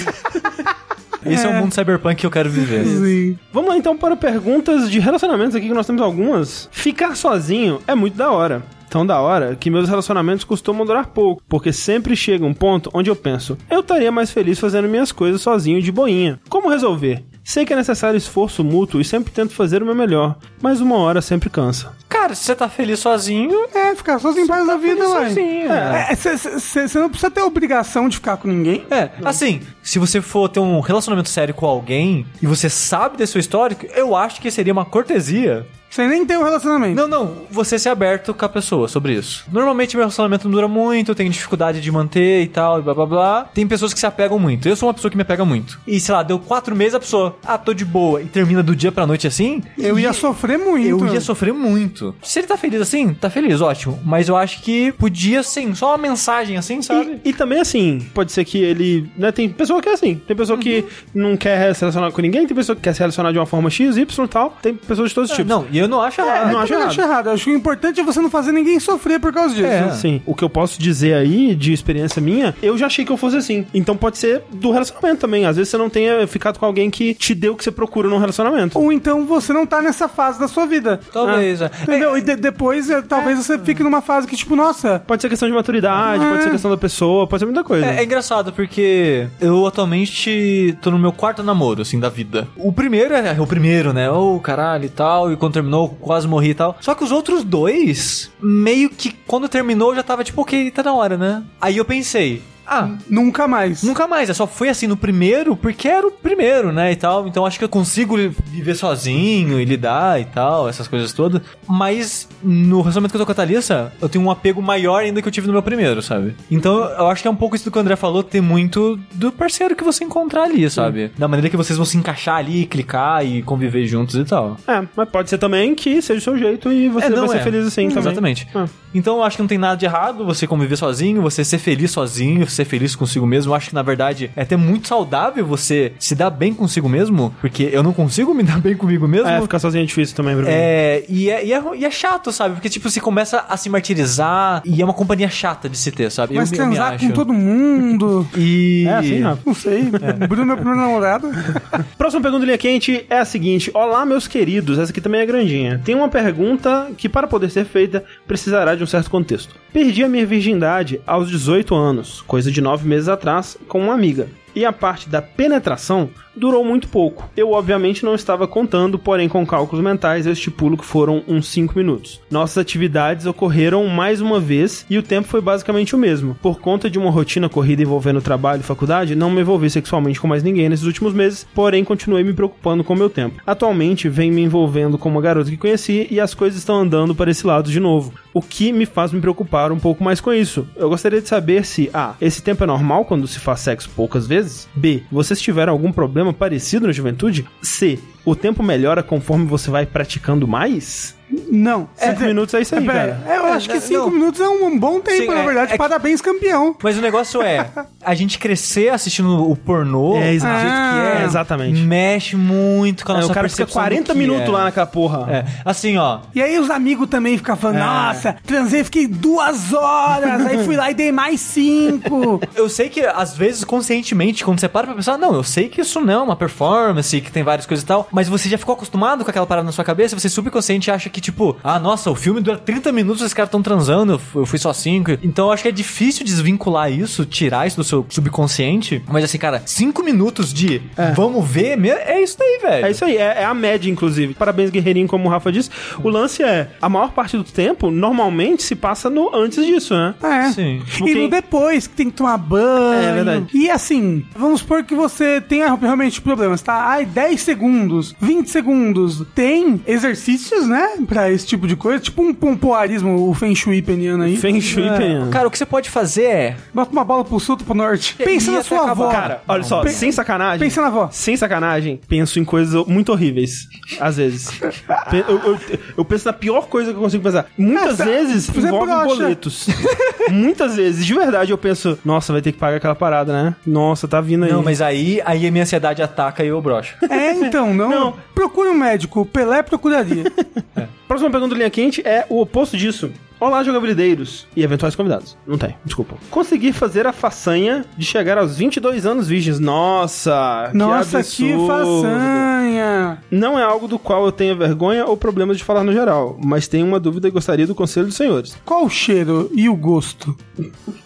Esse 1.25 1.45
é. 1.45 1.49
o 1.49 1.53
mundo 1.53 1.73
cyberpunk 1.73 2.15
que 2.15 2.25
eu 2.25 2.31
quero 2.31 2.49
viver. 2.49 2.85
Sim. 2.85 3.37
Vamos 3.51 3.69
lá 3.69 3.77
então 3.77 3.95
para 3.95 4.15
perguntas 4.15 4.89
de 4.89 4.99
relacionamentos 4.99 5.55
aqui, 5.55 5.67
que 5.67 5.73
nós 5.73 5.85
temos 5.85 6.01
algumas. 6.01 6.69
Ficar 6.71 7.15
sozinho 7.15 7.81
é 7.87 7.93
muito 7.93 8.15
da 8.17 8.31
hora. 8.31 8.63
Tão 8.91 9.05
da 9.05 9.21
hora 9.21 9.55
que 9.55 9.69
meus 9.71 9.87
relacionamentos 9.87 10.43
costumam 10.43 10.85
durar 10.85 11.07
pouco, 11.07 11.41
porque 11.47 11.71
sempre 11.71 12.13
chega 12.13 12.45
um 12.45 12.53
ponto 12.53 12.89
onde 12.93 13.09
eu 13.09 13.15
penso, 13.15 13.57
eu 13.69 13.79
estaria 13.79 14.11
mais 14.11 14.31
feliz 14.31 14.59
fazendo 14.59 14.89
minhas 14.89 15.13
coisas 15.13 15.39
sozinho 15.41 15.81
de 15.81 15.93
boinha. 15.93 16.37
Como 16.49 16.67
resolver? 16.67 17.23
Sei 17.41 17.65
que 17.65 17.71
é 17.71 17.75
necessário 17.77 18.17
esforço 18.17 18.65
mútuo 18.65 18.99
e 18.99 19.05
sempre 19.05 19.31
tento 19.31 19.53
fazer 19.53 19.81
o 19.81 19.85
meu 19.85 19.95
melhor, 19.95 20.35
mas 20.61 20.81
uma 20.81 20.97
hora 20.97 21.21
sempre 21.21 21.49
cansa. 21.49 21.93
Cara, 22.09 22.35
se 22.35 22.43
você 22.43 22.53
tá 22.53 22.67
feliz 22.67 22.99
sozinho, 22.99 23.65
É, 23.73 23.95
ficar 23.95 24.19
sozinho 24.19 24.45
para 24.45 24.65
da 24.65 24.75
vida, 24.75 25.05
sozinho, 25.07 25.71
É, 25.71 26.13
Você 26.13 26.99
não 26.99 27.09
precisa 27.09 27.31
ter 27.31 27.41
obrigação 27.43 28.09
de 28.09 28.17
ficar 28.17 28.35
com 28.35 28.49
ninguém. 28.49 28.85
É, 28.91 29.09
assim, 29.23 29.61
se 29.81 29.99
você 29.99 30.19
for 30.21 30.49
ter 30.49 30.59
um 30.59 30.81
relacionamento 30.81 31.29
sério 31.29 31.53
com 31.53 31.65
alguém 31.65 32.25
e 32.41 32.45
você 32.45 32.69
sabe 32.69 33.15
desse 33.15 33.31
seu 33.31 33.39
histórico, 33.39 33.85
eu 33.95 34.17
acho 34.17 34.41
que 34.41 34.51
seria 34.51 34.73
uma 34.73 34.83
cortesia. 34.83 35.65
Sem 35.91 36.07
nem 36.07 36.25
ter 36.25 36.37
um 36.39 36.43
relacionamento. 36.43 36.95
Não, 36.95 37.07
não, 37.07 37.35
você 37.51 37.77
ser 37.77 37.89
aberto 37.89 38.33
com 38.33 38.45
a 38.45 38.49
pessoa 38.49 38.87
sobre 38.87 39.13
isso. 39.13 39.45
Normalmente 39.51 39.95
meu 39.95 40.03
relacionamento 40.05 40.45
não 40.47 40.51
dura 40.55 40.67
muito, 40.67 41.11
eu 41.11 41.15
tenho 41.15 41.29
dificuldade 41.29 41.81
de 41.81 41.91
manter 41.91 42.41
e 42.43 42.47
tal, 42.47 42.79
e 42.79 42.81
blá 42.81 42.93
blá 42.93 43.05
blá. 43.05 43.49
Tem 43.53 43.67
pessoas 43.67 43.93
que 43.93 43.99
se 43.99 44.05
apegam 44.05 44.39
muito. 44.39 44.67
Eu 44.69 44.75
sou 44.75 44.87
uma 44.87 44.93
pessoa 44.93 45.11
que 45.11 45.17
me 45.17 45.21
apega 45.23 45.43
muito. 45.43 45.79
E 45.85 45.99
sei 45.99 46.15
lá, 46.15 46.23
deu 46.23 46.39
quatro 46.39 46.73
meses 46.75 46.95
a 46.95 46.99
pessoa, 46.99 47.37
ah, 47.45 47.57
tô 47.57 47.73
de 47.73 47.83
boa, 47.83 48.21
e 48.21 48.25
termina 48.25 48.63
do 48.63 48.73
dia 48.75 48.91
pra 48.91 49.05
noite 49.05 49.27
assim. 49.27 49.61
Eu 49.77 49.99
ia 49.99 50.13
sofrer 50.13 50.57
muito. 50.57 51.05
Eu 51.05 51.13
ia 51.13 51.19
sofrer 51.21 51.53
muito. 51.53 52.15
Se 52.23 52.39
ele 52.39 52.47
tá 52.47 52.55
feliz 52.55 52.79
assim, 52.79 53.13
tá 53.13 53.29
feliz, 53.29 53.59
ótimo. 53.59 53.99
Mas 54.05 54.29
eu 54.29 54.37
acho 54.37 54.61
que 54.61 54.93
podia, 54.93 55.43
sim, 55.43 55.75
só 55.75 55.89
uma 55.89 55.97
mensagem 55.97 56.55
assim, 56.57 56.81
sabe? 56.81 57.19
E, 57.25 57.29
e 57.29 57.33
também 57.33 57.59
assim, 57.59 57.99
pode 58.13 58.31
ser 58.31 58.45
que 58.45 58.57
ele. 58.63 59.11
Né, 59.17 59.31
tem 59.33 59.49
pessoa 59.49 59.81
que 59.81 59.89
é 59.89 59.93
assim. 59.93 60.15
Tem 60.25 60.37
pessoa 60.37 60.57
que 60.57 60.85
não 61.13 61.35
quer 61.35 61.73
se 61.75 61.81
relacionar 61.81 62.11
com 62.11 62.21
ninguém, 62.21 62.47
tem 62.47 62.55
pessoa 62.55 62.75
que 62.77 62.81
quer 62.81 62.93
se 62.93 62.99
relacionar 62.99 63.33
de 63.33 63.37
uma 63.39 63.45
forma 63.45 63.69
X, 63.69 63.97
Y 63.97 64.25
e 64.25 64.27
tal. 64.29 64.57
Tem 64.61 64.73
pessoas 64.73 65.09
de 65.09 65.15
todos 65.15 65.29
os 65.29 65.33
É, 65.33 65.41
tipos. 65.41 65.49
não, 65.49 65.65
e 65.71 65.80
eu 65.81 65.87
não 65.87 66.01
acho 66.01 66.21
errado. 66.21 66.41
É, 66.41 66.45
não 66.45 66.51
eu 66.53 66.59
acho 66.59 66.73
acho 66.75 67.01
errado. 67.01 67.27
Eu 67.27 67.33
acho 67.33 67.43
que 67.45 67.51
o 67.51 67.55
importante 67.55 67.99
é 67.99 68.03
você 68.03 68.19
não 68.21 68.29
fazer 68.29 68.51
ninguém 68.51 68.79
sofrer 68.79 69.19
por 69.19 69.33
causa 69.33 69.53
disso. 69.53 69.67
É. 69.67 69.91
Sim. 69.91 70.21
O 70.25 70.35
que 70.35 70.43
eu 70.43 70.49
posso 70.49 70.81
dizer 70.81 71.13
aí, 71.13 71.55
de 71.55 71.73
experiência 71.73 72.21
minha, 72.21 72.55
eu 72.61 72.77
já 72.77 72.85
achei 72.87 73.03
que 73.05 73.11
eu 73.11 73.17
fosse 73.17 73.37
assim. 73.37 73.65
Então 73.73 73.95
pode 73.97 74.17
ser 74.17 74.43
do 74.51 74.71
relacionamento 74.71 75.21
também. 75.21 75.45
Às 75.45 75.57
vezes 75.57 75.69
você 75.69 75.77
não 75.77 75.89
tenha 75.89 76.25
ficado 76.27 76.57
com 76.59 76.65
alguém 76.65 76.89
que 76.89 77.13
te 77.13 77.33
deu 77.35 77.53
o 77.53 77.55
que 77.55 77.63
você 77.63 77.71
procura 77.71 78.07
num 78.09 78.17
relacionamento. 78.17 78.77
Ou 78.79 78.91
então 78.91 79.25
você 79.25 79.53
não 79.53 79.65
tá 79.65 79.81
nessa 79.81 80.07
fase 80.07 80.39
da 80.39 80.47
sua 80.47 80.65
vida. 80.65 80.99
Talvez, 81.11 81.61
é. 81.61 81.69
Entendeu? 81.83 82.17
E 82.17 82.21
de- 82.21 82.35
depois, 82.35 82.89
é, 82.89 83.01
talvez 83.01 83.37
você 83.37 83.57
fique 83.59 83.83
numa 83.83 84.01
fase 84.01 84.27
que, 84.27 84.35
tipo, 84.35 84.55
nossa, 84.55 85.01
Pode 85.07 85.21
ser 85.21 85.29
questão 85.29 85.47
de 85.47 85.53
maturidade, 85.53 86.23
pode 86.25 86.43
ser 86.43 86.51
questão 86.51 86.71
da 86.71 86.77
pessoa, 86.77 87.27
pode 87.27 87.39
ser 87.39 87.45
muita 87.45 87.63
coisa. 87.63 87.85
É, 87.85 87.97
é 87.99 88.03
engraçado 88.03 88.51
porque 88.53 89.27
eu 89.39 89.65
atualmente 90.01 90.77
tô 90.81 90.91
no 90.91 90.97
meu 90.99 91.11
quarto 91.11 91.43
namoro, 91.43 91.81
assim, 91.81 91.99
da 91.99 92.09
vida. 92.09 92.47
O 92.55 92.71
primeiro 92.71 93.13
é 93.13 93.39
o 93.39 93.45
primeiro, 93.47 93.93
né? 93.93 94.09
Ô, 94.09 94.39
caralho 94.39 94.85
e 94.85 94.89
tal. 94.89 95.31
E 95.31 95.35
quando 95.37 95.53
terminou, 95.53 95.70
quase 95.87 96.27
morri 96.27 96.49
e 96.49 96.53
tal. 96.53 96.77
Só 96.81 96.93
que 96.95 97.03
os 97.03 97.11
outros 97.11 97.43
dois, 97.43 98.31
meio 98.41 98.89
que 98.89 99.11
quando 99.27 99.49
terminou, 99.49 99.95
já 99.95 100.03
tava 100.03 100.23
tipo, 100.23 100.41
ok, 100.41 100.71
tá 100.71 100.83
na 100.83 100.93
hora, 100.93 101.17
né? 101.17 101.43
Aí 101.59 101.77
eu 101.77 101.85
pensei. 101.85 102.41
Ah, 102.73 102.89
nunca 103.09 103.47
mais. 103.49 103.83
Nunca 103.83 104.07
mais, 104.07 104.29
é 104.29 104.33
só 104.33 104.47
foi 104.47 104.69
assim 104.69 104.87
no 104.87 104.95
primeiro 104.95 105.57
porque 105.57 105.87
era 105.89 106.07
o 106.07 106.11
primeiro, 106.11 106.71
né, 106.71 106.91
e 106.93 106.95
tal. 106.95 107.27
Então 107.27 107.45
acho 107.45 107.59
que 107.59 107.65
eu 107.65 107.69
consigo 107.69 108.15
viver 108.45 108.75
sozinho 108.75 109.59
e 109.59 109.65
lidar 109.65 110.21
e 110.21 110.25
tal, 110.25 110.69
essas 110.69 110.87
coisas 110.87 111.11
todas. 111.11 111.41
Mas 111.67 112.29
no 112.41 112.79
relacionamento 112.79 113.11
que 113.11 113.17
eu 113.17 113.19
tô 113.19 113.25
com 113.25 113.31
a 113.33 113.35
Thalissa, 113.35 113.91
eu 114.01 114.07
tenho 114.07 114.23
um 114.23 114.31
apego 114.31 114.61
maior 114.61 115.01
ainda 115.03 115.21
que 115.21 115.27
eu 115.27 115.31
tive 115.31 115.47
no 115.47 115.53
meu 115.53 115.61
primeiro, 115.61 116.01
sabe? 116.01 116.33
Então 116.49 116.77
eu 116.79 117.07
acho 117.07 117.21
que 117.21 117.27
é 117.27 117.31
um 117.31 117.35
pouco 117.35 117.55
isso 117.55 117.65
do 117.65 117.71
que 117.71 117.77
o 117.77 117.81
André 117.81 117.95
falou, 117.97 118.23
ter 118.23 118.39
muito 118.41 118.97
do 119.13 119.31
parceiro 119.31 119.75
que 119.75 119.83
você 119.83 120.03
encontrar 120.05 120.43
ali, 120.43 120.69
sabe? 120.69 121.11
Da 121.17 121.27
maneira 121.27 121.49
que 121.49 121.57
vocês 121.57 121.75
vão 121.77 121.85
se 121.85 121.97
encaixar 121.97 122.37
ali, 122.37 122.65
clicar 122.65 123.25
e 123.25 123.41
conviver 123.43 123.85
juntos 123.85 124.15
e 124.15 124.23
tal. 124.23 124.55
É, 124.67 124.81
mas 124.95 125.09
pode 125.09 125.29
ser 125.29 125.37
também 125.37 125.75
que 125.75 126.01
seja 126.01 126.19
o 126.19 126.23
seu 126.23 126.37
jeito 126.37 126.71
e 126.71 126.87
você 126.87 127.07
É, 127.07 127.09
não 127.09 127.27
vai 127.27 127.29
ser 127.29 127.37
é. 127.37 127.43
feliz 127.43 127.67
assim 127.67 127.87
Hum, 127.87 127.89
também. 127.89 128.01
Exatamente. 128.11 128.47
Ah. 128.55 128.65
Então 128.93 129.17
eu 129.17 129.23
acho 129.23 129.35
que 129.37 129.41
não 129.43 129.47
tem 129.47 129.57
nada 129.57 129.75
de 129.75 129.85
errado 129.85 130.25
você 130.25 130.45
conviver 130.47 130.75
sozinho, 130.77 131.21
você 131.21 131.43
ser 131.43 131.57
feliz 131.57 131.91
sozinho, 131.91 132.47
ser 132.61 132.65
feliz 132.65 132.95
consigo 132.95 133.25
mesmo. 133.25 133.51
Eu 133.51 133.55
acho 133.55 133.69
que 133.69 133.75
na 133.75 133.81
verdade 133.81 134.31
é 134.35 134.41
até 134.41 134.55
muito 134.55 134.87
saudável 134.87 135.45
você 135.45 135.93
se 135.99 136.15
dar 136.15 136.29
bem 136.29 136.53
consigo 136.53 136.87
mesmo, 136.87 137.33
porque 137.41 137.69
eu 137.71 137.83
não 137.83 137.93
consigo 137.93 138.33
me 138.35 138.43
dar 138.43 138.59
bem 138.59 138.75
comigo 138.75 139.07
mesmo. 139.07 139.27
É, 139.27 139.41
ficar 139.41 139.59
sozinho 139.59 139.83
é 139.83 139.85
difícil 139.85 140.15
também 140.15 140.35
pra 140.35 140.45
mim. 140.45 140.51
É, 140.51 141.03
e 141.09 141.29
é, 141.29 141.45
e, 141.45 141.53
é, 141.53 141.61
e 141.77 141.85
é 141.85 141.91
chato, 141.91 142.31
sabe? 142.31 142.55
Porque, 142.55 142.69
tipo, 142.69 142.89
você 142.89 142.99
começa 142.99 143.45
a 143.47 143.57
se 143.57 143.69
martirizar 143.69 144.61
e 144.65 144.81
é 144.81 144.85
uma 144.85 144.93
companhia 144.93 145.29
chata 145.29 145.67
de 145.69 145.77
se 145.77 145.91
ter, 145.91 146.09
sabe? 146.11 146.35
Mas 146.35 146.51
eu, 146.51 146.57
eu 146.57 146.65
transar 146.65 146.93
acho. 146.93 147.07
com 147.07 147.11
todo 147.13 147.33
mundo. 147.33 148.27
E... 148.37 148.85
É 148.87 148.93
assim, 148.93 149.21
Rafa. 149.21 149.41
Não 149.45 149.53
sei. 149.53 149.83
Bruno 150.27 150.43
é 150.43 150.45
meu 150.45 150.55
primeiro 150.57 150.81
namorado. 150.81 151.29
Próxima 151.97 152.21
pergunta 152.21 152.45
linha 152.45 152.57
quente 152.57 153.05
é 153.09 153.19
a 153.19 153.25
seguinte: 153.25 153.71
Olá, 153.73 154.05
meus 154.05 154.27
queridos. 154.27 154.77
Essa 154.77 154.91
aqui 154.91 155.01
também 155.01 155.21
é 155.21 155.25
grandinha. 155.25 155.81
Tem 155.83 155.95
uma 155.95 156.09
pergunta 156.09 156.91
que, 156.97 157.09
para 157.09 157.27
poder 157.27 157.49
ser 157.49 157.65
feita, 157.65 158.03
precisará 158.27 158.75
de 158.75 158.83
um 158.83 158.87
certo 158.87 159.09
contexto. 159.09 159.55
Perdi 159.73 160.03
a 160.03 160.09
minha 160.09 160.25
virgindade 160.25 160.99
aos 161.07 161.29
18 161.29 161.73
anos, 161.73 162.21
coisa 162.27 162.50
de 162.53 162.61
9 162.61 162.87
meses 162.87 163.07
atrás, 163.07 163.57
com 163.67 163.79
uma 163.79 163.93
amiga. 163.93 164.29
E 164.55 164.65
a 164.65 164.73
parte 164.73 165.09
da 165.09 165.21
penetração 165.21 166.09
durou 166.35 166.63
muito 166.63 166.87
pouco. 166.87 167.29
Eu, 167.35 167.51
obviamente, 167.51 168.03
não 168.03 168.15
estava 168.15 168.47
contando, 168.47 168.97
porém, 168.97 169.27
com 169.27 169.45
cálculos 169.45 169.83
mentais, 169.83 170.25
eu 170.25 170.33
estipulo 170.33 170.77
que 170.77 170.85
foram 170.85 171.23
uns 171.27 171.47
5 171.49 171.77
minutos. 171.77 172.21
Nossas 172.29 172.57
atividades 172.57 173.25
ocorreram 173.25 173.85
mais 173.87 174.21
uma 174.21 174.39
vez 174.39 174.85
e 174.89 174.97
o 174.97 175.03
tempo 175.03 175.27
foi 175.27 175.41
basicamente 175.41 175.95
o 175.95 175.97
mesmo. 175.97 176.35
Por 176.41 176.59
conta 176.59 176.89
de 176.89 176.97
uma 176.97 177.11
rotina 177.11 177.49
corrida 177.49 177.81
envolvendo 177.81 178.21
trabalho 178.21 178.61
e 178.61 178.63
faculdade, 178.63 179.15
não 179.15 179.29
me 179.29 179.41
envolvi 179.41 179.69
sexualmente 179.69 180.19
com 180.19 180.27
mais 180.27 180.43
ninguém 180.43 180.69
nesses 180.69 180.85
últimos 180.85 181.13
meses, 181.13 181.45
porém, 181.53 181.83
continuei 181.83 182.23
me 182.23 182.33
preocupando 182.33 182.83
com 182.83 182.93
o 182.93 182.97
meu 182.97 183.09
tempo. 183.09 183.41
Atualmente, 183.45 184.09
venho 184.09 184.33
me 184.33 184.41
envolvendo 184.41 184.97
com 184.97 185.09
uma 185.09 185.21
garota 185.21 185.49
que 185.49 185.57
conheci 185.57 186.07
e 186.09 186.19
as 186.19 186.33
coisas 186.33 186.59
estão 186.59 186.77
andando 186.77 187.13
para 187.13 187.31
esse 187.31 187.45
lado 187.45 187.69
de 187.69 187.79
novo. 187.79 188.13
O 188.33 188.41
que 188.41 188.71
me 188.71 188.85
faz 188.85 189.11
me 189.11 189.19
preocupar 189.19 189.71
um 189.71 189.79
pouco 189.79 190.03
mais 190.03 190.21
com 190.21 190.31
isso. 190.31 190.67
Eu 190.75 190.89
gostaria 190.89 191.21
de 191.21 191.27
saber 191.27 191.65
se 191.65 191.89
A. 191.93 192.15
Esse 192.21 192.41
tempo 192.41 192.63
é 192.63 192.67
normal 192.67 193.05
quando 193.05 193.27
se 193.27 193.39
faz 193.39 193.59
sexo 193.59 193.89
poucas 193.89 194.25
vezes? 194.25 194.40
B. 194.75 195.03
Vocês 195.11 195.41
tiveram 195.41 195.73
algum 195.73 195.91
problema 195.91 196.33
parecido 196.33 196.87
na 196.87 196.93
juventude? 196.93 197.47
C. 197.61 197.99
O 198.25 198.35
tempo 198.35 198.61
melhora 198.61 199.03
conforme 199.03 199.45
você 199.45 199.69
vai 199.69 199.85
praticando 199.85 200.47
mais? 200.47 201.15
Não. 201.49 201.87
Cinco 201.95 202.23
É, 202.23 202.27
minutos 202.27 202.53
é 202.53 202.61
isso 202.61 202.75
aí, 202.75 202.83
é, 202.87 202.91
cara. 202.91 203.23
Eu 203.35 203.45
acho 203.53 203.69
que 203.69 203.77
É, 203.77 203.79
cinco 203.79 203.99
não. 204.01 204.11
minutos 204.11 204.41
é 204.41 204.47
um 204.49 204.77
bom 204.77 204.99
tempo, 204.99 205.17
Sim, 205.23 205.27
na 205.27 205.39
é- 205.39 205.45
verdade. 205.45 205.73
é 205.73 205.77
Parabéns, 205.77 206.21
campeão. 206.21 206.75
Mas 206.81 206.97
o 206.97 207.01
negócio 207.01 207.41
é, 207.41 207.69
a 208.03 208.13
gente 208.13 208.37
crescer 208.39 208.89
assistindo 208.89 209.49
o 209.49 209.55
pornô, 209.55 210.15
É, 210.17 210.33
do 210.33 210.39
que 210.41 210.45
é, 210.47 211.21
É, 211.21 211.25
exatamente. 211.25 211.79
mexe 211.81 212.35
muito 212.35 213.05
com 213.05 213.11
a 213.11 213.15
É, 213.15 213.17
nossa 213.21 213.31
o 213.31 213.33
cara 213.35 213.47
fica 213.49 213.57
percepção 213.65 213.81
do 213.81 213.85
40 213.85 214.13
que 214.13 214.19
minutos 214.19 214.47
é. 214.47 214.51
lá 214.51 214.63
naquela 214.65 214.85
porra. 214.87 215.31
É, 215.31 215.45
assim, 215.65 215.97
ó, 215.97 216.19
E 216.35 216.41
aí 216.41 216.59
os 216.59 216.69
amigos 216.69 217.07
também 217.09 217.37
ficam 217.37 217.55
falando, 217.55 217.77
É. 217.77 217.79
nossa, 217.79 218.35
transei, 218.45 218.83
fiquei 218.83 219.07
duas 219.07 219.73
horas, 219.73 220.45
aí 220.45 220.63
fui 220.65 220.75
lá 220.75 220.91
e 220.91 220.93
dei 220.93 221.11
mais 221.11 221.39
cinco. 221.41 222.39
Eu 222.55 222.67
sei 222.69 222.89
que, 222.89 223.01
às 223.01 223.35
vezes, 223.35 223.63
conscientemente, 223.63 224.43
quando 224.43 224.59
você 224.59 224.67
para 224.67 224.87
pra 224.87 224.95
pensar, 224.95 225.17
não, 225.17 225.33
eu 225.35 225.43
sei 225.43 225.69
que 225.69 225.81
isso 225.81 225.99
não 226.01 226.13
é 226.13 226.17
uma 226.17 226.35
performance, 226.35 227.19
que 227.21 227.31
tem 227.31 227.43
várias 227.43 227.65
coisas 227.65 227.83
e 227.83 227.87
tal, 227.87 228.07
mas 228.11 228.27
você 228.27 228.49
já 228.49 228.57
ficou 228.57 228.73
acostumado 228.75 229.23
com 229.23 229.29
aquela 229.29 229.45
parada 229.45 229.65
na 229.65 229.71
sua 229.71 229.83
cabeça, 229.83 230.17
você 230.19 230.29
subconsciente 230.29 230.89
acha 230.91 231.09
que, 231.09 231.20
tipo, 231.21 231.57
ah, 231.63 231.79
nossa, 231.79 232.09
o 232.11 232.15
filme 232.15 232.41
dura 232.41 232.57
30 232.57 232.91
minutos, 232.91 233.21
esses 233.21 233.33
caras 233.33 233.47
estão 233.47 233.61
transando, 233.61 234.13
eu 234.13 234.19
fu- 234.19 234.39
eu 234.39 234.45
fui 234.45 234.59
só 234.59 234.73
5. 234.73 235.11
Então 235.23 235.47
eu 235.47 235.51
acho 235.53 235.63
que 235.63 235.69
é 235.69 235.71
difícil 235.71 236.25
desvincular 236.25 236.91
isso, 236.91 237.25
tirar 237.25 237.65
isso 237.67 237.77
do 237.77 237.83
seu 237.83 238.05
subconsciente. 238.09 239.03
Mas 239.07 239.23
assim, 239.23 239.37
cara, 239.37 239.61
5 239.65 240.03
minutos 240.03 240.53
de 240.53 240.81
vamos 241.15 241.47
ver, 241.47 241.77
é 241.85 242.21
isso 242.21 242.37
daí, 242.37 242.59
velho. 242.61 242.85
É 242.85 242.91
isso 242.91 243.05
aí, 243.05 243.17
é, 243.17 243.41
é 243.41 243.45
a 243.45 243.53
média, 243.53 243.89
inclusive. 243.89 244.33
Parabéns, 244.33 244.69
Guerreirinho, 244.69 245.07
como 245.07 245.27
o 245.27 245.31
Rafa 245.31 245.51
disse. 245.51 245.69
O 246.03 246.09
lance 246.09 246.41
é, 246.43 246.69
a 246.81 246.89
maior 246.89 247.11
parte 247.11 247.37
do 247.37 247.43
tempo, 247.43 247.91
normalmente, 247.91 248.63
se 248.63 248.75
passa 248.75 249.09
no 249.09 249.33
antes 249.35 249.63
disso, 249.65 249.93
né? 249.93 250.15
É. 250.23 250.51
Sim. 250.51 250.81
Tipo, 250.85 251.07
E 251.09 251.13
quem- 251.13 251.23
no 251.23 251.29
depois, 251.29 251.87
que 251.87 251.95
tem 251.95 252.09
que 252.09 252.15
tomar 252.17 252.37
banho. 252.37 253.01
É 253.01 253.13
verdade. 253.13 253.45
E 253.53 253.69
assim, 253.69 254.25
vamos 254.35 254.61
supor 254.61 254.83
que 254.83 254.95
você 254.95 255.39
tenha 255.41 255.73
realmente 255.75 256.21
problemas, 256.21 256.61
tá? 256.61 256.73
Ai, 256.87 257.05
10 257.05 257.41
segundos, 257.41 258.15
20 258.19 258.49
segundos. 258.49 259.23
Tem 259.35 259.81
exercícios, 259.85 260.67
né? 260.67 260.87
Pra 261.11 261.29
esse 261.29 261.45
tipo 261.45 261.67
de 261.67 261.75
coisa. 261.75 261.99
Tipo 261.99 262.21
um 262.21 262.33
pompoarismo, 262.33 263.27
o 263.29 263.33
Feng 263.33 263.53
Shui 263.53 263.81
peniano 263.81 264.23
aí. 264.23 264.37
Feng 264.37 264.61
Shui, 264.61 264.87
É. 264.87 264.97
penhando. 264.97 265.29
Cara, 265.29 265.45
o 265.45 265.51
que 265.51 265.57
você 265.57 265.65
pode 265.65 265.89
fazer 265.89 266.23
é. 266.23 266.55
Bota 266.73 266.89
uma 266.93 267.03
bola 267.03 267.25
pro 267.25 267.37
sul, 267.37 267.57
pro 267.57 267.73
norte. 267.73 268.15
Pensa 268.15 268.49
E 268.49 268.53
na 268.53 268.59
até 268.59 268.67
sua 268.69 268.77
acabar. 268.85 268.91
avó. 268.91 269.11
Cara, 269.11 269.41
olha 269.45 269.63
só, 269.63 269.81
Pe- 269.81 269.89
sem 269.89 270.09
sacanagem. 270.09 270.59
Pensa 270.59 270.79
na 270.79 270.87
avó. 270.87 271.09
Sem 271.11 271.35
sacanagem, 271.35 271.99
penso 272.07 272.39
em 272.39 272.45
coisas 272.45 272.85
muito 272.87 273.11
horríveis. 273.11 273.67
Às 273.99 274.15
vezes. 274.15 274.49
Eu, 275.27 275.37
eu- 275.39 275.59
eu 275.97 276.05
penso 276.05 276.25
na 276.27 276.33
pior 276.33 276.67
coisa 276.67 276.91
que 276.91 276.97
eu 276.97 277.01
consigo 277.01 277.21
pensar. 277.23 277.45
Muitas 277.57 277.93
Essa- 277.99 278.05
vezes 278.05 278.47
envolve 278.49 278.91
boletos. 279.03 279.67
Muitas 280.31 280.77
vezes, 280.77 281.05
de 281.05 281.13
verdade, 281.13 281.51
eu 281.51 281.57
penso, 281.57 281.99
nossa, 282.05 282.31
vai 282.31 282.41
ter 282.41 282.51
que 282.53 282.57
pagar 282.57 282.77
aquela 282.77 282.95
parada, 282.95 283.33
né? 283.33 283.55
Nossa, 283.65 284.07
tá 284.07 284.21
vindo 284.21 284.45
aí. 284.45 284.51
Não, 284.51 284.63
mas 284.63 284.81
aí, 284.81 285.21
aí 285.25 285.45
a 285.45 285.51
minha 285.51 285.63
ansiedade 285.63 286.01
ataca 286.01 286.43
e 286.43 286.47
eu 286.47 286.61
broxo. 286.61 286.93
É, 287.09 287.31
então, 287.33 287.73
não. 287.73 287.89
Não. 287.89 288.15
Procure 288.33 288.69
um 288.69 288.73
médico. 288.77 289.25
Pelé 289.25 289.61
procuraria. 289.61 290.23
Próxima 291.11 291.29
pergunta 291.29 291.53
do 291.53 291.57
Linha 291.57 291.69
Quente 291.69 292.01
é 292.07 292.25
o 292.29 292.39
oposto 292.39 292.77
disso. 292.77 293.11
Olá, 293.41 293.63
jogabilideiros 293.63 294.45
e 294.55 294.61
eventuais 294.61 294.93
convidados. 294.93 295.35
Não 295.47 295.57
tem, 295.57 295.75
desculpa. 295.83 296.15
Conseguir 296.29 296.73
fazer 296.73 297.07
a 297.07 297.11
façanha 297.11 297.83
de 297.97 298.05
chegar 298.05 298.37
aos 298.37 298.55
22 298.55 299.03
anos 299.03 299.27
virgens. 299.27 299.59
Nossa, 299.59 300.69
Nossa, 300.75 301.23
que 301.23 301.37
que 301.37 301.65
façanha. 301.65 303.17
Não 303.31 303.57
é 303.57 303.63
algo 303.63 303.87
do 303.87 303.97
qual 303.97 304.25
eu 304.25 304.31
tenha 304.31 304.53
vergonha 304.53 305.07
ou 305.07 305.17
problemas 305.17 305.57
de 305.57 305.63
falar 305.63 305.83
no 305.83 305.91
geral, 305.91 306.37
mas 306.39 306.67
tenho 306.67 306.85
uma 306.85 306.99
dúvida 306.99 307.27
e 307.27 307.31
gostaria 307.31 307.65
do 307.65 307.73
conselho 307.73 308.05
dos 308.05 308.15
senhores. 308.15 308.55
Qual 308.63 308.85
o 308.85 308.89
cheiro 308.91 309.49
e 309.55 309.67
o 309.67 309.75
gosto? 309.75 310.37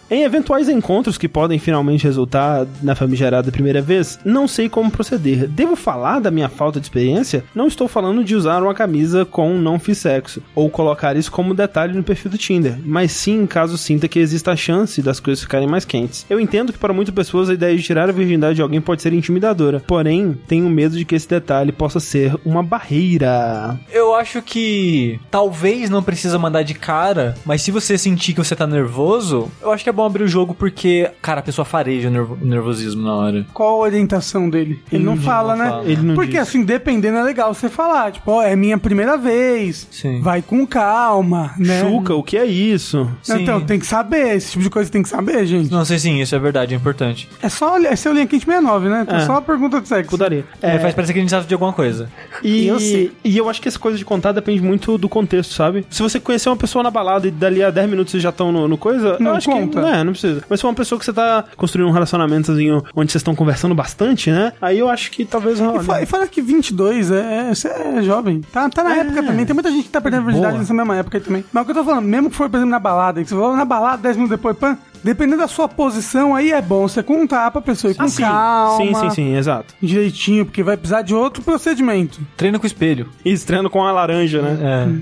Em 0.08 0.22
eventuais 0.22 0.68
encontros 0.68 1.18
que 1.18 1.28
podem 1.28 1.58
finalmente 1.58 2.04
resultar 2.04 2.66
na 2.82 2.94
famigerada 2.94 3.50
primeira 3.50 3.80
vez, 3.80 4.20
não 4.24 4.46
sei 4.46 4.68
como 4.68 4.90
proceder. 4.90 5.48
Devo 5.48 5.74
falar 5.74 6.20
da 6.20 6.30
minha 6.30 6.48
falta 6.48 6.78
de 6.78 6.86
experiência? 6.86 7.42
Não 7.54 7.66
estou 7.66 7.88
falando 7.88 8.22
de 8.22 8.36
usar 8.36 8.62
uma 8.62 8.74
camisa 8.74 9.24
com 9.24 9.54
não 9.58 9.80
fiz 9.80 9.98
sexo, 9.98 10.42
ou 10.54 10.70
colocar 10.70 11.16
isso 11.16 11.32
como 11.32 11.54
detalhe 11.54 11.96
no 11.96 12.04
perfil 12.04 12.25
do 12.28 12.38
Tinder, 12.38 12.76
mas 12.84 13.12
sim 13.12 13.46
caso 13.46 13.76
sinta 13.78 14.08
que 14.08 14.18
exista 14.18 14.52
a 14.52 14.56
chance 14.56 15.00
das 15.02 15.20
coisas 15.20 15.42
ficarem 15.42 15.66
mais 15.68 15.84
quentes. 15.84 16.24
Eu 16.28 16.38
entendo 16.40 16.72
que 16.72 16.78
para 16.78 16.92
muitas 16.92 17.14
pessoas 17.14 17.48
a 17.48 17.54
ideia 17.54 17.76
de 17.76 17.82
tirar 17.82 18.08
a 18.08 18.12
virgindade 18.12 18.56
de 18.56 18.62
alguém 18.62 18.80
pode 18.80 19.02
ser 19.02 19.12
intimidadora, 19.12 19.82
porém 19.86 20.36
tenho 20.46 20.68
medo 20.68 20.96
de 20.96 21.04
que 21.04 21.14
esse 21.14 21.28
detalhe 21.28 21.72
possa 21.72 22.00
ser 22.00 22.34
uma 22.44 22.62
barreira. 22.62 23.78
Eu 23.92 24.14
acho 24.14 24.42
que 24.42 25.18
talvez 25.30 25.90
não 25.90 26.02
precisa 26.02 26.38
mandar 26.38 26.62
de 26.62 26.74
cara, 26.74 27.34
mas 27.44 27.62
se 27.62 27.70
você 27.70 27.96
sentir 27.98 28.32
que 28.32 28.38
você 28.42 28.54
tá 28.56 28.66
nervoso, 28.66 29.50
eu 29.62 29.70
acho 29.72 29.84
que 29.84 29.90
é 29.90 29.92
bom 29.92 30.04
abrir 30.04 30.24
o 30.24 30.28
jogo 30.28 30.54
porque, 30.54 31.10
cara, 31.22 31.40
a 31.40 31.42
pessoa 31.42 31.64
fareja 31.64 32.08
o 32.08 32.10
nervo- 32.10 32.38
nervosismo 32.40 33.02
na 33.02 33.14
hora. 33.14 33.46
Qual 33.52 33.68
a 33.76 33.84
orientação 33.84 34.48
dele? 34.48 34.80
Ele 34.92 35.04
não 35.04 35.14
Hum, 35.14 35.20
fala, 35.20 35.56
não 35.56 35.64
né? 35.64 35.70
fala. 35.70 35.84
Ele 35.84 36.02
não 36.02 36.14
Porque 36.14 36.32
diz. 36.32 36.40
assim, 36.40 36.64
dependendo 36.64 37.18
é 37.18 37.22
legal 37.22 37.52
você 37.54 37.68
falar. 37.68 38.12
Tipo, 38.12 38.32
ó, 38.32 38.42
é 38.42 38.54
minha 38.56 38.78
primeira 38.78 39.16
vez. 39.16 39.86
Sim. 39.90 40.20
Vai 40.20 40.42
com 40.42 40.66
calma, 40.66 41.54
né? 41.58 41.80
Chuca, 41.80 42.14
o 42.18 42.22
que 42.22 42.36
é 42.36 42.44
isso? 42.44 43.10
Não, 43.28 43.38
Então, 43.40 43.60
Sim. 43.60 43.66
tem 43.66 43.78
que 43.78 43.86
saber. 43.86 44.36
Esse 44.36 44.52
tipo 44.52 44.62
de 44.64 44.70
coisa 44.70 44.90
tem 44.90 45.02
que 45.02 45.08
saber, 45.08 45.46
gente. 45.46 45.70
Não 45.70 45.84
sei 45.84 45.98
sim, 45.98 46.20
isso 46.20 46.34
é 46.34 46.38
verdade, 46.38 46.74
é 46.74 46.76
importante. 46.76 47.28
É 47.42 47.48
só 47.48 47.74
olhar. 47.74 47.92
Esse 47.92 48.08
é 48.08 48.10
o 48.10 48.14
Linha 48.14 48.26
Quente 48.26 48.44
69, 48.44 48.88
né? 48.88 49.02
Então, 49.02 49.16
É. 49.16 49.20
só 49.26 49.32
uma 49.32 49.42
pergunta 49.42 49.80
de 49.80 49.88
sexo. 49.88 50.10
Putaria. 50.10 50.44
É, 50.62 50.78
faz 50.78 50.94
parecer 50.94 51.12
que 51.12 51.18
a 51.18 51.22
gente 51.22 51.30
sabe 51.30 51.46
de 51.46 51.54
alguma 51.54 51.72
coisa. 51.72 52.08
E 52.42 52.66
Eu 52.66 52.78
sei. 52.80 53.12
e 53.24 53.36
eu 53.36 53.48
acho 53.48 53.60
que 53.60 53.68
essa 53.68 53.78
coisa 53.78 53.96
de 53.98 54.04
contar 54.04 54.32
depende 54.32 54.60
muito 54.62 54.96
do 54.98 55.08
contexto, 55.08 55.54
sabe? 55.54 55.86
Se 55.90 56.02
você 56.02 56.18
conhecer 56.20 56.48
uma 56.48 56.56
pessoa 56.56 56.82
na 56.82 56.90
balada 56.90 57.26
e 57.26 57.30
dali 57.30 57.62
a 57.62 57.70
10 57.70 57.88
minutos 57.88 58.10
vocês 58.10 58.22
já 58.22 58.30
estão 58.30 58.50
no, 58.52 58.66
no 58.68 58.76
coisa, 58.78 59.16
Não 59.20 59.30
eu 59.32 59.36
acho 59.36 59.50
conta. 59.50 59.80
que. 59.80 59.86
Não, 59.86 59.94
é, 59.94 60.04
não 60.04 60.12
precisa. 60.12 60.42
Mas 60.48 60.58
se 60.58 60.62
for 60.62 60.68
uma 60.68 60.74
pessoa 60.74 60.98
que 60.98 61.04
você 61.04 61.12
tá 61.12 61.44
construindo 61.56 61.88
um 61.88 61.92
relacionamentozinho 61.92 62.82
onde 62.94 63.12
vocês 63.12 63.20
estão 63.20 63.34
conversando 63.34 63.74
bastante, 63.74 64.30
né? 64.30 64.52
Aí 64.60 64.78
eu 64.78 64.88
acho 64.88 65.10
que 65.10 65.24
talvez. 65.24 65.58
E, 65.58 65.62
olha, 65.62 65.80
fa- 65.82 66.02
e 66.02 66.06
fala 66.06 66.26
que 66.26 66.40
22 66.42 67.10
é, 67.10 67.50
é, 67.50 67.54
você 67.54 67.68
é 67.68 68.02
jovem. 68.02 68.40
Tá, 68.52 68.68
tá 68.68 68.82
na 68.84 68.96
É. 68.96 69.00
época 69.00 69.22
também. 69.22 69.44
Tem 69.46 69.54
muita 69.54 69.70
gente 69.70 69.84
que 69.84 69.90
tá 69.90 70.00
perdendo 70.00 70.22
a 70.22 70.24
virgindade 70.26 70.58
nessa 70.58 70.74
mesma 70.74 70.96
época 70.96 71.18
aí 71.18 71.22
também. 71.22 71.44
Mas 71.52 71.62
o 71.62 71.64
que 71.64 71.70
eu 71.72 71.74
tô 71.76 71.84
falando, 71.84 72.05
mesmo 72.06 72.30
que 72.30 72.36
for, 72.36 72.48
por 72.48 72.56
exemplo, 72.56 72.70
na 72.70 72.78
balada, 72.78 73.22
que 73.22 73.28
você 73.28 73.34
vai 73.34 73.56
na 73.56 73.64
balada 73.64 74.02
10 74.02 74.16
minutos 74.16 74.36
depois, 74.36 74.56
pã, 74.56 74.78
dependendo 75.06 75.38
da 75.38 75.48
sua 75.48 75.68
posição, 75.68 76.34
aí 76.34 76.50
é 76.52 76.60
bom 76.60 76.86
você 76.88 77.02
contar 77.02 77.50
pra 77.50 77.60
pessoa 77.62 77.90
ir 77.90 77.94
com 77.94 78.02
Ah, 78.02 78.08
sim. 78.08 78.22
calma. 78.22 78.76
Sim, 78.84 78.94
sim, 78.94 79.10
sim, 79.10 79.36
exato. 79.36 79.74
Direitinho, 79.80 80.44
porque 80.44 80.62
vai 80.62 80.76
precisar 80.76 81.02
de 81.02 81.14
outro 81.14 81.42
procedimento. 81.42 82.20
Treina 82.36 82.58
com 82.58 82.64
o 82.64 82.66
espelho. 82.66 83.08
Isso, 83.24 83.46
treino 83.46 83.70
com 83.70 83.82
a 83.84 83.92
laranja, 83.92 84.42
né? 84.42 84.58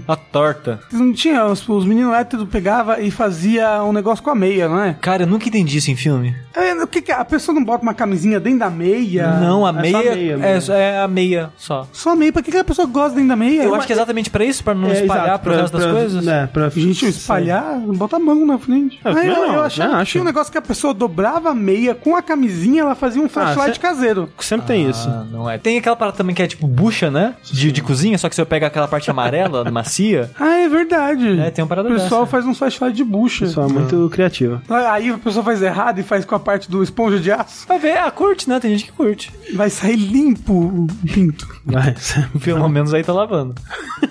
É. 0.07 0.13
A 0.13 0.17
torta. 0.17 0.81
Não 0.93 1.13
tinha, 1.13 1.45
os, 1.47 1.67
os 1.69 1.85
meninos 1.85 2.15
héteros 2.15 2.49
pegava 2.49 3.01
e 3.01 3.11
fazia 3.11 3.83
um 3.83 3.93
negócio 3.93 4.23
com 4.23 4.31
a 4.31 4.35
meia, 4.35 4.69
não 4.69 4.81
é? 4.81 4.95
Cara, 5.01 5.23
eu 5.23 5.27
nunca 5.27 5.49
entendi 5.49 5.79
isso 5.79 5.91
em 5.91 5.97
filme. 5.97 6.35
É, 6.55 6.73
O 6.75 6.87
que 6.87 7.01
que 7.03 7.11
é? 7.11 7.15
A 7.15 7.25
pessoa 7.25 7.55
não 7.55 7.65
bota 7.65 7.83
uma 7.83 7.95
camisinha 7.95 8.39
dentro 8.39 8.61
da 8.61 8.71
meia? 8.71 9.29
não, 9.41 9.65
a 9.67 9.71
é 9.71 9.73
só 9.73 9.81
meia, 9.81 9.99
a 10.35 10.39
meia 10.39 10.39
é, 10.43 10.81
é 10.81 10.99
a 11.01 11.09
meia 11.09 11.51
só. 11.57 11.89
Só 11.93 12.11
a 12.11 12.17
meia. 12.17 12.33
Pra 12.33 12.43
que, 12.43 12.51
que 12.51 12.57
a 12.59 12.65
pessoa 12.65 12.87
gosta 12.87 13.15
dentro 13.15 13.29
da 13.31 13.37
meia? 13.37 13.63
Eu 13.63 13.71
Uma- 13.71 13.79
acho 13.79 13.87
que 13.87 13.93
é 13.93 13.97
exatamente 13.97 14.31
pra 14.31 14.45
isso, 14.45 14.63
pra 14.63 14.75
não 14.75 14.89
É, 14.91 15.01
espalhar 15.01 15.25
exato, 15.27 15.43
pro 15.45 15.53
pra- 15.53 15.61
resto 15.63 15.77
das 15.77 15.85
pra- 15.87 15.95
coisas. 15.95 16.27
É, 16.29 16.47
pra... 16.47 16.69
Gente, 16.69 17.07
espalhar, 17.07 17.79
bota 17.81 18.17
a 18.17 18.19
mão 18.19 18.45
na 18.47 18.59
frente. 18.59 19.01
Eu 19.05 19.11
Ah, 19.11 19.15
também 19.15 19.29
eu, 19.31 19.35
não, 19.35 19.55
eu 19.55 19.63
achava 19.63 19.91
que 19.91 19.94
acho. 19.95 20.13
tinha 20.13 20.23
um 20.23 20.25
negócio 20.27 20.51
que 20.53 20.59
a 20.59 20.63
pessoa 20.63 20.93
dobrava 20.95 21.51
a 21.51 21.55
meia 21.55 21.95
com 21.95 22.17
a 22.17 22.23
camisinha, 22.23 22.83
ela 22.83 22.95
fazia 22.95 23.21
um 23.23 23.29
flashlight 23.29 23.75
cê- 23.77 23.81
caseiro. 23.81 24.29
Sempre 24.41 24.67
tem 24.67 24.89
isso. 24.91 25.09
Ah, 25.09 25.25
não 25.31 25.49
é. 25.49 25.59
Tem 25.59 25.79
aquela 25.79 25.97
parada 25.97 26.17
também 26.17 26.35
que 26.35 26.43
é 26.43 26.47
tipo 26.47 26.67
bucha, 26.67 27.11
né? 27.11 27.35
De, 27.45 27.71
de 27.73 27.83
cozinha, 27.83 28.17
só 28.19 28.29
que 28.29 28.35
você 28.35 28.45
pega 28.45 28.67
aquela 28.67 28.89
parte 28.89 29.11
amarela, 29.11 29.69
macia. 29.71 30.31
Ah, 30.39 30.55
é 30.59 30.69
verdade. 30.69 31.41
É, 31.41 31.51
tem 31.51 31.63
uma 31.63 31.69
parada 31.69 31.89
O 31.89 31.93
pessoal 31.93 32.23
dessa. 32.23 32.31
faz 32.31 32.47
um 32.47 32.55
flashlight 32.55 32.97
de 32.97 33.05
bucha. 33.05 33.47
Só 33.47 33.65
é 33.65 33.69
muito 33.69 34.09
criativa. 34.11 34.63
Aí 34.91 35.11
a 35.11 35.19
pessoa 35.19 35.45
faz 35.45 35.61
errado 35.63 35.99
e 35.99 36.03
faz 36.03 36.25
com 36.25 36.35
a 36.35 36.41
parte 36.41 36.71
do 36.71 36.83
esponja 36.83 37.19
de 37.19 37.31
aço. 37.31 37.67
Vai 37.67 37.79
ver, 37.79 37.99
ah, 37.99 38.11
curte, 38.11 38.49
né? 38.49 38.59
Tem 38.61 38.71
gente 38.73 38.85
que 38.85 38.93
curte. 38.93 39.33
Vai 39.55 39.71
sair 39.71 39.97
limpo 39.97 40.53
o 40.53 40.87
pinto. 41.13 41.47
Vai. 41.65 41.95
Pelo 42.43 42.69
menos 42.69 42.93
aí 42.95 43.03
tá 43.03 43.13
lavando. 43.13 43.55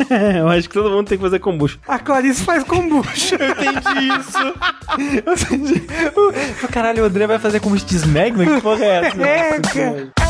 É, 0.09 0.39
eu 0.39 0.47
acho 0.49 0.67
que 0.67 0.73
todo 0.73 0.89
mundo 0.91 1.07
tem 1.07 1.17
que 1.17 1.23
fazer 1.23 1.39
kombucha. 1.39 1.77
A 1.87 1.97
Clarice 1.97 2.43
faz 2.43 2.63
com 2.63 2.87
bucha. 2.89 3.35
Entendi 3.37 4.07
isso. 4.19 4.37
O- 6.15 6.67
Caralho, 6.71 7.03
o 7.03 7.05
André 7.05 7.27
vai 7.27 7.39
fazer 7.39 7.59
como 7.59 7.75
Smegma? 7.95 8.45
Que 8.45 8.61
porra 8.61 8.83
é 8.83 9.05
essa? 9.07 9.21
é, 9.23 9.59
cara. 9.59 10.22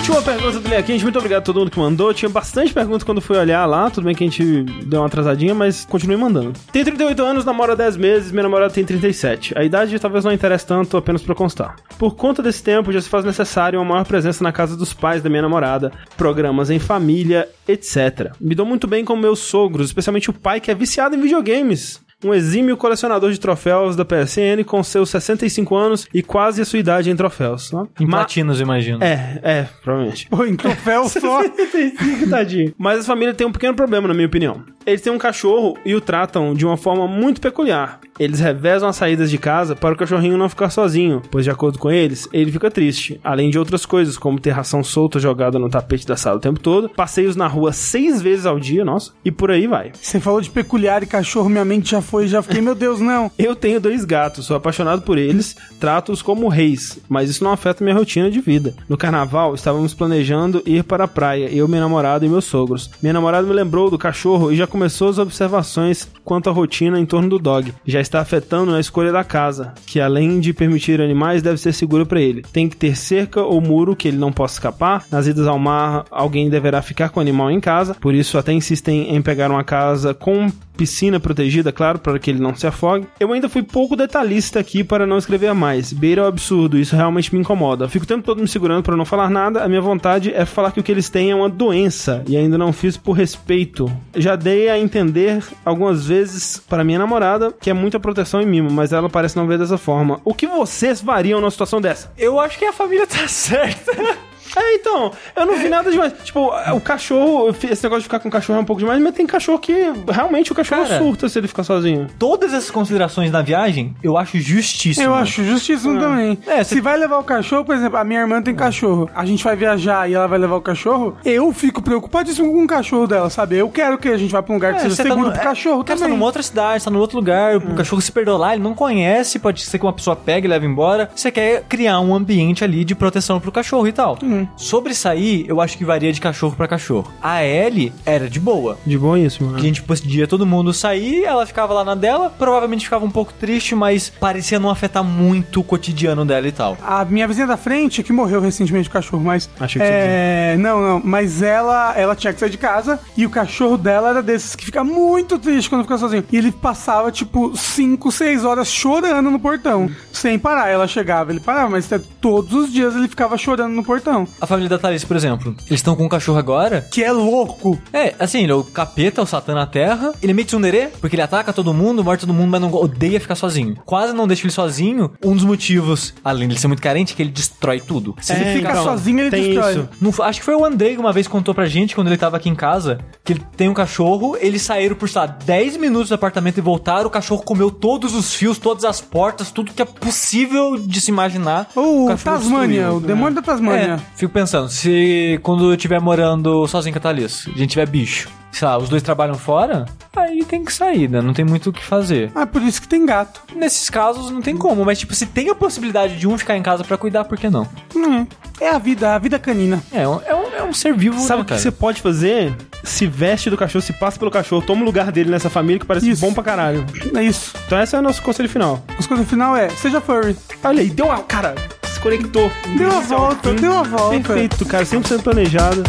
Última 0.00 0.22
pergunta 0.22 0.58
do 0.58 0.66
Linha 0.66 0.82
Quente. 0.82 1.02
Muito 1.02 1.18
obrigado 1.18 1.42
a 1.42 1.44
todo 1.44 1.60
mundo 1.60 1.70
que 1.70 1.78
mandou. 1.78 2.14
Tinha 2.14 2.30
bastante 2.30 2.72
perguntas 2.72 3.04
quando 3.04 3.20
fui 3.20 3.36
olhar 3.36 3.66
lá. 3.66 3.90
Tudo 3.90 4.04
bem 4.04 4.14
que 4.14 4.24
a 4.24 4.26
gente 4.26 4.62
deu 4.86 5.00
uma 5.02 5.06
atrasadinha, 5.06 5.54
mas 5.54 5.84
continue 5.84 6.16
mandando. 6.16 6.54
Tenho 6.72 6.86
38 6.86 7.22
anos, 7.22 7.44
namoro 7.44 7.72
há 7.72 7.74
10 7.74 7.98
meses, 7.98 8.32
minha 8.32 8.44
namorada 8.44 8.72
tem 8.72 8.82
37. 8.82 9.52
A 9.58 9.62
idade 9.62 9.98
talvez 9.98 10.24
não 10.24 10.32
interesse 10.32 10.66
tanto, 10.66 10.96
apenas 10.96 11.22
pra 11.22 11.34
constar. 11.34 11.76
Por 11.98 12.16
conta 12.16 12.42
desse 12.42 12.62
tempo, 12.62 12.90
já 12.90 13.00
se 13.00 13.10
faz 13.10 13.26
necessário 13.26 13.78
uma 13.78 13.84
maior 13.84 14.06
presença 14.06 14.42
na 14.42 14.50
casa 14.50 14.74
dos 14.74 14.94
pais 14.94 15.22
da 15.22 15.28
minha 15.28 15.42
namorada, 15.42 15.92
programas 16.16 16.70
em 16.70 16.78
família, 16.78 17.46
etc. 17.68 18.32
Me 18.40 18.54
dou 18.54 18.64
muito 18.64 18.86
bem 18.86 19.04
com 19.04 19.14
meus 19.14 19.40
sogros, 19.40 19.88
especialmente 19.88 20.30
o 20.30 20.32
pai 20.32 20.60
que 20.60 20.70
é 20.70 20.74
viciado 20.74 21.14
em 21.14 21.20
videogames. 21.20 22.00
Um 22.24 22.34
exímio 22.34 22.76
colecionador 22.76 23.30
de 23.32 23.40
troféus 23.40 23.96
da 23.96 24.04
PSN 24.04 24.62
com 24.66 24.82
seus 24.82 25.10
65 25.10 25.74
anos 25.76 26.06
e 26.12 26.22
quase 26.22 26.60
a 26.60 26.64
sua 26.64 26.78
idade 26.78 27.10
em 27.10 27.16
troféus. 27.16 27.72
Né? 27.72 27.84
Em 28.00 28.04
Ma- 28.06 28.18
platinos, 28.18 28.60
imagino. 28.60 29.02
É, 29.02 29.40
é, 29.42 29.68
provavelmente. 29.82 30.28
Pô, 30.28 30.44
em 30.44 30.56
troféu 30.56 31.08
só. 31.08 31.42
65, 31.42 32.28
tadinho. 32.28 32.74
Mas 32.78 33.00
a 33.00 33.04
família 33.04 33.34
tem 33.34 33.46
um 33.46 33.52
pequeno 33.52 33.74
problema, 33.74 34.08
na 34.08 34.14
minha 34.14 34.26
opinião. 34.26 34.62
Eles 34.86 35.00
têm 35.02 35.12
um 35.12 35.18
cachorro 35.18 35.76
e 35.84 35.94
o 35.94 36.00
tratam 36.00 36.54
de 36.54 36.64
uma 36.64 36.76
forma 36.76 37.06
muito 37.06 37.40
peculiar. 37.40 38.00
Eles 38.18 38.40
revezam 38.40 38.88
as 38.88 38.96
saídas 38.96 39.30
de 39.30 39.38
casa 39.38 39.74
para 39.76 39.94
o 39.94 39.96
cachorrinho 39.96 40.36
não 40.36 40.48
ficar 40.48 40.70
sozinho, 40.70 41.22
pois, 41.30 41.44
de 41.44 41.50
acordo 41.50 41.78
com 41.78 41.90
eles, 41.90 42.28
ele 42.32 42.50
fica 42.52 42.70
triste. 42.70 43.20
Além 43.24 43.50
de 43.50 43.58
outras 43.58 43.86
coisas, 43.86 44.16
como 44.18 44.40
ter 44.40 44.50
ração 44.50 44.82
solta 44.82 45.18
jogada 45.18 45.58
no 45.58 45.68
tapete 45.70 46.06
da 46.06 46.16
sala 46.16 46.36
o 46.36 46.40
tempo 46.40 46.58
todo, 46.60 46.88
passeios 46.88 47.36
na 47.36 47.46
rua 47.46 47.72
seis 47.72 48.20
vezes 48.20 48.46
ao 48.46 48.58
dia, 48.58 48.84
nossa, 48.84 49.12
e 49.24 49.30
por 49.30 49.50
aí 49.50 49.66
vai. 49.66 49.92
Você 50.00 50.18
falou 50.20 50.40
de 50.40 50.50
peculiar 50.50 51.02
e 51.02 51.06
cachorro, 51.06 51.48
minha 51.48 51.64
mente 51.64 51.90
já 51.90 52.02
foi, 52.10 52.26
já 52.26 52.42
fiquei, 52.42 52.60
meu 52.60 52.74
Deus, 52.74 52.98
não. 53.00 53.30
Eu 53.38 53.54
tenho 53.54 53.80
dois 53.80 54.04
gatos, 54.04 54.46
sou 54.46 54.56
apaixonado 54.56 55.02
por 55.02 55.16
eles, 55.16 55.56
trato-os 55.78 56.20
como 56.20 56.48
reis, 56.48 56.98
mas 57.08 57.30
isso 57.30 57.44
não 57.44 57.52
afeta 57.52 57.84
minha 57.84 57.96
rotina 57.96 58.28
de 58.28 58.40
vida. 58.40 58.74
No 58.88 58.96
carnaval, 58.96 59.54
estávamos 59.54 59.94
planejando 59.94 60.60
ir 60.66 60.82
para 60.82 61.04
a 61.04 61.08
praia, 61.08 61.48
eu, 61.52 61.68
minha 61.68 61.80
namorada 61.80 62.26
e 62.26 62.28
meus 62.28 62.44
sogros. 62.44 62.90
Minha 63.00 63.12
namorada 63.12 63.46
me 63.46 63.52
lembrou 63.52 63.88
do 63.88 63.96
cachorro 63.96 64.50
e 64.50 64.56
já 64.56 64.66
começou 64.66 65.08
as 65.08 65.18
observações 65.18 66.08
quanto 66.24 66.50
à 66.50 66.52
rotina 66.52 66.98
em 66.98 67.06
torno 67.06 67.28
do 67.28 67.38
dog. 67.38 67.72
Já 67.86 68.00
está 68.00 68.20
afetando 68.20 68.72
na 68.72 68.80
escolha 68.80 69.12
da 69.12 69.22
casa, 69.22 69.72
que 69.86 70.00
além 70.00 70.40
de 70.40 70.52
permitir 70.52 71.00
animais, 71.00 71.42
deve 71.42 71.58
ser 71.58 71.72
segura 71.72 72.04
para 72.04 72.20
ele. 72.20 72.42
Tem 72.52 72.68
que 72.68 72.76
ter 72.76 72.96
cerca 72.96 73.42
ou 73.42 73.60
muro 73.60 73.94
que 73.94 74.08
ele 74.08 74.18
não 74.18 74.32
possa 74.32 74.54
escapar. 74.54 75.04
Nas 75.12 75.28
idas 75.28 75.46
ao 75.46 75.58
mar, 75.58 76.04
alguém 76.10 76.50
deverá 76.50 76.82
ficar 76.82 77.10
com 77.10 77.20
o 77.20 77.22
animal 77.22 77.52
em 77.52 77.60
casa, 77.60 77.94
por 77.94 78.14
isso 78.14 78.36
até 78.36 78.52
insistem 78.52 79.14
em 79.14 79.22
pegar 79.22 79.48
uma 79.48 79.62
casa 79.62 80.12
com 80.12 80.50
piscina 80.80 81.20
protegida, 81.20 81.70
claro, 81.70 81.98
para 82.00 82.18
que 82.18 82.30
ele 82.30 82.40
não 82.40 82.54
se 82.54 82.66
afogue. 82.66 83.06
Eu 83.18 83.32
ainda 83.32 83.48
fui 83.48 83.62
pouco 83.62 83.96
detalhista 83.96 84.58
aqui 84.58 84.82
para 84.82 85.06
não 85.06 85.18
escrever 85.18 85.54
mais. 85.54 85.92
Beira 85.92 86.22
é 86.22 86.24
um 86.24 86.28
absurdo, 86.28 86.78
isso 86.78 86.96
realmente 86.96 87.32
me 87.34 87.40
incomoda. 87.40 87.88
Fico 87.88 88.04
o 88.04 88.08
tempo 88.08 88.24
todo 88.24 88.40
me 88.40 88.48
segurando 88.48 88.82
para 88.82 88.96
não 88.96 89.04
falar 89.04 89.30
nada. 89.30 89.62
A 89.62 89.68
minha 89.68 89.80
vontade 89.80 90.32
é 90.34 90.44
falar 90.44 90.72
que 90.72 90.80
o 90.80 90.82
que 90.82 90.92
eles 90.92 91.08
têm 91.08 91.30
é 91.30 91.34
uma 91.34 91.48
doença 91.48 92.24
e 92.26 92.36
ainda 92.36 92.58
não 92.58 92.72
fiz 92.72 92.96
por 92.96 93.12
respeito. 93.12 93.90
Já 94.16 94.36
dei 94.36 94.68
a 94.68 94.78
entender 94.78 95.42
algumas 95.64 96.06
vezes 96.06 96.58
para 96.68 96.84
minha 96.84 96.98
namorada 96.98 97.52
que 97.60 97.70
é 97.70 97.74
muita 97.74 98.00
proteção 98.00 98.40
e 98.40 98.46
mimo, 98.46 98.70
mas 98.70 98.92
ela 98.92 99.08
parece 99.08 99.36
não 99.36 99.46
ver 99.46 99.58
dessa 99.58 99.78
forma. 99.78 100.20
O 100.24 100.34
que 100.34 100.46
vocês 100.46 101.00
fariam 101.00 101.40
numa 101.40 101.50
situação 101.50 101.80
dessa? 101.80 102.12
Eu 102.16 102.38
acho 102.40 102.58
que 102.58 102.64
a 102.64 102.72
família 102.72 103.06
tá 103.06 103.26
certa. 103.28 104.29
É, 104.56 104.74
então, 104.74 105.12
eu 105.36 105.46
não 105.46 105.56
vi 105.58 105.68
nada 105.68 105.90
demais. 105.90 106.12
Tipo, 106.24 106.50
o 106.74 106.80
cachorro, 106.80 107.48
esse 107.50 107.82
negócio 107.82 108.00
de 108.00 108.04
ficar 108.04 108.18
com 108.20 108.28
o 108.28 108.30
cachorro 108.32 108.58
é 108.58 108.62
um 108.62 108.64
pouco 108.64 108.80
demais, 108.80 109.00
mas 109.00 109.14
tem 109.14 109.26
cachorro 109.26 109.58
que 109.58 109.72
realmente 110.08 110.52
o 110.52 110.54
cachorro 110.54 110.82
Cara, 110.84 110.98
surta 110.98 111.28
se 111.28 111.38
ele 111.38 111.48
ficar 111.48 111.64
sozinho. 111.64 112.06
Todas 112.18 112.52
essas 112.52 112.70
considerações 112.70 113.30
na 113.30 113.42
viagem, 113.42 113.94
eu 114.02 114.16
acho 114.16 114.38
justíssimo. 114.40 115.04
Eu 115.06 115.14
acho 115.14 115.44
justíssimo 115.44 115.98
também. 115.98 116.38
É, 116.46 116.62
Se 116.64 116.76
cê- 116.76 116.80
vai 116.80 116.96
levar 116.98 117.18
o 117.18 117.24
cachorro, 117.24 117.64
por 117.64 117.74
exemplo, 117.74 117.98
a 117.98 118.04
minha 118.04 118.20
irmã 118.20 118.42
tem 118.42 118.54
cachorro. 118.54 119.08
A 119.14 119.24
gente 119.24 119.42
vai 119.44 119.56
viajar 119.56 120.08
e 120.10 120.14
ela 120.14 120.26
vai 120.26 120.38
levar 120.38 120.56
o 120.56 120.60
cachorro. 120.60 121.16
Eu 121.24 121.52
fico 121.52 121.82
preocupadíssimo 121.82 122.52
com 122.52 122.64
o 122.64 122.66
cachorro 122.66 123.06
dela, 123.06 123.30
sabe? 123.30 123.56
Eu 123.56 123.68
quero 123.68 123.98
que 123.98 124.08
a 124.08 124.16
gente 124.16 124.30
vá 124.32 124.42
pra 124.42 124.52
um 124.52 124.56
lugar 124.56 124.72
que 124.74 124.78
É, 124.80 124.82
seja 124.82 124.96
tá 124.96 125.02
seguro 125.04 125.26
no- 125.26 125.32
pro 125.32 125.40
é, 125.40 125.44
cachorro 125.44 125.84
cara, 125.84 125.96
Você 125.98 126.02
tá 126.02 126.06
também. 126.08 126.16
numa 126.18 126.26
outra 126.26 126.42
cidade, 126.42 126.84
tá 126.84 126.90
num 126.90 126.98
outro 126.98 127.16
lugar, 127.16 127.56
o 127.56 127.74
cachorro 127.74 128.00
se 128.02 128.10
perdeu 128.12 128.36
lá, 128.36 128.54
ele 128.54 128.62
não 128.62 128.74
conhece, 128.74 129.38
pode 129.38 129.62
ser 129.62 129.78
que 129.78 129.84
uma 129.84 129.92
pessoa 129.92 130.16
pegue 130.16 130.46
e 130.46 130.50
leve 130.50 130.66
embora. 130.66 131.10
Você 131.14 131.30
quer 131.30 131.62
criar 131.68 132.00
um 132.00 132.14
ambiente 132.14 132.64
ali 132.64 132.84
de 132.84 132.94
proteção 132.94 133.38
pro 133.40 133.52
cachorro 133.52 133.86
e 133.86 133.92
tal. 133.92 134.18
Sobre 134.56 134.94
sair, 134.94 135.44
eu 135.48 135.60
acho 135.60 135.76
que 135.76 135.84
varia 135.84 136.12
de 136.12 136.20
cachorro 136.20 136.54
pra 136.56 136.68
cachorro. 136.68 137.10
A 137.22 137.44
Ellie 137.44 137.92
era 138.04 138.28
de 138.28 138.38
boa. 138.40 138.78
De 138.86 138.96
boíssimo, 138.98 139.50
Que 139.50 139.54
a 139.54 139.56
né? 139.58 139.62
gente 139.62 139.82
podia 139.82 140.26
todo 140.26 140.46
mundo 140.46 140.72
sair, 140.72 141.24
ela 141.24 141.46
ficava 141.46 141.72
lá 141.74 141.84
na 141.84 141.94
dela, 141.94 142.30
provavelmente 142.30 142.84
ficava 142.84 143.04
um 143.04 143.10
pouco 143.10 143.32
triste, 143.32 143.74
mas 143.74 144.08
parecia 144.10 144.58
não 144.58 144.70
afetar 144.70 145.02
muito 145.04 145.60
o 145.60 145.64
cotidiano 145.64 146.24
dela 146.24 146.46
e 146.48 146.52
tal. 146.52 146.76
A 146.82 147.04
minha 147.04 147.26
vizinha 147.26 147.46
da 147.46 147.56
frente, 147.56 148.02
que 148.02 148.12
morreu 148.12 148.40
recentemente 148.40 148.88
o 148.88 148.92
cachorro, 148.92 149.22
mas. 149.22 149.48
Achei 149.58 149.80
que 149.80 149.86
você 149.86 149.92
é... 149.92 150.56
Não, 150.58 150.80
não. 150.80 151.02
Mas 151.04 151.42
ela, 151.42 151.94
ela 151.96 152.14
tinha 152.16 152.32
que 152.32 152.40
sair 152.40 152.50
de 152.50 152.58
casa 152.58 153.00
e 153.16 153.24
o 153.26 153.30
cachorro 153.30 153.76
dela 153.76 154.10
era 154.10 154.22
desses 154.22 154.54
que 154.54 154.64
fica 154.64 154.82
muito 154.84 155.38
triste 155.38 155.68
quando 155.68 155.82
fica 155.82 155.98
sozinho. 155.98 156.24
E 156.30 156.36
ele 156.36 156.52
passava, 156.52 157.10
tipo, 157.10 157.56
5, 157.56 158.10
6 158.12 158.44
horas 158.44 158.68
chorando 158.68 159.30
no 159.30 159.38
portão. 159.38 159.90
Sem 160.12 160.38
parar. 160.38 160.68
Ela 160.68 160.86
chegava, 160.86 161.30
ele 161.32 161.40
parava, 161.40 161.70
mas 161.70 161.88
todos 162.20 162.52
os 162.52 162.72
dias 162.72 162.94
ele 162.94 163.08
ficava 163.08 163.36
chorando 163.36 163.72
no 163.74 163.84
portão. 163.84 164.26
A 164.40 164.46
família 164.46 164.68
da 164.68 164.78
Thalys, 164.78 165.04
por 165.04 165.16
exemplo, 165.16 165.54
eles 165.66 165.80
estão 165.80 165.94
com 165.96 166.04
um 166.04 166.08
cachorro 166.08 166.38
agora. 166.38 166.86
Que 166.90 167.02
é 167.04 167.12
louco. 167.12 167.78
É, 167.92 168.14
assim, 168.18 168.42
ele 168.42 168.52
é 168.52 168.54
o 168.54 168.64
capeta, 168.64 169.22
o 169.22 169.26
satã 169.26 169.54
na 169.54 169.66
terra. 169.66 170.12
Ele 170.22 170.32
é 170.32 170.34
meio 170.34 170.46
tsundere, 170.46 170.88
porque 171.00 171.14
ele 171.16 171.22
ataca 171.22 171.52
todo 171.52 171.72
mundo, 171.74 172.02
morde 172.04 172.20
todo 172.26 172.34
mundo, 172.34 172.50
mas 172.50 172.60
não 172.60 172.72
odeia 172.74 173.20
ficar 173.20 173.34
sozinho. 173.34 173.76
Quase 173.84 174.12
não 174.12 174.26
deixa 174.26 174.44
ele 174.44 174.52
sozinho. 174.52 175.10
Um 175.24 175.34
dos 175.34 175.44
motivos, 175.44 176.14
além 176.24 176.48
de 176.48 176.54
ele 176.54 176.60
ser 176.60 176.66
muito 176.68 176.82
carente, 176.82 177.12
é 177.12 177.16
que 177.16 177.22
ele 177.22 177.30
destrói 177.30 177.80
tudo. 177.80 178.14
Se 178.20 178.32
ele 178.32 178.44
É, 178.44 178.54
fica 178.54 178.70
então, 178.70 178.84
sozinho, 178.84 179.20
ele 179.20 179.30
tem 179.30 179.44
destrói. 179.44 179.72
isso. 179.72 179.88
Não 180.00 180.12
acho 180.24 180.38
que 180.40 180.44
foi 180.44 180.54
o 180.54 180.64
Andrei 180.64 180.94
que 180.94 181.00
uma 181.00 181.12
vez 181.12 181.26
contou 181.28 181.54
pra 181.54 181.66
gente, 181.66 181.94
quando 181.94 182.08
ele 182.08 182.16
tava 182.16 182.36
aqui 182.36 182.48
em 182.48 182.54
casa, 182.54 182.98
que 183.24 183.32
ele 183.32 183.42
tem 183.56 183.68
um 183.68 183.74
cachorro, 183.74 184.36
eles 184.40 184.62
saíram 184.62 184.96
por, 184.96 185.08
sei 185.08 185.20
lá, 185.20 185.26
10 185.26 185.76
minutos 185.76 186.08
do 186.08 186.14
apartamento 186.14 186.58
e 186.58 186.60
voltaram, 186.60 187.06
o 187.06 187.10
cachorro 187.10 187.42
comeu 187.42 187.70
todos 187.70 188.14
os 188.14 188.34
fios, 188.34 188.58
todas 188.58 188.84
as 188.84 189.00
portas, 189.00 189.50
tudo 189.50 189.72
que 189.72 189.82
é 189.82 189.84
possível 189.84 190.76
de 190.78 191.00
se 191.00 191.10
imaginar. 191.10 191.68
Ou 191.74 192.10
o 192.10 192.16
Tasmânia, 192.16 192.92
o 192.92 193.00
demônio 193.00 193.34
da 193.36 193.42
Tasmânia. 193.42 194.00
É, 194.00 194.18
fico 194.20 194.32
pensando, 194.32 194.68
se 194.68 195.38
quando 195.42 195.64
eu 195.70 195.74
estiver 195.74 196.00
morando 196.00 196.66
sozinho 196.68 196.92
com 196.92 196.98
a 196.98 197.02
Thalys, 197.02 197.46
a 197.48 197.58
gente 197.58 197.70
tiver 197.70 197.88
bicho, 197.88 198.28
sei 198.52 198.68
lá, 198.68 198.76
os 198.78 198.88
dois 198.88 199.02
trabalham 199.02 199.34
fora, 199.34 199.86
aí 200.16 200.44
tem 200.44 200.64
que 200.64 200.72
sair, 200.72 201.08
né? 201.08 201.20
Não 201.20 201.32
tem 201.32 201.44
muito 201.44 201.70
o 201.70 201.72
que 201.72 201.82
fazer. 201.82 202.30
Ah, 202.34 202.46
por 202.46 202.62
isso 202.62 202.80
que 202.82 202.86
tem 202.88 203.04
gato. 203.06 203.40
Nesses 203.56 203.88
casos 203.90 204.30
não 204.30 204.40
tem 204.42 204.56
como, 204.56 204.84
mas 204.84 204.98
tipo, 204.98 205.14
se 205.14 205.26
tem 205.26 205.48
a 205.50 205.54
possibilidade 205.54 206.16
de 206.16 206.28
um 206.28 206.36
ficar 206.38 206.56
em 206.56 206.62
casa 206.62 206.84
pra 206.84 206.96
cuidar, 206.96 207.24
por 207.24 207.38
que 207.38 207.48
não? 207.50 207.66
Hum, 207.96 208.26
É 208.60 208.68
a 208.68 208.78
vida, 208.78 209.14
a 209.14 209.18
vida 209.18 209.38
canina. 209.38 209.82
É, 209.90 210.06
um- 210.06 210.20
é, 210.26 210.34
um, 210.34 210.54
é 210.58 210.62
um 210.62 210.72
ser 210.74 210.92
vivo, 210.94 211.18
Sabe 211.20 211.38
né, 211.38 211.42
o 211.42 211.44
que 211.46 211.48
cara? 211.50 211.60
você 211.62 211.70
pode 211.70 212.02
fazer? 212.02 212.54
Se 212.84 213.06
veste 213.06 213.48
do 213.48 213.56
cachorro, 213.56 213.80
se 213.82 213.92
passa 213.94 214.18
pelo 214.18 214.30
cachorro, 214.30 214.60
toma 214.60 214.82
o 214.82 214.84
lugar 214.84 215.10
dele 215.10 215.30
nessa 215.30 215.48
família 215.48 215.78
que 215.80 215.86
parece 215.86 216.10
Isso. 216.10 216.20
bom 216.20 216.34
pra 216.34 216.42
caralho. 216.42 216.84
É 217.16 217.22
isso. 217.22 217.54
Então 217.66 217.80
esse 217.82 217.96
é 217.96 217.98
o 217.98 218.02
nosso 218.02 218.20
conselho 218.22 218.50
final. 218.50 218.82
Coisas 218.86 219.18
no 219.18 219.24
final 219.24 219.56
é, 219.56 219.70
seja 219.70 219.98
furry. 219.98 220.36
Olha 220.62 220.82
aí, 220.82 220.90
deu 220.90 221.06
uma. 221.06 221.22
Cara, 221.22 221.54
se 222.00 222.02
conectou. 222.02 222.50
Deu 222.76 222.90
ao 222.90 223.02
volta, 223.02 223.52
deu 223.54 223.72
uma 223.72 223.84
volta. 223.84 224.20
Perfeito, 224.20 224.64
cara, 224.64 224.84
100% 224.84 225.22
planejado. 225.22 225.82